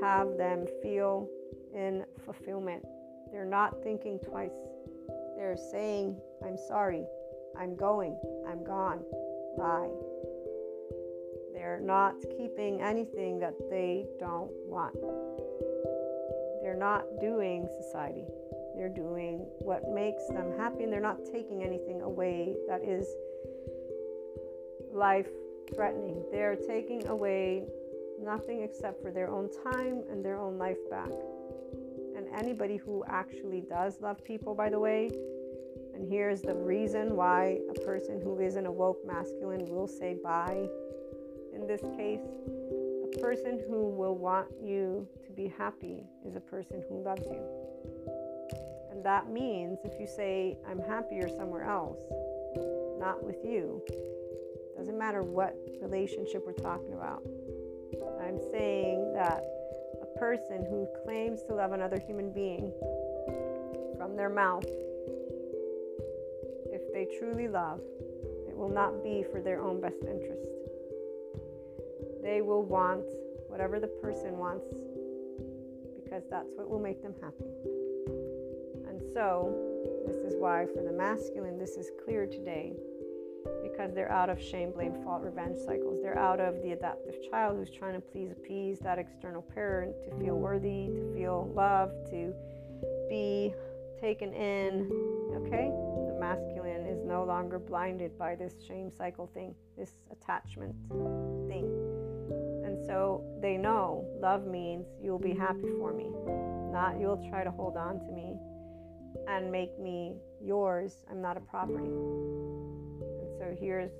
have 0.00 0.36
them 0.36 0.66
feel 0.82 1.28
in 1.74 2.04
fulfillment. 2.24 2.84
They're 3.32 3.44
not 3.44 3.82
thinking 3.82 4.18
twice. 4.18 4.54
They're 5.36 5.56
saying 5.56 6.16
i'm 6.44 6.56
sorry. 6.56 7.04
I'm 7.58 7.76
going. 7.76 8.18
I'm 8.48 8.64
gone. 8.64 9.00
Bye. 9.56 9.90
They're 11.52 11.80
not 11.80 12.14
keeping 12.36 12.82
anything 12.82 13.38
that 13.40 13.54
they 13.70 14.06
don't 14.18 14.50
want. 14.66 14.94
They're 16.62 16.76
not 16.76 17.04
doing 17.20 17.68
society. 17.80 18.24
They're 18.76 18.88
doing 18.88 19.46
what 19.60 19.88
makes 19.88 20.26
them 20.28 20.52
happy 20.58 20.82
and 20.82 20.92
they're 20.92 21.00
not 21.00 21.24
taking 21.32 21.62
anything 21.62 22.00
away 22.00 22.56
that 22.68 22.82
is 22.82 23.06
life 24.94 25.28
threatening. 25.74 26.24
They're 26.30 26.56
taking 26.56 27.06
away 27.08 27.64
nothing 28.22 28.62
except 28.62 29.02
for 29.02 29.10
their 29.10 29.28
own 29.28 29.50
time 29.72 30.02
and 30.10 30.24
their 30.24 30.38
own 30.38 30.58
life 30.58 30.78
back. 30.90 31.10
And 32.16 32.26
anybody 32.34 32.76
who 32.76 33.04
actually 33.08 33.62
does 33.62 34.00
love 34.00 34.22
people, 34.24 34.54
by 34.54 34.70
the 34.70 34.78
way, 34.78 35.10
and 35.94 36.08
here's 36.08 36.42
the 36.42 36.54
reason 36.54 37.14
why 37.16 37.58
a 37.70 37.80
person 37.80 38.20
who 38.20 38.40
is 38.40 38.56
an 38.56 38.66
awoke 38.66 39.04
masculine 39.06 39.64
will 39.66 39.86
say 39.86 40.16
bye 40.22 40.68
in 41.54 41.66
this 41.68 41.82
case, 41.96 42.20
a 43.04 43.18
person 43.20 43.60
who 43.68 43.88
will 43.88 44.16
want 44.16 44.48
you 44.60 45.06
to 45.24 45.32
be 45.32 45.52
happy 45.56 46.02
is 46.26 46.34
a 46.34 46.40
person 46.40 46.82
who 46.88 47.02
loves 47.02 47.22
you. 47.26 47.42
And 48.90 49.04
that 49.04 49.30
means 49.30 49.78
if 49.84 49.98
you 50.00 50.06
say, 50.06 50.58
I'm 50.68 50.80
happier 50.80 51.28
somewhere 51.28 51.62
else, 51.62 52.00
not 52.98 53.22
with 53.22 53.38
you, 53.44 53.82
doesn't 54.76 54.98
matter 54.98 55.22
what 55.22 55.56
relationship 55.80 56.42
we're 56.46 56.52
talking 56.52 56.92
about. 56.92 57.22
I'm 58.20 58.40
saying 58.50 59.12
that 59.14 59.44
a 60.02 60.18
person 60.18 60.66
who 60.68 60.88
claims 61.04 61.42
to 61.44 61.54
love 61.54 61.72
another 61.72 61.98
human 61.98 62.32
being 62.32 62.72
from 63.96 64.16
their 64.16 64.30
mouth, 64.30 64.66
if 66.66 66.92
they 66.92 67.06
truly 67.18 67.48
love, 67.48 67.80
it 68.48 68.56
will 68.56 68.72
not 68.72 69.02
be 69.02 69.24
for 69.30 69.40
their 69.40 69.62
own 69.62 69.80
best 69.80 70.02
interest 70.02 70.48
they 72.24 72.40
will 72.40 72.64
want 72.64 73.04
whatever 73.48 73.78
the 73.78 73.86
person 73.86 74.38
wants 74.38 74.64
because 76.02 76.24
that's 76.30 76.48
what 76.56 76.70
will 76.70 76.80
make 76.80 77.02
them 77.02 77.14
happy. 77.20 77.52
And 78.88 79.00
so, 79.12 79.54
this 80.06 80.16
is 80.16 80.34
why 80.38 80.66
for 80.74 80.82
the 80.82 80.90
masculine, 80.90 81.58
this 81.58 81.76
is 81.76 81.90
clear 82.02 82.26
today 82.26 82.72
because 83.62 83.94
they're 83.94 84.10
out 84.10 84.30
of 84.30 84.40
shame, 84.40 84.72
blame, 84.72 84.94
fault, 85.04 85.22
revenge 85.22 85.58
cycles. 85.58 86.00
They're 86.02 86.18
out 86.18 86.40
of 86.40 86.62
the 86.62 86.72
adaptive 86.72 87.16
child 87.30 87.56
who's 87.56 87.70
trying 87.70 87.94
to 87.94 88.00
please, 88.00 88.30
appease 88.30 88.78
that 88.80 88.98
external 88.98 89.42
parent 89.42 89.94
to 90.04 90.24
feel 90.24 90.36
worthy, 90.36 90.88
to 90.88 91.12
feel 91.14 91.50
loved, 91.54 92.10
to 92.10 92.32
be 93.08 93.52
taken 94.00 94.32
in. 94.32 94.90
Okay? 95.36 95.70
The 96.06 96.16
masculine 96.20 96.86
is 96.86 97.04
no 97.04 97.24
longer 97.24 97.58
blinded 97.58 98.18
by 98.18 98.34
this 98.34 98.54
shame 98.66 98.90
cycle 98.90 99.30
thing, 99.34 99.54
this 99.76 99.92
attachment 100.10 100.74
thing. 101.48 101.64
And 102.64 102.78
so 102.86 103.24
they 103.40 103.56
know 103.56 104.06
love 104.20 104.46
means 104.46 104.86
you'll 105.02 105.18
be 105.18 105.34
happy 105.34 105.70
for 105.78 105.92
me, 105.92 106.08
not 106.72 106.98
you'll 107.00 107.24
try 107.28 107.44
to 107.44 107.50
hold 107.50 107.76
on 107.76 108.00
to 108.00 108.10
me 108.12 108.36
and 109.28 109.50
make 109.50 109.78
me 109.78 110.16
yours. 110.42 111.04
I'm 111.10 111.20
not 111.20 111.36
a 111.36 111.40
property. 111.40 111.90
So 113.44 113.54
here's 113.60 113.90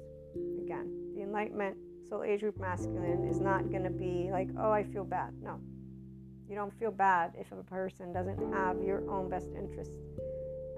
again 0.62 1.12
the 1.14 1.22
enlightenment 1.22 1.76
soul 2.08 2.22
age 2.22 2.40
group 2.40 2.58
masculine 2.58 3.28
is 3.28 3.40
not 3.40 3.70
going 3.70 3.84
to 3.84 3.90
be 3.90 4.30
like, 4.32 4.48
oh, 4.58 4.70
I 4.70 4.84
feel 4.84 5.04
bad. 5.04 5.34
No. 5.42 5.60
You 6.48 6.54
don't 6.54 6.72
feel 6.78 6.90
bad 6.90 7.32
if 7.38 7.52
a 7.52 7.62
person 7.62 8.10
doesn't 8.10 8.52
have 8.54 8.82
your 8.82 9.08
own 9.10 9.28
best 9.28 9.48
interest 9.54 9.92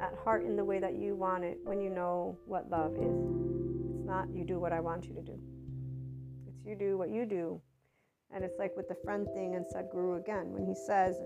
at 0.00 0.12
heart 0.24 0.44
in 0.44 0.56
the 0.56 0.64
way 0.64 0.80
that 0.80 0.96
you 0.96 1.14
want 1.14 1.44
it 1.44 1.58
when 1.62 1.80
you 1.80 1.90
know 1.90 2.36
what 2.44 2.68
love 2.68 2.94
is. 2.94 3.20
It's 3.94 4.04
not 4.04 4.26
you 4.34 4.44
do 4.44 4.58
what 4.58 4.72
I 4.72 4.80
want 4.80 5.06
you 5.06 5.14
to 5.14 5.22
do. 5.22 5.38
It's 6.48 6.64
you 6.64 6.74
do 6.74 6.98
what 6.98 7.10
you 7.10 7.24
do 7.24 7.60
and 8.34 8.44
it's 8.44 8.58
like 8.58 8.76
with 8.76 8.88
the 8.88 8.96
friend 9.04 9.28
thing 9.32 9.54
and 9.54 9.64
Sadhguru 9.64 10.18
again, 10.18 10.52
when 10.52 10.66
he 10.66 10.74
says, 10.74 11.16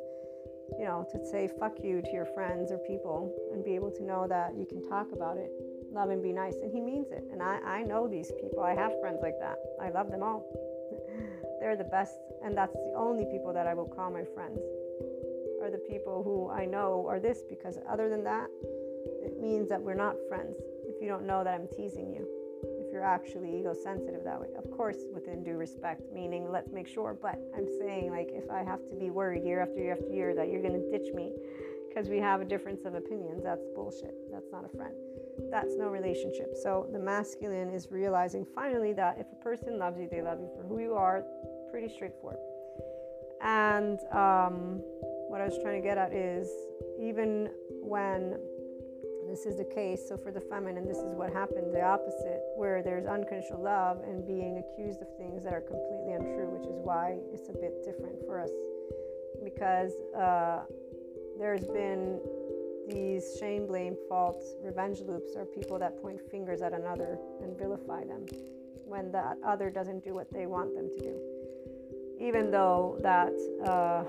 you 0.79 0.85
know, 0.85 1.07
to 1.11 1.25
say 1.25 1.49
fuck 1.59 1.73
you 1.83 2.03
to 2.03 2.13
your 2.13 2.27
friends 2.27 2.71
or 2.71 2.79
people 2.87 3.35
and 3.53 3.65
be 3.65 3.75
able 3.75 3.91
to 3.93 4.05
know 4.05 4.27
that 4.29 4.53
you 4.59 4.67
can 4.67 4.87
talk 4.89 5.07
about 5.13 5.39
it, 5.39 5.51
love 5.93 6.11
and 6.11 6.23
be 6.23 6.33
nice. 6.33 6.57
And 6.63 6.71
he 6.73 6.81
means 6.81 7.11
it. 7.11 7.25
And 7.33 7.43
I, 7.43 7.59
I 7.65 7.83
know 7.83 8.09
these 8.09 8.33
people. 8.41 8.63
I 8.63 8.75
have 8.75 8.93
friends 9.01 9.19
like 9.23 9.39
that. 9.41 9.57
I 9.81 9.91
love 9.91 10.11
them 10.11 10.23
all. 10.23 10.45
They're 11.61 11.77
the 11.77 11.85
best. 11.85 12.15
And 12.45 12.57
that's 12.57 12.75
the 12.75 12.95
only 12.97 13.27
people 13.31 13.53
that 13.53 13.67
I 13.67 13.75
will 13.75 13.89
call 13.89 14.11
my 14.11 14.25
friends 14.35 14.61
are 15.63 15.71
the 15.71 15.79
people 15.79 16.23
who 16.23 16.51
I 16.51 16.65
know 16.65 17.07
are 17.09 17.21
this 17.21 17.43
because 17.49 17.79
other 17.89 18.09
than 18.09 18.25
that, 18.25 18.49
it 19.23 19.41
means 19.41 19.69
that 19.69 19.81
we're 19.81 19.95
not 19.95 20.17
friends 20.29 20.57
if 20.89 21.01
you 21.01 21.09
don't 21.09 21.27
know 21.27 21.45
that 21.45 21.55
I'm 21.55 21.69
teasing 21.69 22.13
you 22.13 22.27
If 22.79 22.93
you're 22.93 23.05
actually 23.05 23.59
ego 23.59 23.75
sensitive 23.75 24.25
that 24.25 24.41
way. 24.41 24.49
Of 24.57 24.71
course, 24.71 24.99
within 25.13 25.43
due 25.43 25.57
respect, 25.57 26.03
meaning 26.13 26.51
let's 26.51 26.73
make 26.73 26.89
sure. 26.89 27.17
But 27.21 27.39
I'm 27.57 27.69
saying, 27.79 28.11
like, 28.11 28.29
if 28.33 28.51
I 28.51 28.63
have 28.63 28.81
to 28.91 28.97
be 28.97 29.11
worried 29.11 29.45
year 29.45 29.61
after 29.61 29.81
year 29.81 29.93
after 29.93 30.13
year 30.13 30.35
that 30.35 30.49
you're 30.49 30.63
going 30.63 30.81
to 30.81 30.91
ditch 30.91 31.13
me 31.15 31.33
because 31.89 32.09
we 32.09 32.19
have 32.19 32.41
a 32.41 32.45
difference 32.45 32.85
of 32.85 32.95
opinions, 32.95 33.43
that's 33.43 33.65
bullshit. 33.75 34.15
That's 34.33 34.51
not 34.53 34.65
a 34.65 34.77
friend. 34.77 34.95
That's 35.51 35.77
no 35.77 35.89
relationship. 35.89 36.55
So 36.63 36.89
the 36.93 36.99
masculine 36.99 37.71
is 37.71 37.89
realizing 37.91 38.47
finally 38.55 38.93
that 38.95 39.19
if 39.19 39.27
a 39.33 39.43
person 39.43 39.79
loves 39.79 39.99
you, 39.99 40.09
they 40.11 40.23
love 40.23 40.41
you 40.41 40.51
for 40.57 40.67
who 40.67 40.81
you 40.81 40.95
are. 40.95 41.25
Pretty 41.71 41.89
straightforward. 41.89 42.39
And 43.43 43.99
um, 44.13 44.83
what 45.29 45.41
I 45.41 45.47
was 45.47 45.59
trying 45.63 45.81
to 45.81 45.87
get 45.87 45.97
at 45.97 46.13
is 46.13 46.49
even 47.01 47.49
when 47.81 48.37
this 49.31 49.47
is 49.47 49.57
the 49.57 49.65
case. 49.65 50.03
So 50.09 50.17
for 50.17 50.33
the 50.33 50.41
feminine, 50.41 50.87
this 50.87 50.99
is 50.99 51.15
what 51.15 51.33
happened 51.33 51.73
the 51.73 51.83
opposite, 51.83 52.43
where 52.57 52.83
there's 52.83 53.07
unconditional 53.07 53.63
love 53.63 54.03
and 54.03 54.27
being 54.27 54.59
accused 54.59 55.01
of 55.01 55.09
things 55.17 55.45
that 55.45 55.53
are 55.53 55.61
completely 55.61 56.13
untrue, 56.13 56.51
which 56.51 56.67
is 56.67 56.77
why 56.83 57.17
it's 57.33 57.49
a 57.49 57.53
bit 57.53 57.85
different 57.85 58.19
for 58.27 58.41
us. 58.41 58.51
Because 59.43 59.93
uh, 60.19 60.67
there's 61.39 61.65
been 61.65 62.21
these 62.91 63.37
shame, 63.39 63.67
blame, 63.67 63.97
fault, 64.09 64.43
revenge 64.63 65.01
loops 65.01 65.37
are 65.37 65.45
people 65.45 65.79
that 65.79 66.01
point 66.03 66.21
fingers 66.31 66.63
at 66.63 66.73
another 66.73 67.19
and 67.43 67.57
vilify 67.59 68.05
them 68.05 68.27
when 68.85 69.13
that 69.13 69.37
other 69.45 69.71
doesn't 69.71 70.05
do 70.05 70.15
what 70.15 70.33
they 70.33 70.47
want 70.47 70.75
them 70.75 70.89
to 70.89 71.01
do. 71.01 71.21
Even 72.21 72.51
though 72.51 72.99
that 73.03 73.33
uh, 73.65 74.05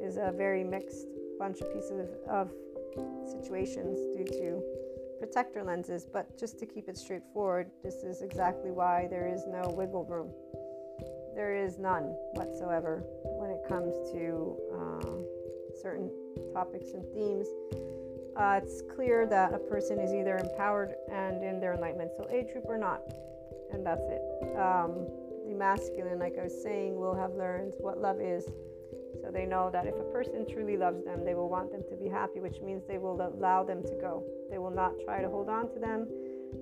is 0.00 0.16
a 0.16 0.32
very 0.32 0.62
mixed 0.62 1.06
bunch 1.38 1.60
of 1.60 1.72
pieces 1.74 2.08
of 2.28 2.50
situations 3.26 3.98
due 4.16 4.24
to 4.24 4.62
protector 5.18 5.62
lenses, 5.64 6.06
but 6.10 6.38
just 6.38 6.58
to 6.58 6.66
keep 6.66 6.88
it 6.88 6.96
straightforward, 6.96 7.70
this 7.82 7.96
is 7.96 8.22
exactly 8.22 8.70
why 8.70 9.08
there 9.10 9.26
is 9.26 9.44
no 9.46 9.68
wiggle 9.76 10.04
room. 10.04 10.30
There 11.34 11.54
is 11.54 11.78
none 11.78 12.14
whatsoever 12.34 13.02
when 13.24 13.50
it 13.50 13.60
comes 13.68 13.92
to 14.12 14.56
uh, 14.72 15.80
certain 15.82 16.10
topics 16.52 16.92
and 16.92 17.04
themes. 17.12 17.48
Uh, 18.36 18.60
it's 18.62 18.82
clear 18.94 19.26
that 19.26 19.54
a 19.54 19.58
person 19.58 19.98
is 19.98 20.12
either 20.12 20.38
empowered 20.38 20.94
and 21.10 21.42
in 21.42 21.60
their 21.60 21.74
enlightenment 21.74 22.10
soul 22.16 22.28
age 22.32 22.52
group 22.52 22.64
or 22.66 22.78
not, 22.78 23.00
and 23.72 23.86
that's 23.86 24.06
it. 24.08 24.22
Um, 24.58 25.06
the 25.46 25.54
masculine, 25.54 26.18
like 26.18 26.34
I 26.38 26.44
was 26.44 26.62
saying, 26.62 26.96
will 26.96 27.14
have 27.14 27.32
learned 27.34 27.74
what 27.78 28.00
love 28.00 28.20
is 28.20 28.46
so 29.24 29.30
they 29.30 29.46
know 29.46 29.70
that 29.70 29.86
if 29.86 29.94
a 29.94 30.04
person 30.12 30.46
truly 30.46 30.76
loves 30.76 31.02
them, 31.04 31.24
they 31.24 31.34
will 31.34 31.48
want 31.48 31.70
them 31.72 31.82
to 31.88 31.96
be 31.96 32.08
happy, 32.08 32.40
which 32.40 32.60
means 32.60 32.82
they 32.86 32.98
will 32.98 33.20
allow 33.20 33.64
them 33.64 33.82
to 33.82 33.94
go. 34.00 34.22
They 34.50 34.58
will 34.58 34.70
not 34.70 34.92
try 35.04 35.22
to 35.22 35.28
hold 35.28 35.48
on 35.48 35.72
to 35.72 35.78
them. 35.78 36.06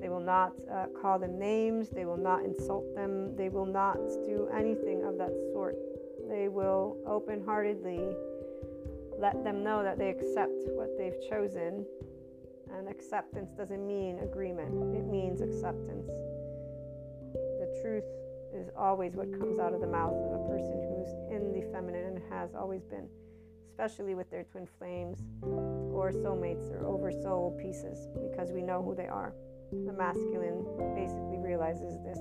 They 0.00 0.08
will 0.08 0.20
not 0.20 0.52
uh, 0.72 0.86
call 1.00 1.18
them 1.18 1.38
names. 1.38 1.88
They 1.88 2.04
will 2.04 2.16
not 2.16 2.44
insult 2.44 2.94
them. 2.94 3.34
They 3.36 3.48
will 3.48 3.66
not 3.66 3.96
do 4.24 4.48
anything 4.54 5.02
of 5.04 5.18
that 5.18 5.32
sort. 5.52 5.76
They 6.28 6.48
will 6.48 6.98
open 7.06 7.42
heartedly 7.44 8.14
let 9.22 9.44
them 9.44 9.62
know 9.62 9.84
that 9.84 9.98
they 9.98 10.10
accept 10.10 10.66
what 10.74 10.90
they've 10.98 11.16
chosen. 11.30 11.86
And 12.76 12.88
acceptance 12.88 13.52
doesn't 13.56 13.86
mean 13.86 14.18
agreement, 14.18 14.96
it 14.96 15.06
means 15.06 15.40
acceptance. 15.40 16.08
The 17.60 17.80
truth 17.82 18.04
is 18.52 18.68
always 18.76 19.14
what 19.14 19.30
comes 19.38 19.60
out 19.60 19.72
of 19.72 19.80
the 19.80 19.86
mouth 19.86 20.12
of 20.12 20.40
a 20.40 20.48
person 20.48 20.82
who's 20.88 21.12
in 21.30 21.52
the 21.52 21.70
feminine 21.70 22.16
and 22.16 22.22
has 22.30 22.54
always 22.54 22.82
been, 22.82 23.08
especially 23.70 24.14
with 24.14 24.30
their 24.30 24.44
twin 24.44 24.66
flames 24.78 25.18
or 25.42 26.10
soulmates 26.12 26.70
or 26.72 26.84
oversoul 26.86 27.56
pieces, 27.62 28.08
because 28.30 28.50
we 28.50 28.62
know 28.62 28.82
who 28.82 28.94
they 28.94 29.06
are. 29.06 29.34
The 29.70 29.92
masculine 29.92 30.64
basically 30.96 31.38
realizes 31.38 31.96
this. 32.04 32.18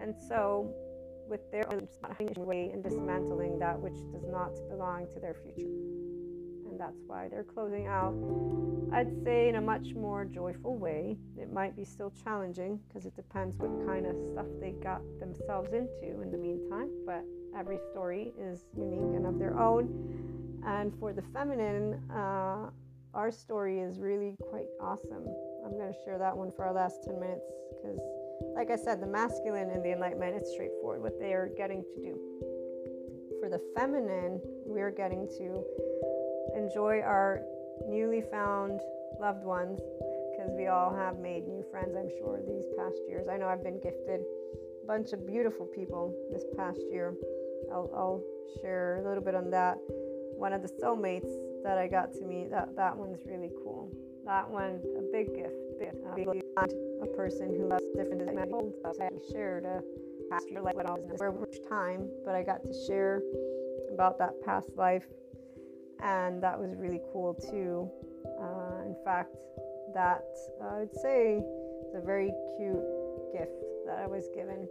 And 0.00 0.14
so, 0.28 0.72
with 1.28 1.50
their 1.50 1.70
own 1.72 1.88
way 2.36 2.70
and 2.72 2.82
dismantling 2.82 3.58
that 3.58 3.78
which 3.78 3.96
does 4.12 4.26
not 4.28 4.52
belong 4.68 5.06
to 5.14 5.20
their 5.20 5.34
future. 5.34 5.68
And 6.70 6.78
that's 6.80 7.02
why 7.06 7.28
they're 7.28 7.44
closing 7.44 7.86
out, 7.86 8.14
I'd 8.92 9.12
say, 9.24 9.48
in 9.48 9.56
a 9.56 9.60
much 9.60 9.94
more 9.94 10.24
joyful 10.24 10.76
way. 10.76 11.16
It 11.38 11.52
might 11.52 11.76
be 11.76 11.84
still 11.84 12.12
challenging 12.24 12.80
because 12.88 13.06
it 13.06 13.14
depends 13.14 13.56
what 13.56 13.86
kind 13.86 14.06
of 14.06 14.16
stuff 14.30 14.46
they 14.60 14.72
got 14.82 15.02
themselves 15.20 15.72
into 15.72 16.22
in 16.22 16.30
the 16.30 16.38
meantime, 16.38 16.88
but 17.04 17.24
every 17.56 17.78
story 17.90 18.32
is 18.40 18.64
unique 18.76 19.14
and 19.16 19.26
of 19.26 19.38
their 19.38 19.58
own. 19.58 20.62
And 20.64 20.94
for 20.98 21.12
the 21.12 21.22
feminine, 21.34 22.00
uh, 22.10 22.70
our 23.14 23.30
story 23.30 23.80
is 23.80 23.98
really 23.98 24.34
quite 24.48 24.68
awesome. 24.80 25.26
I'm 25.64 25.72
going 25.72 25.92
to 25.92 25.98
share 26.04 26.18
that 26.18 26.36
one 26.36 26.50
for 26.50 26.64
our 26.64 26.72
last 26.72 27.04
10 27.04 27.20
minutes 27.20 27.44
because, 27.70 28.00
like 28.54 28.70
I 28.70 28.76
said, 28.76 29.00
the 29.00 29.06
masculine 29.06 29.70
and 29.70 29.84
the 29.84 29.92
enlightenment, 29.92 30.36
it's 30.36 30.52
straightforward 30.52 31.02
what 31.02 31.18
they 31.18 31.32
are 31.32 31.50
getting 31.56 31.82
to 31.82 32.00
do. 32.00 32.18
For 33.40 33.48
the 33.48 33.60
feminine, 33.74 34.40
we're 34.64 34.90
getting 34.90 35.26
to 35.38 35.64
enjoy 36.56 37.00
our 37.00 37.42
newly 37.88 38.22
found 38.30 38.80
loved 39.20 39.44
ones 39.44 39.80
because 40.30 40.52
we 40.56 40.66
all 40.68 40.94
have 40.94 41.18
made 41.18 41.46
new 41.46 41.64
friends, 41.70 41.96
I'm 41.96 42.08
sure, 42.18 42.40
these 42.46 42.64
past 42.76 42.98
years. 43.08 43.26
I 43.30 43.36
know 43.36 43.48
I've 43.48 43.62
been 43.62 43.80
gifted 43.80 44.20
a 44.82 44.86
bunch 44.86 45.12
of 45.12 45.26
beautiful 45.26 45.66
people 45.66 46.14
this 46.32 46.44
past 46.56 46.80
year. 46.90 47.14
I'll, 47.72 47.90
I'll 47.94 48.22
share 48.60 49.00
a 49.02 49.08
little 49.08 49.22
bit 49.22 49.34
on 49.34 49.50
that. 49.50 49.78
One 50.36 50.52
of 50.52 50.62
the 50.62 50.68
soulmates 50.82 51.30
that 51.62 51.78
I 51.78 51.86
got 51.86 52.12
to 52.14 52.24
meet, 52.24 52.50
that, 52.50 52.74
that 52.76 52.96
one's 52.96 53.20
really 53.24 53.50
cool. 53.62 53.90
That 54.24 54.48
one, 54.48 54.80
a 54.98 55.02
big 55.12 55.34
gift. 55.34 55.54
Big, 55.78 55.88
uh, 55.88 56.14
a 57.02 57.06
person 57.16 57.54
who 57.54 57.68
loves 57.68 57.84
different 57.96 58.24
than 58.24 58.38
I 58.38 59.08
shared 59.32 59.64
a 59.64 59.82
past 60.30 60.46
life, 60.50 60.74
for 61.18 61.30
which 61.30 61.58
time, 61.68 62.08
but 62.24 62.34
I 62.34 62.42
got 62.42 62.62
to 62.62 62.72
share 62.86 63.22
about 63.92 64.18
that 64.18 64.40
past 64.44 64.70
life, 64.76 65.04
and 66.00 66.42
that 66.42 66.58
was 66.58 66.74
really 66.76 67.00
cool 67.12 67.34
too. 67.34 67.90
Uh, 68.40 68.86
in 68.86 68.96
fact, 69.04 69.34
that 69.94 70.24
uh, 70.62 70.80
I'd 70.80 70.94
say 70.94 71.42
is 71.88 71.94
a 71.94 72.00
very 72.00 72.32
cute 72.56 72.82
gift 73.32 73.52
that 73.86 73.98
I 73.98 74.06
was 74.06 74.28
given 74.34 74.68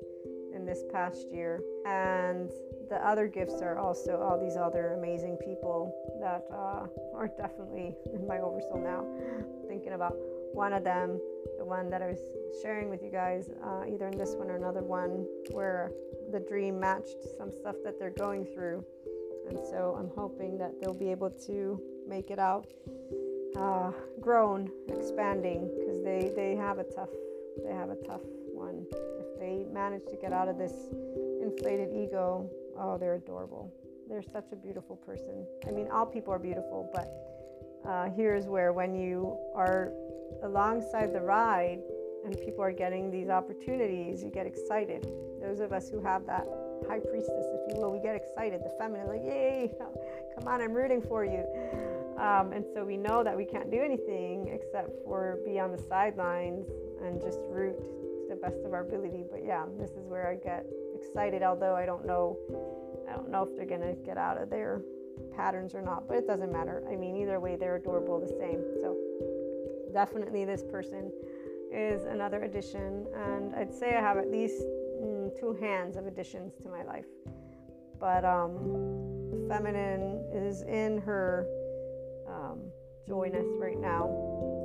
in 0.56 0.66
this 0.66 0.84
past 0.92 1.28
year, 1.32 1.62
and 1.86 2.50
the 2.90 2.98
other 3.08 3.28
gifts 3.28 3.62
are 3.62 3.78
also 3.78 4.20
all 4.20 4.40
these 4.40 4.58
other 4.58 4.94
amazing 4.98 5.38
people 5.38 5.94
that 6.20 6.44
uh, 6.52 6.88
are 7.16 7.30
definitely 7.38 7.96
in 8.14 8.28
my 8.28 8.40
oversoul 8.40 8.82
now. 8.84 9.06
Thinking 9.68 9.94
about 9.94 10.16
one 10.54 10.74
of 10.74 10.84
them, 10.84 11.20
the 11.46 11.51
one 11.72 11.90
that 11.90 12.02
I 12.02 12.08
was 12.08 12.20
sharing 12.62 12.90
with 12.90 13.02
you 13.02 13.10
guys, 13.10 13.50
uh, 13.64 13.84
either 13.88 14.08
in 14.10 14.18
this 14.18 14.36
one 14.36 14.50
or 14.50 14.58
another 14.58 14.84
one, 14.84 15.26
where 15.52 15.90
the 16.34 16.40
dream 16.42 16.78
matched 16.78 17.20
some 17.38 17.50
stuff 17.50 17.78
that 17.86 17.98
they're 17.98 18.18
going 18.26 18.44
through. 18.44 18.84
And 19.48 19.58
so 19.58 19.96
I'm 19.98 20.12
hoping 20.22 20.58
that 20.58 20.74
they'll 20.80 21.02
be 21.08 21.12
able 21.12 21.30
to 21.48 21.82
make 22.06 22.30
it 22.30 22.40
out 22.40 22.68
uh, 23.58 23.92
grown, 24.20 24.70
expanding, 24.90 25.70
because 25.80 26.04
they, 26.04 26.34
they 26.36 26.58
have 26.58 26.78
a 26.78 26.84
tough 26.84 27.14
they 27.66 27.74
have 27.74 27.90
a 27.90 28.00
tough 28.08 28.26
one. 28.54 28.86
If 29.20 29.40
they 29.40 29.66
manage 29.72 30.06
to 30.10 30.18
get 30.18 30.34
out 30.34 30.48
of 30.48 30.58
this 30.58 30.74
inflated 31.42 31.90
ego, 31.94 32.50
oh, 32.78 32.98
they're 32.98 33.16
adorable. 33.16 33.72
They're 34.10 34.24
such 34.24 34.48
a 34.52 34.56
beautiful 34.56 34.96
person. 34.96 35.46
I 35.68 35.72
mean, 35.72 35.88
all 35.92 36.06
people 36.06 36.34
are 36.34 36.40
beautiful, 36.40 36.90
but 36.94 37.31
uh, 37.88 38.10
here's 38.16 38.46
where 38.46 38.74
when 38.74 38.96
you 38.96 39.38
are 39.56 39.92
alongside 40.44 41.14
the 41.14 41.22
ride 41.22 41.80
and 42.24 42.38
people 42.40 42.64
are 42.64 42.72
getting 42.72 43.10
these 43.10 43.30
opportunities, 43.30 44.24
you 44.24 44.30
get 44.30 44.46
excited. 44.46 45.08
Those 45.42 45.60
of 45.60 45.74
us 45.74 45.90
who 45.90 46.02
have 46.02 46.26
that 46.28 46.48
high 46.88 47.00
priestess, 47.00 47.46
if 47.54 47.74
you 47.74 47.82
will, 47.82 47.92
we 47.92 48.00
get 48.00 48.16
excited. 48.16 48.62
The 48.64 48.74
feminine, 48.78 49.08
like, 49.08 49.24
yay, 49.24 49.72
come 50.38 50.48
on, 50.48 50.62
I'm 50.62 50.74
rooting 50.74 51.02
for 51.02 51.26
you. 51.26 51.46
Um, 52.18 52.54
and 52.54 52.64
so 52.74 52.86
we 52.86 52.98
know 52.98 53.24
that 53.24 53.36
we 53.36 53.46
can't 53.46 53.72
do 53.72 53.82
anything 53.82 54.50
except 54.54 54.92
for 55.04 55.40
be 55.46 55.60
on 55.60 55.72
the 55.72 55.82
sidelines 55.90 56.68
and 57.04 57.20
just 57.20 57.40
root 57.50 57.78
to 57.80 58.28
the 58.30 58.36
best 58.36 58.58
of 58.64 58.74
our 58.74 58.82
ability. 58.82 59.24
But 59.30 59.44
yeah, 59.44 59.66
this 59.80 59.92
is 59.92 60.06
where 60.06 60.30
I 60.30 60.36
get 60.36 60.68
excited, 60.94 61.42
although 61.42 61.76
I 61.76 61.86
don't 61.88 62.06
know 62.06 62.38
I 63.10 63.16
don't 63.16 63.30
know 63.30 63.44
if 63.44 63.56
they're 63.56 63.66
gonna 63.66 63.96
get 64.06 64.18
out 64.18 64.38
of 64.38 64.50
their 64.50 64.82
patterns 65.36 65.74
or 65.76 65.82
not, 65.82 66.08
but 66.08 66.18
it 66.18 66.28
doesn't 66.28 66.52
matter. 66.52 66.84
I 66.92 66.96
mean, 66.96 67.16
either 67.16 67.40
way, 67.40 67.56
they're 67.56 67.76
adorable 67.76 68.20
the 68.20 68.28
same. 68.28 68.64
So 68.82 68.98
definitely, 69.94 70.46
this 70.46 70.64
person 70.64 71.12
is 71.72 72.04
another 72.04 72.44
addition, 72.44 73.06
and 73.16 73.56
I'd 73.56 73.74
say 73.74 73.96
I 73.96 74.02
have 74.02 74.18
at 74.18 74.30
least 74.30 74.62
mm, 75.02 75.38
two 75.40 75.58
hands 75.62 75.96
of 75.96 76.06
additions 76.06 76.54
to 76.64 76.70
my 76.70 76.84
life. 76.84 77.06
But 78.00 78.26
um, 78.26 79.46
feminine 79.48 80.26
is 80.34 80.64
in 80.64 81.00
her 81.00 81.48
um, 82.28 82.60
joyness 83.08 83.48
right 83.58 83.80
now, 83.80 84.06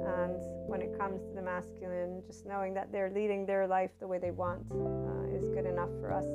and 0.06 0.36
when 0.68 0.82
it 0.82 0.98
comes 0.98 1.22
to 1.26 1.34
the 1.34 1.42
masculine, 1.42 2.22
just 2.26 2.46
knowing 2.46 2.74
that 2.74 2.90
they're 2.90 3.10
leading 3.10 3.46
their 3.46 3.66
life 3.66 3.90
the 4.00 4.06
way 4.06 4.18
they 4.18 4.30
want 4.32 4.62
uh, 4.72 5.36
is 5.36 5.48
good 5.50 5.66
enough 5.66 5.90
for 6.00 6.12
us 6.12 6.26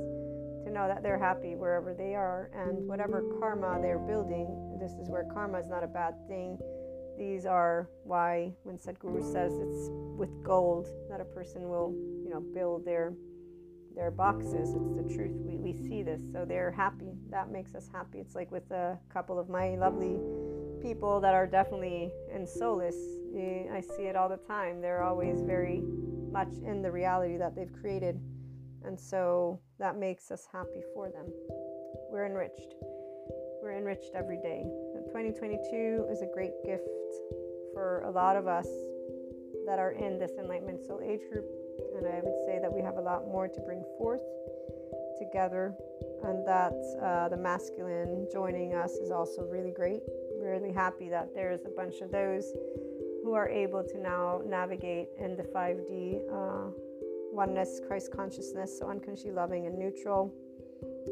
know 0.71 0.87
that 0.87 1.03
they're 1.03 1.19
happy 1.19 1.55
wherever 1.55 1.93
they 1.93 2.15
are 2.15 2.49
and 2.55 2.87
whatever 2.87 3.23
karma 3.39 3.79
they're 3.81 3.99
building. 3.99 4.77
This 4.79 4.93
is 4.93 5.09
where 5.09 5.25
karma 5.33 5.59
is 5.59 5.67
not 5.67 5.83
a 5.83 5.87
bad 5.87 6.15
thing. 6.27 6.57
These 7.17 7.45
are 7.45 7.89
why 8.03 8.53
when 8.63 8.77
Sadhguru 8.77 9.21
says 9.21 9.53
it's 9.53 9.89
with 10.17 10.43
gold 10.43 10.87
that 11.09 11.21
a 11.21 11.25
person 11.25 11.69
will, 11.69 11.93
you 12.23 12.29
know, 12.29 12.39
build 12.39 12.85
their 12.85 13.13
their 13.95 14.11
boxes. 14.11 14.73
It's 14.73 14.95
the 14.95 15.13
truth. 15.13 15.35
We, 15.45 15.57
we 15.57 15.73
see 15.73 16.01
this. 16.01 16.21
So 16.31 16.45
they're 16.45 16.71
happy. 16.71 17.11
That 17.29 17.51
makes 17.51 17.75
us 17.75 17.89
happy. 17.91 18.19
It's 18.19 18.35
like 18.35 18.51
with 18.51 18.69
a 18.71 18.97
couple 19.11 19.37
of 19.37 19.49
my 19.49 19.75
lovely 19.75 20.17
people 20.81 21.19
that 21.19 21.33
are 21.33 21.45
definitely 21.45 22.11
in 22.33 22.47
solace. 22.47 22.97
Eh, 23.37 23.65
I 23.71 23.81
see 23.81 24.03
it 24.03 24.15
all 24.15 24.29
the 24.29 24.39
time. 24.47 24.81
They're 24.81 25.03
always 25.03 25.41
very 25.41 25.83
much 26.31 26.53
in 26.65 26.81
the 26.81 26.91
reality 26.91 27.37
that 27.37 27.55
they've 27.55 27.71
created 27.81 28.19
and 28.85 28.99
so 28.99 29.59
that 29.79 29.97
makes 29.97 30.31
us 30.31 30.47
happy 30.51 30.81
for 30.93 31.09
them. 31.09 31.25
We're 32.11 32.25
enriched. 32.25 32.75
We're 33.61 33.77
enriched 33.77 34.11
every 34.15 34.37
day. 34.37 34.65
2022 35.11 36.07
is 36.09 36.21
a 36.21 36.27
great 36.33 36.53
gift 36.65 36.87
for 37.73 38.01
a 38.05 38.11
lot 38.11 38.37
of 38.37 38.47
us 38.47 38.67
that 39.65 39.77
are 39.77 39.91
in 39.91 40.17
this 40.17 40.31
enlightenment 40.39 40.81
soul 40.85 41.01
age 41.03 41.19
group. 41.31 41.45
And 41.97 42.07
I 42.07 42.21
would 42.23 42.39
say 42.45 42.59
that 42.61 42.71
we 42.71 42.81
have 42.81 42.95
a 42.95 43.01
lot 43.01 43.27
more 43.27 43.47
to 43.47 43.59
bring 43.61 43.83
forth 43.97 44.21
together, 45.19 45.75
and 46.23 46.47
that 46.47 46.73
uh, 47.03 47.29
the 47.29 47.37
masculine 47.37 48.27
joining 48.31 48.73
us 48.73 48.93
is 48.93 49.11
also 49.11 49.43
really 49.43 49.71
great. 49.71 50.01
We're 50.39 50.53
really 50.53 50.73
happy 50.73 51.09
that 51.09 51.35
there's 51.35 51.65
a 51.65 51.69
bunch 51.75 52.01
of 52.01 52.11
those 52.11 52.45
who 53.23 53.33
are 53.33 53.49
able 53.49 53.83
to 53.83 53.99
now 53.99 54.41
navigate 54.45 55.09
in 55.19 55.35
the 55.35 55.43
5D 55.43 56.21
uh, 56.31 56.71
oneness, 57.31 57.79
Christ 57.87 58.11
consciousness, 58.15 58.77
so 58.79 58.89
unconsciously 58.89 59.31
loving 59.31 59.65
and 59.65 59.77
neutral. 59.77 60.33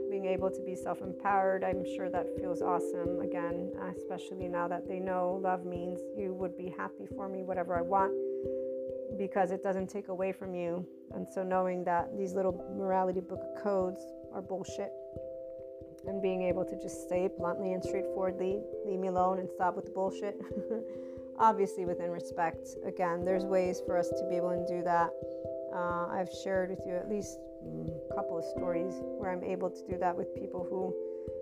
Being 0.09 0.25
able 0.25 0.49
to 0.49 0.61
be 0.61 0.75
self 0.75 1.01
empowered, 1.01 1.63
I'm 1.63 1.83
sure 1.83 2.09
that 2.09 2.27
feels 2.39 2.61
awesome 2.61 3.21
again, 3.21 3.71
especially 3.95 4.47
now 4.47 4.67
that 4.67 4.87
they 4.87 4.99
know 4.99 5.39
love 5.41 5.65
means 5.65 5.99
you 6.17 6.33
would 6.33 6.57
be 6.57 6.73
happy 6.77 7.05
for 7.15 7.27
me, 7.29 7.43
whatever 7.43 7.77
I 7.77 7.81
want, 7.81 8.13
because 9.17 9.51
it 9.51 9.63
doesn't 9.63 9.87
take 9.87 10.07
away 10.07 10.31
from 10.31 10.53
you. 10.53 10.85
And 11.13 11.27
so 11.27 11.43
knowing 11.43 11.83
that 11.85 12.15
these 12.17 12.33
little 12.33 12.53
morality 12.75 13.19
book 13.21 13.41
codes 13.61 14.01
are 14.33 14.41
bullshit 14.41 14.91
and 16.07 16.21
being 16.21 16.43
able 16.43 16.65
to 16.65 16.79
just 16.79 17.09
say 17.09 17.29
bluntly 17.37 17.73
and 17.73 17.83
straightforwardly, 17.83 18.59
leave 18.85 18.99
me 18.99 19.07
alone 19.07 19.39
and 19.39 19.49
stop 19.49 19.75
with 19.75 19.85
the 19.85 19.91
bullshit. 19.91 20.39
Obviously, 21.39 21.85
within 21.85 22.09
respect. 22.09 22.67
Again, 22.85 23.23
there's 23.23 23.45
ways 23.45 23.81
for 23.85 23.97
us 23.97 24.09
to 24.09 24.27
be 24.29 24.35
able 24.35 24.49
to 24.49 24.65
do 24.67 24.83
that 24.83 25.09
uh, 25.73 26.07
I've 26.11 26.29
shared 26.43 26.69
with 26.69 26.81
you 26.85 26.95
at 26.95 27.09
least 27.09 27.37
a 28.09 28.15
couple 28.15 28.37
of 28.37 28.45
stories 28.57 28.93
where 29.17 29.31
I'm 29.31 29.43
able 29.43 29.69
to 29.69 29.81
do 29.89 29.97
that 29.99 30.15
with 30.15 30.33
people 30.35 30.65
who 30.69 30.93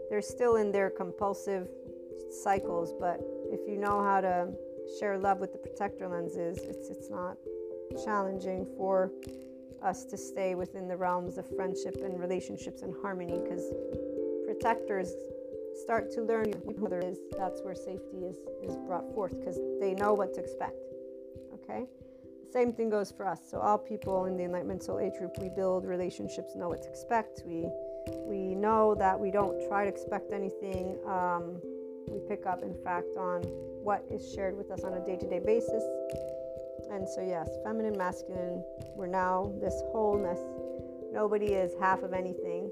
they're 0.09 0.21
still 0.21 0.55
in 0.55 0.71
their 0.71 0.89
compulsive 0.89 1.67
cycles, 2.43 2.93
but 2.99 3.19
if 3.51 3.61
you 3.67 3.77
know 3.77 4.03
how 4.03 4.21
to 4.21 4.49
share 4.99 5.17
love 5.17 5.39
with 5.39 5.51
the 5.51 5.57
protector 5.57 6.07
lenses, 6.07 6.57
it's 6.57 6.89
it's 6.89 7.09
not 7.09 7.37
challenging 8.03 8.65
for 8.77 9.11
us 9.83 10.05
to 10.05 10.17
stay 10.17 10.55
within 10.55 10.87
the 10.87 10.97
realms 10.97 11.37
of 11.37 11.45
friendship 11.55 11.97
and 12.03 12.19
relationships 12.19 12.81
and 12.81 12.93
harmony 13.01 13.39
because 13.43 13.71
protectors 14.45 15.13
start 15.83 16.11
to 16.11 16.21
learn 16.21 16.53
who 16.79 16.87
there 16.89 17.01
is. 17.01 17.19
That's 17.37 17.61
where 17.61 17.75
safety 17.75 18.25
is, 18.25 18.37
is 18.63 18.75
brought 18.87 19.13
forth 19.13 19.37
because 19.39 19.59
they 19.79 19.93
know 19.93 20.13
what 20.13 20.33
to 20.33 20.41
expect. 20.41 20.75
Okay? 21.53 21.85
Same 22.51 22.71
thing 22.73 22.89
goes 22.89 23.11
for 23.11 23.27
us. 23.27 23.39
So 23.49 23.59
all 23.59 23.77
people 23.77 24.25
in 24.25 24.37
the 24.37 24.43
Enlightenment 24.43 24.83
Soul 24.83 24.99
Age 24.99 25.13
group, 25.19 25.37
we 25.39 25.49
build 25.49 25.85
relationships, 25.85 26.55
know 26.55 26.69
what 26.69 26.81
to 26.83 26.89
expect. 26.89 27.43
We 27.45 27.67
we 28.25 28.55
know 28.55 28.95
that 28.95 29.19
we 29.19 29.31
don't 29.31 29.67
try 29.67 29.83
to 29.83 29.89
expect 29.89 30.31
anything. 30.31 30.97
Um, 31.05 31.61
we 32.09 32.19
pick 32.27 32.45
up, 32.45 32.63
in 32.63 32.73
fact, 32.83 33.17
on 33.17 33.43
what 33.83 34.05
is 34.09 34.33
shared 34.33 34.55
with 34.55 34.71
us 34.71 34.83
on 34.83 34.93
a 34.93 35.05
day-to-day 35.05 35.39
basis. 35.39 35.83
And 36.89 37.07
so, 37.07 37.21
yes, 37.21 37.49
feminine, 37.65 37.97
masculine. 37.97 38.63
We're 38.95 39.07
now 39.07 39.51
this 39.61 39.81
wholeness. 39.91 40.39
Nobody 41.11 41.47
is 41.47 41.73
half 41.81 42.01
of 42.03 42.13
anything. 42.13 42.71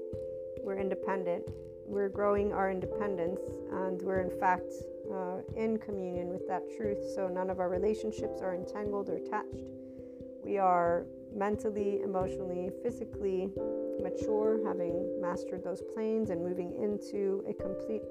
We're 0.62 0.78
independent. 0.78 1.44
We're 1.86 2.08
growing 2.08 2.52
our 2.52 2.70
independence, 2.70 3.40
and 3.72 4.00
we're 4.02 4.20
in 4.20 4.40
fact 4.40 4.72
uh, 5.12 5.38
in 5.56 5.78
communion 5.78 6.28
with 6.28 6.46
that 6.48 6.62
truth. 6.76 6.98
So 7.14 7.28
none 7.28 7.50
of 7.50 7.60
our 7.60 7.68
relationships 7.68 8.40
are 8.42 8.54
entangled 8.54 9.08
or 9.08 9.16
attached. 9.16 9.64
We 10.44 10.58
are 10.58 11.06
mentally, 11.34 12.00
emotionally, 12.02 12.70
physically 12.82 13.50
mature, 14.00 14.60
having 14.66 15.20
mastered 15.20 15.64
those 15.64 15.82
planes 15.94 16.30
and 16.30 16.42
moving 16.42 16.72
into 16.80 17.44
a 17.48 17.54
complete 17.54 18.02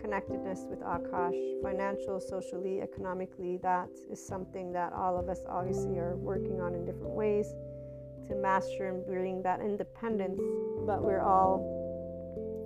connectedness 0.00 0.66
with 0.68 0.80
Akash, 0.80 1.62
financial, 1.62 2.20
socially, 2.20 2.80
economically. 2.80 3.58
That 3.62 3.88
is 4.10 4.24
something 4.24 4.72
that 4.72 4.92
all 4.92 5.18
of 5.18 5.28
us 5.28 5.40
obviously 5.48 5.98
are 5.98 6.16
working 6.16 6.60
on 6.60 6.74
in 6.74 6.84
different 6.84 7.14
ways 7.14 7.54
to 8.28 8.34
master 8.34 8.88
and 8.88 9.04
bring 9.04 9.42
that 9.42 9.60
independence. 9.60 10.40
But 10.86 11.02
we're 11.02 11.20
all 11.20 11.79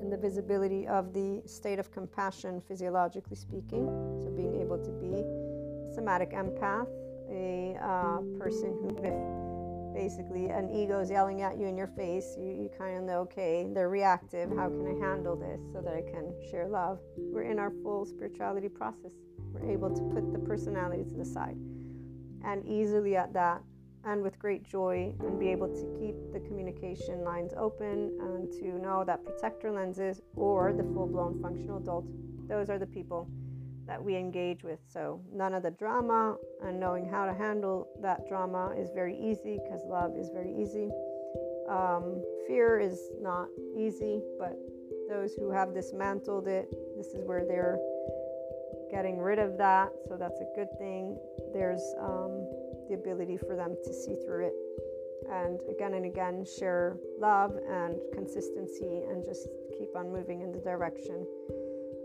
in 0.04 0.10
the 0.10 0.16
visibility 0.16 0.86
of 0.86 1.14
the 1.14 1.42
state 1.46 1.78
of 1.78 1.90
compassion, 1.90 2.60
physiologically 2.60 3.36
speaking. 3.36 3.86
So, 4.22 4.30
being 4.30 4.60
able 4.60 4.78
to 4.78 4.90
be 4.92 5.24
a 5.24 5.94
somatic 5.94 6.32
empath, 6.32 6.88
a 7.30 7.78
uh, 7.82 8.18
person 8.38 8.76
who, 8.80 8.90
if 9.02 9.14
basically 9.94 10.50
an 10.50 10.68
ego 10.70 11.00
is 11.00 11.10
yelling 11.10 11.40
at 11.40 11.56
you 11.58 11.66
in 11.66 11.76
your 11.76 11.86
face, 11.86 12.36
you, 12.38 12.50
you 12.50 12.70
kind 12.76 12.98
of 12.98 13.04
know, 13.04 13.20
okay, 13.20 13.66
they're 13.72 13.88
reactive. 13.88 14.50
How 14.50 14.68
can 14.68 14.86
I 14.86 15.06
handle 15.06 15.36
this 15.36 15.60
so 15.72 15.80
that 15.80 15.94
I 15.94 16.02
can 16.02 16.34
share 16.50 16.68
love? 16.68 16.98
We're 17.16 17.44
in 17.44 17.58
our 17.58 17.70
full 17.82 18.04
spirituality 18.04 18.68
process. 18.68 19.12
We're 19.52 19.70
able 19.70 19.90
to 19.90 20.02
put 20.12 20.32
the 20.32 20.38
personality 20.40 21.04
to 21.04 21.14
the 21.14 21.24
side. 21.24 21.56
And 22.44 22.66
easily 22.66 23.16
at 23.16 23.32
that, 23.32 23.62
and 24.06 24.22
with 24.22 24.38
great 24.38 24.62
joy 24.62 25.14
and 25.20 25.38
be 25.38 25.48
able 25.48 25.68
to 25.68 25.98
keep 25.98 26.14
the 26.32 26.40
communication 26.40 27.24
lines 27.24 27.52
open 27.56 28.16
and 28.20 28.52
to 28.52 28.78
know 28.78 29.04
that 29.04 29.24
protector 29.24 29.70
lenses 29.70 30.20
or 30.36 30.72
the 30.72 30.82
full 30.94 31.06
blown 31.06 31.40
functional 31.40 31.78
adult, 31.78 32.04
those 32.48 32.68
are 32.68 32.78
the 32.78 32.86
people 32.86 33.28
that 33.86 34.02
we 34.02 34.16
engage 34.16 34.62
with. 34.62 34.78
So, 34.86 35.20
none 35.32 35.54
of 35.54 35.62
the 35.62 35.70
drama 35.70 36.36
and 36.62 36.80
knowing 36.80 37.08
how 37.08 37.26
to 37.26 37.34
handle 37.34 37.88
that 38.00 38.26
drama 38.28 38.74
is 38.78 38.90
very 38.94 39.16
easy 39.18 39.58
because 39.62 39.82
love 39.86 40.16
is 40.16 40.30
very 40.32 40.54
easy. 40.54 40.90
Um, 41.68 42.22
fear 42.46 42.78
is 42.78 42.98
not 43.20 43.48
easy, 43.76 44.22
but 44.38 44.56
those 45.08 45.34
who 45.34 45.50
have 45.50 45.74
dismantled 45.74 46.48
it, 46.48 46.68
this 46.96 47.08
is 47.08 47.24
where 47.24 47.44
they're 47.46 47.78
getting 48.90 49.18
rid 49.18 49.38
of 49.38 49.58
that. 49.58 49.90
So, 50.08 50.16
that's 50.16 50.40
a 50.40 50.46
good 50.54 50.68
thing. 50.78 51.18
There's 51.52 51.94
um, 52.00 52.46
the 52.88 52.94
ability 52.94 53.36
for 53.36 53.56
them 53.56 53.76
to 53.84 53.92
see 53.92 54.16
through 54.24 54.46
it 54.46 54.54
and 55.30 55.60
again 55.70 55.94
and 55.94 56.04
again 56.04 56.44
share 56.44 56.96
love 57.18 57.56
and 57.68 57.96
consistency 58.12 59.02
and 59.08 59.24
just 59.24 59.48
keep 59.78 59.94
on 59.96 60.12
moving 60.12 60.42
in 60.42 60.52
the 60.52 60.58
direction. 60.58 61.26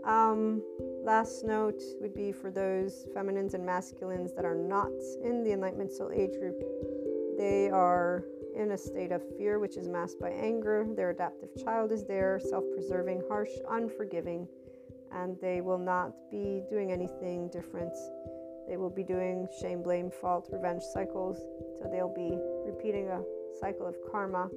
Um, 0.04 0.62
last 1.04 1.44
note 1.44 1.80
would 2.00 2.14
be 2.14 2.32
for 2.32 2.50
those 2.50 3.06
feminines 3.12 3.54
and 3.54 3.64
masculines 3.64 4.32
that 4.34 4.44
are 4.44 4.54
not 4.54 4.90
in 5.22 5.44
the 5.44 5.52
Enlightenment 5.52 5.92
Soul 5.92 6.10
Age 6.14 6.38
group. 6.38 6.62
They 7.36 7.68
are 7.68 8.24
in 8.56 8.72
a 8.72 8.78
state 8.78 9.12
of 9.12 9.22
fear, 9.36 9.58
which 9.58 9.76
is 9.76 9.88
masked 9.88 10.20
by 10.20 10.30
anger. 10.30 10.86
Their 10.96 11.10
adaptive 11.10 11.50
child 11.62 11.92
is 11.92 12.04
there, 12.04 12.40
self 12.42 12.64
preserving, 12.74 13.22
harsh, 13.28 13.50
unforgiving, 13.68 14.48
and 15.12 15.36
they 15.40 15.60
will 15.60 15.78
not 15.78 16.12
be 16.30 16.62
doing 16.70 16.92
anything 16.92 17.48
different 17.52 17.92
they 18.70 18.76
will 18.76 18.88
be 18.88 19.02
doing 19.02 19.48
shame, 19.60 19.82
blame, 19.82 20.10
fault, 20.10 20.48
revenge 20.52 20.82
cycles. 20.82 21.38
So 21.78 21.88
they'll 21.90 22.14
be 22.14 22.38
repeating 22.64 23.08
a 23.08 23.20
cycle 23.58 23.84
of 23.84 23.96
karma, 24.10 24.48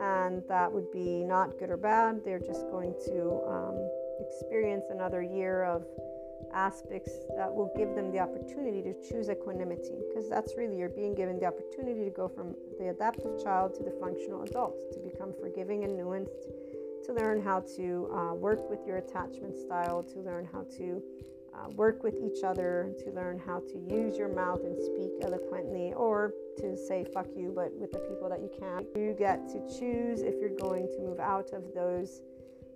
and 0.00 0.42
that 0.48 0.72
would 0.72 0.90
be 0.90 1.22
not 1.22 1.58
good 1.58 1.68
or 1.68 1.76
bad. 1.76 2.24
They're 2.24 2.40
just 2.40 2.62
going 2.70 2.94
to 3.04 3.42
um, 3.46 3.90
experience 4.18 4.86
another 4.90 5.22
year 5.22 5.64
of 5.64 5.84
aspects 6.54 7.12
that 7.36 7.52
will 7.52 7.70
give 7.76 7.94
them 7.94 8.10
the 8.10 8.18
opportunity 8.18 8.80
to 8.80 8.94
choose 9.06 9.28
equanimity 9.28 10.00
because 10.08 10.28
that's 10.28 10.54
really 10.56 10.76
you're 10.76 10.88
being 10.88 11.14
given 11.14 11.38
the 11.38 11.46
opportunity 11.46 12.04
to 12.04 12.10
go 12.10 12.28
from 12.28 12.54
the 12.78 12.88
adaptive 12.88 13.42
child 13.42 13.74
to 13.74 13.82
the 13.82 13.94
functional 14.00 14.42
adult 14.42 14.74
to 14.92 15.00
become 15.00 15.32
forgiving 15.40 15.84
and 15.84 15.98
nuanced 15.98 16.46
to 17.04 17.12
learn 17.12 17.42
how 17.42 17.60
to 17.60 18.08
uh, 18.12 18.34
work 18.34 18.70
with 18.70 18.86
your 18.86 18.98
attachment 18.98 19.56
style 19.56 20.02
to 20.02 20.20
learn 20.20 20.48
how 20.52 20.64
to 20.76 21.02
uh, 21.54 21.70
work 21.70 22.02
with 22.02 22.14
each 22.14 22.42
other 22.42 22.92
to 22.98 23.10
learn 23.12 23.38
how 23.38 23.60
to 23.60 23.78
use 23.94 24.16
your 24.16 24.28
mouth 24.28 24.60
and 24.64 24.76
speak 24.76 25.12
eloquently 25.22 25.92
or 25.94 26.32
to 26.58 26.76
say 26.76 27.04
fuck 27.12 27.26
you, 27.36 27.52
but 27.54 27.72
with 27.74 27.92
the 27.92 27.98
people 27.98 28.28
that 28.28 28.40
you 28.40 28.50
can. 28.58 28.86
You 28.96 29.14
get 29.18 29.48
to 29.48 29.60
choose 29.78 30.22
if 30.22 30.34
you're 30.40 30.56
going 30.58 30.88
to 30.88 31.00
move 31.00 31.20
out 31.20 31.52
of 31.52 31.62
those 31.74 32.20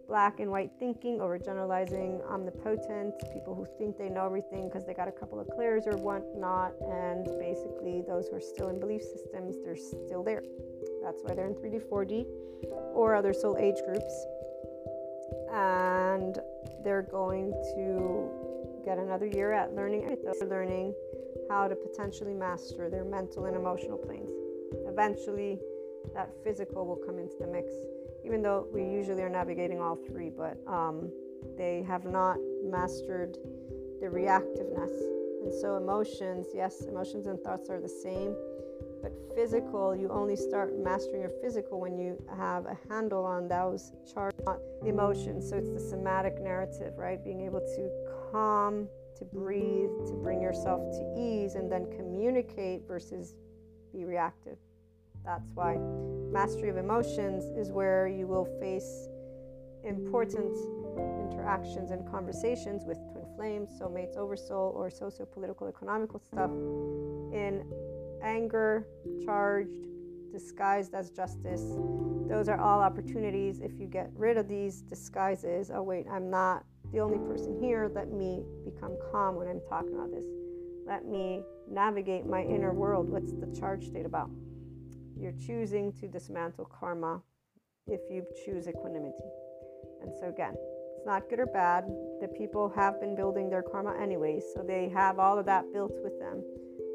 black 0.09 0.41
and 0.41 0.51
white 0.51 0.71
thinking, 0.79 1.19
overgeneralizing, 1.19 2.27
omnipotent, 2.31 3.15
people 3.33 3.55
who 3.55 3.67
think 3.77 3.99
they 3.99 4.09
know 4.09 4.25
everything 4.25 4.69
because 4.69 4.87
they 4.87 4.95
got 4.95 5.07
a 5.07 5.13
couple 5.13 5.39
of 5.39 5.47
clairs 5.49 5.87
or 5.87 5.97
whatnot, 5.99 6.73
and 6.81 7.27
basically 7.39 8.03
those 8.09 8.29
who 8.29 8.37
are 8.37 8.41
still 8.41 8.69
in 8.69 8.81
belief 8.81 9.03
systems, 9.03 9.57
they're 9.65 9.77
still 9.77 10.23
there. 10.25 10.43
That's 11.03 11.23
why 11.23 11.35
they're 11.35 11.47
in 11.47 11.55
3D, 11.55 11.83
4D, 11.89 12.27
or 12.95 13.15
other 13.15 13.35
soul 13.35 13.59
age 13.59 13.77
groups. 13.87 14.27
And 15.53 16.39
they're 16.83 17.03
going 17.03 17.53
to 17.77 18.31
get 18.89 18.97
another 18.99 19.27
year 19.27 19.53
at 19.53 19.75
learning 19.75 20.17
learning 20.49 20.95
how 21.51 21.69
to 21.69 21.77
potentially 21.77 22.33
master 22.33 22.89
their 22.89 23.05
mental 23.05 23.45
and 23.45 23.55
emotional 23.55 23.99
planes. 23.99 24.31
Eventually, 24.87 25.59
that 26.15 26.31
physical 26.43 26.87
will 26.87 26.97
come 26.97 27.19
into 27.19 27.35
the 27.39 27.47
mix, 27.47 27.71
even 28.25 28.41
though 28.41 28.67
we 28.73 28.83
usually 28.83 29.23
are 29.23 29.29
navigating 29.29 29.79
all 29.79 29.95
three, 29.95 30.31
but 30.31 30.57
um, 30.67 31.11
they 31.59 31.85
have 31.87 32.07
not 32.07 32.39
mastered 32.65 33.37
the 34.01 34.07
reactiveness. 34.07 34.95
And 35.45 35.53
so, 35.53 35.77
emotions, 35.77 36.47
yes, 36.55 36.81
emotions 36.89 37.27
and 37.27 37.39
thoughts 37.41 37.69
are 37.69 37.81
the 37.83 37.89
same, 37.89 38.35
but 39.03 39.13
physical, 39.37 39.95
you 39.95 40.09
only 40.11 40.35
start 40.35 40.73
mastering 40.83 41.21
your 41.21 41.33
physical 41.43 41.79
when 41.79 41.99
you 41.99 42.17
have 42.39 42.65
a 42.65 42.77
handle 42.89 43.27
on 43.27 43.49
those 43.49 43.93
charged 44.11 44.41
emotions. 44.85 45.51
So, 45.51 45.57
it's 45.57 45.71
the 45.71 45.81
somatic 45.81 46.41
narrative, 46.41 46.95
right? 46.97 47.23
Being 47.23 47.43
able 47.43 47.61
to 47.61 48.08
calm, 48.31 48.89
to 49.17 49.25
breathe, 49.25 49.91
to 50.07 50.15
bring 50.23 50.41
yourself 50.41 50.81
to 50.93 51.15
ease, 51.17 51.55
and 51.55 51.71
then 51.71 51.91
communicate 51.97 52.87
versus 52.87 53.35
be 53.93 54.05
reactive. 54.05 54.59
That's 55.25 55.51
why 55.55 55.77
mastery 56.33 56.69
of 56.69 56.77
emotions 56.77 57.45
is 57.57 57.73
where 57.73 58.07
you 58.07 58.27
will 58.27 58.47
face 58.61 59.09
important 59.85 60.57
interactions 61.21 61.91
and 61.91 62.09
conversations 62.11 62.85
with 62.85 62.99
twin 63.13 63.25
flames, 63.37 63.69
soulmates, 63.81 64.17
oversoul, 64.17 64.73
or 64.75 64.91
socio 64.91 65.27
political 65.27 65.69
economical 65.69 66.19
stuff 66.19 66.51
in 66.51 67.65
anger, 68.23 68.87
charged, 69.25 69.71
disguised 70.33 70.95
as 70.95 71.11
justice. 71.11 71.63
Those 72.29 72.49
are 72.49 72.61
all 72.61 72.81
opportunities 72.81 73.61
if 73.61 73.73
you 73.79 73.87
get 73.87 74.11
rid 74.15 74.37
of 74.37 74.49
these 74.49 74.83
disguises. 74.83 75.71
Oh, 75.73 75.83
wait, 75.83 76.07
I'm 76.11 76.29
not 76.31 76.65
the 76.93 77.01
only 77.01 77.19
person 77.19 77.59
here. 77.61 77.91
Let 77.95 78.13
me 78.13 78.43
become 78.65 78.97
calm 79.13 79.37
when 79.37 79.49
I'm 79.49 79.61
talking 79.69 79.95
about 79.95 80.11
this. 80.11 80.25
Let 80.87 81.07
me 81.07 81.43
navigate 81.71 82.27
my 82.27 82.43
inner 82.43 82.73
world. 82.73 83.11
What's 83.11 83.33
the 83.33 83.55
charge 83.59 83.87
state 83.87 84.07
about? 84.07 84.31
You're 85.17 85.35
choosing 85.47 85.93
to 85.95 86.09
dismantle 86.09 86.67
karma 86.67 87.23
if 87.87 88.01
you 88.11 88.25
choose 88.45 88.69
equanimity. 88.69 89.15
And 90.03 90.13
so, 90.19 90.29
again, 90.29 90.55
it's 90.97 91.07
not 91.07 91.29
good 91.29 91.41
or 91.41 91.47
bad. 91.47 91.85
The 92.21 92.29
people 92.29 92.73
have 92.75 93.01
been 93.01 93.15
building 93.15 93.51
their 93.51 93.63
karma 93.63 93.95
anyway, 94.01 94.41
so 94.55 94.63
they 94.63 94.89
have 94.89 95.19
all 95.19 95.39
of 95.39 95.47
that 95.47 95.65
built 95.73 95.93
with 96.03 96.19
them. 96.19 96.43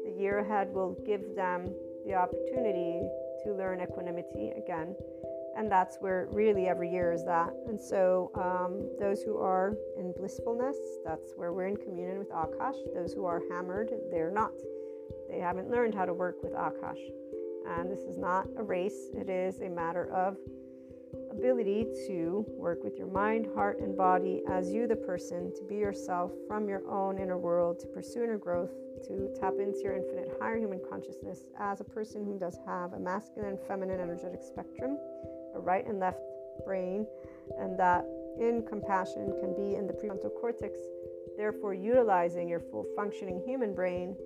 The 0.04 0.20
year 0.20 0.38
ahead 0.38 0.72
will 0.72 0.96
give 1.06 1.34
them 1.36 1.72
the 2.06 2.14
opportunity 2.14 3.00
to 3.44 3.54
learn 3.54 3.80
equanimity 3.80 4.52
again 4.56 4.94
and 5.56 5.70
that's 5.70 5.96
where 6.00 6.28
really 6.30 6.68
every 6.68 6.90
year 6.90 7.12
is 7.12 7.24
that. 7.24 7.50
And 7.68 7.80
so, 7.80 8.30
um, 8.34 8.90
those 8.98 9.22
who 9.22 9.38
are 9.38 9.74
in 9.98 10.12
blissfulness, 10.16 10.76
that's 11.04 11.32
where 11.36 11.52
we're 11.52 11.68
in 11.68 11.76
communion 11.76 12.18
with 12.18 12.30
Akash. 12.30 12.76
Those 12.94 13.12
who 13.12 13.24
are 13.24 13.42
hammered, 13.50 13.90
they're 14.10 14.32
not. 14.32 14.52
They 15.30 15.38
haven't 15.38 15.70
learned 15.70 15.94
how 15.94 16.04
to 16.04 16.14
work 16.14 16.36
with 16.42 16.52
Akash. 16.52 17.00
And 17.66 17.90
this 17.90 18.00
is 18.00 18.18
not 18.18 18.46
a 18.58 18.62
race, 18.62 19.10
it 19.14 19.30
is 19.30 19.60
a 19.60 19.68
matter 19.68 20.12
of 20.12 20.36
ability 21.30 21.86
to 22.06 22.44
work 22.48 22.82
with 22.84 22.96
your 22.96 23.06
mind, 23.06 23.46
heart, 23.54 23.80
and 23.80 23.96
body 23.96 24.42
as 24.48 24.72
you, 24.72 24.86
the 24.86 24.96
person, 24.96 25.52
to 25.54 25.64
be 25.64 25.76
yourself 25.76 26.32
from 26.46 26.68
your 26.68 26.86
own 26.88 27.18
inner 27.18 27.38
world, 27.38 27.80
to 27.80 27.86
pursue 27.86 28.22
inner 28.22 28.38
growth, 28.38 28.70
to 29.06 29.28
tap 29.40 29.54
into 29.58 29.80
your 29.82 29.96
infinite 29.96 30.36
higher 30.40 30.58
human 30.58 30.80
consciousness 30.90 31.44
as 31.58 31.80
a 31.80 31.84
person 31.84 32.24
who 32.24 32.38
does 32.38 32.58
have 32.66 32.92
a 32.92 32.98
masculine 32.98 33.50
and 33.50 33.58
feminine 33.66 34.00
energetic 34.00 34.42
spectrum, 34.42 34.96
a 35.54 35.60
right 35.60 35.86
and 35.86 35.98
left 35.98 36.20
brain, 36.64 37.06
and 37.58 37.78
that 37.78 38.04
in 38.40 38.64
compassion 38.68 39.32
can 39.40 39.54
be 39.54 39.76
in 39.76 39.86
the 39.86 39.92
prefrontal 39.92 40.30
cortex, 40.40 40.78
therefore, 41.36 41.74
utilizing 41.74 42.48
your 42.48 42.60
full 42.60 42.86
functioning 42.96 43.42
human 43.46 43.74
brain 43.74 44.16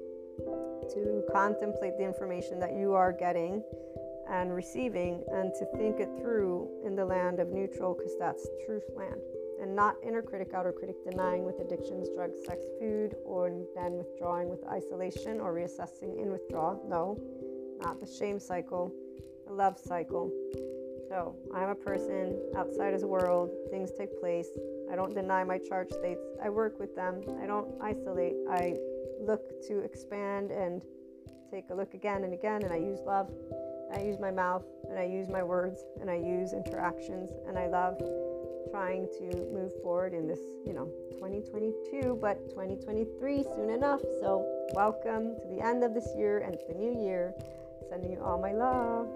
to 0.90 1.22
contemplate 1.32 1.96
the 1.98 2.04
information 2.04 2.58
that 2.58 2.74
you 2.74 2.94
are 2.94 3.12
getting 3.12 3.62
and 4.30 4.54
receiving 4.54 5.24
and 5.32 5.52
to 5.58 5.66
think 5.76 6.00
it 6.00 6.10
through 6.20 6.68
in 6.84 6.94
the 6.94 7.04
land 7.04 7.40
of 7.40 7.48
neutral 7.48 7.94
because 7.94 8.12
that's 8.18 8.46
truth 8.66 8.84
land 8.94 9.20
and 9.60 9.74
not 9.74 9.96
inner 10.06 10.22
critic 10.22 10.52
outer 10.54 10.72
critic 10.72 10.96
denying 11.08 11.44
with 11.44 11.58
addictions 11.60 12.08
drugs 12.14 12.38
sex 12.46 12.60
food 12.78 13.16
or 13.24 13.50
then 13.74 13.96
withdrawing 13.96 14.48
with 14.48 14.60
isolation 14.68 15.40
or 15.40 15.54
reassessing 15.54 16.20
in 16.20 16.30
withdrawal. 16.30 16.84
No 16.88 17.18
not 17.82 18.00
the 18.00 18.06
shame 18.06 18.38
cycle 18.38 18.92
the 19.46 19.52
love 19.52 19.78
cycle 19.78 20.30
so 21.08 21.34
i'm 21.54 21.70
a 21.70 21.74
person 21.74 22.36
outside 22.56 22.94
of 22.94 23.00
the 23.00 23.06
world 23.06 23.50
things 23.70 23.90
take 23.96 24.18
place 24.20 24.48
i 24.92 24.96
don't 24.96 25.14
deny 25.14 25.42
my 25.44 25.58
charge 25.58 25.90
states 25.90 26.24
i 26.42 26.48
work 26.48 26.78
with 26.78 26.94
them 26.94 27.20
i 27.42 27.46
don't 27.46 27.68
isolate 27.82 28.34
i 28.50 28.74
look 29.20 29.62
to 29.66 29.80
expand 29.80 30.50
and 30.50 30.82
take 31.50 31.64
a 31.70 31.74
look 31.74 31.94
again 31.94 32.24
and 32.24 32.32
again 32.32 32.62
and 32.62 32.72
i 32.72 32.76
use 32.76 33.00
love 33.06 33.30
I 33.92 34.02
use 34.02 34.18
my 34.20 34.30
mouth 34.30 34.64
and 34.88 34.98
I 34.98 35.04
use 35.04 35.28
my 35.28 35.42
words 35.42 35.80
and 36.00 36.10
I 36.10 36.16
use 36.16 36.52
interactions 36.52 37.30
and 37.46 37.58
I 37.58 37.68
love 37.68 37.98
trying 38.70 39.08
to 39.18 39.48
move 39.52 39.72
forward 39.82 40.12
in 40.12 40.26
this, 40.26 40.40
you 40.66 40.74
know, 40.74 40.90
2022, 41.14 42.18
but 42.20 42.50
2023 42.50 43.42
soon 43.44 43.70
enough. 43.70 44.00
So, 44.20 44.44
welcome 44.74 45.36
to 45.40 45.48
the 45.48 45.64
end 45.64 45.82
of 45.84 45.94
this 45.94 46.08
year 46.16 46.38
and 46.38 46.56
the 46.68 46.74
new 46.74 47.02
year. 47.02 47.34
Sending 47.88 48.12
you 48.12 48.20
all 48.22 48.38
my 48.38 48.52
love. 48.52 49.08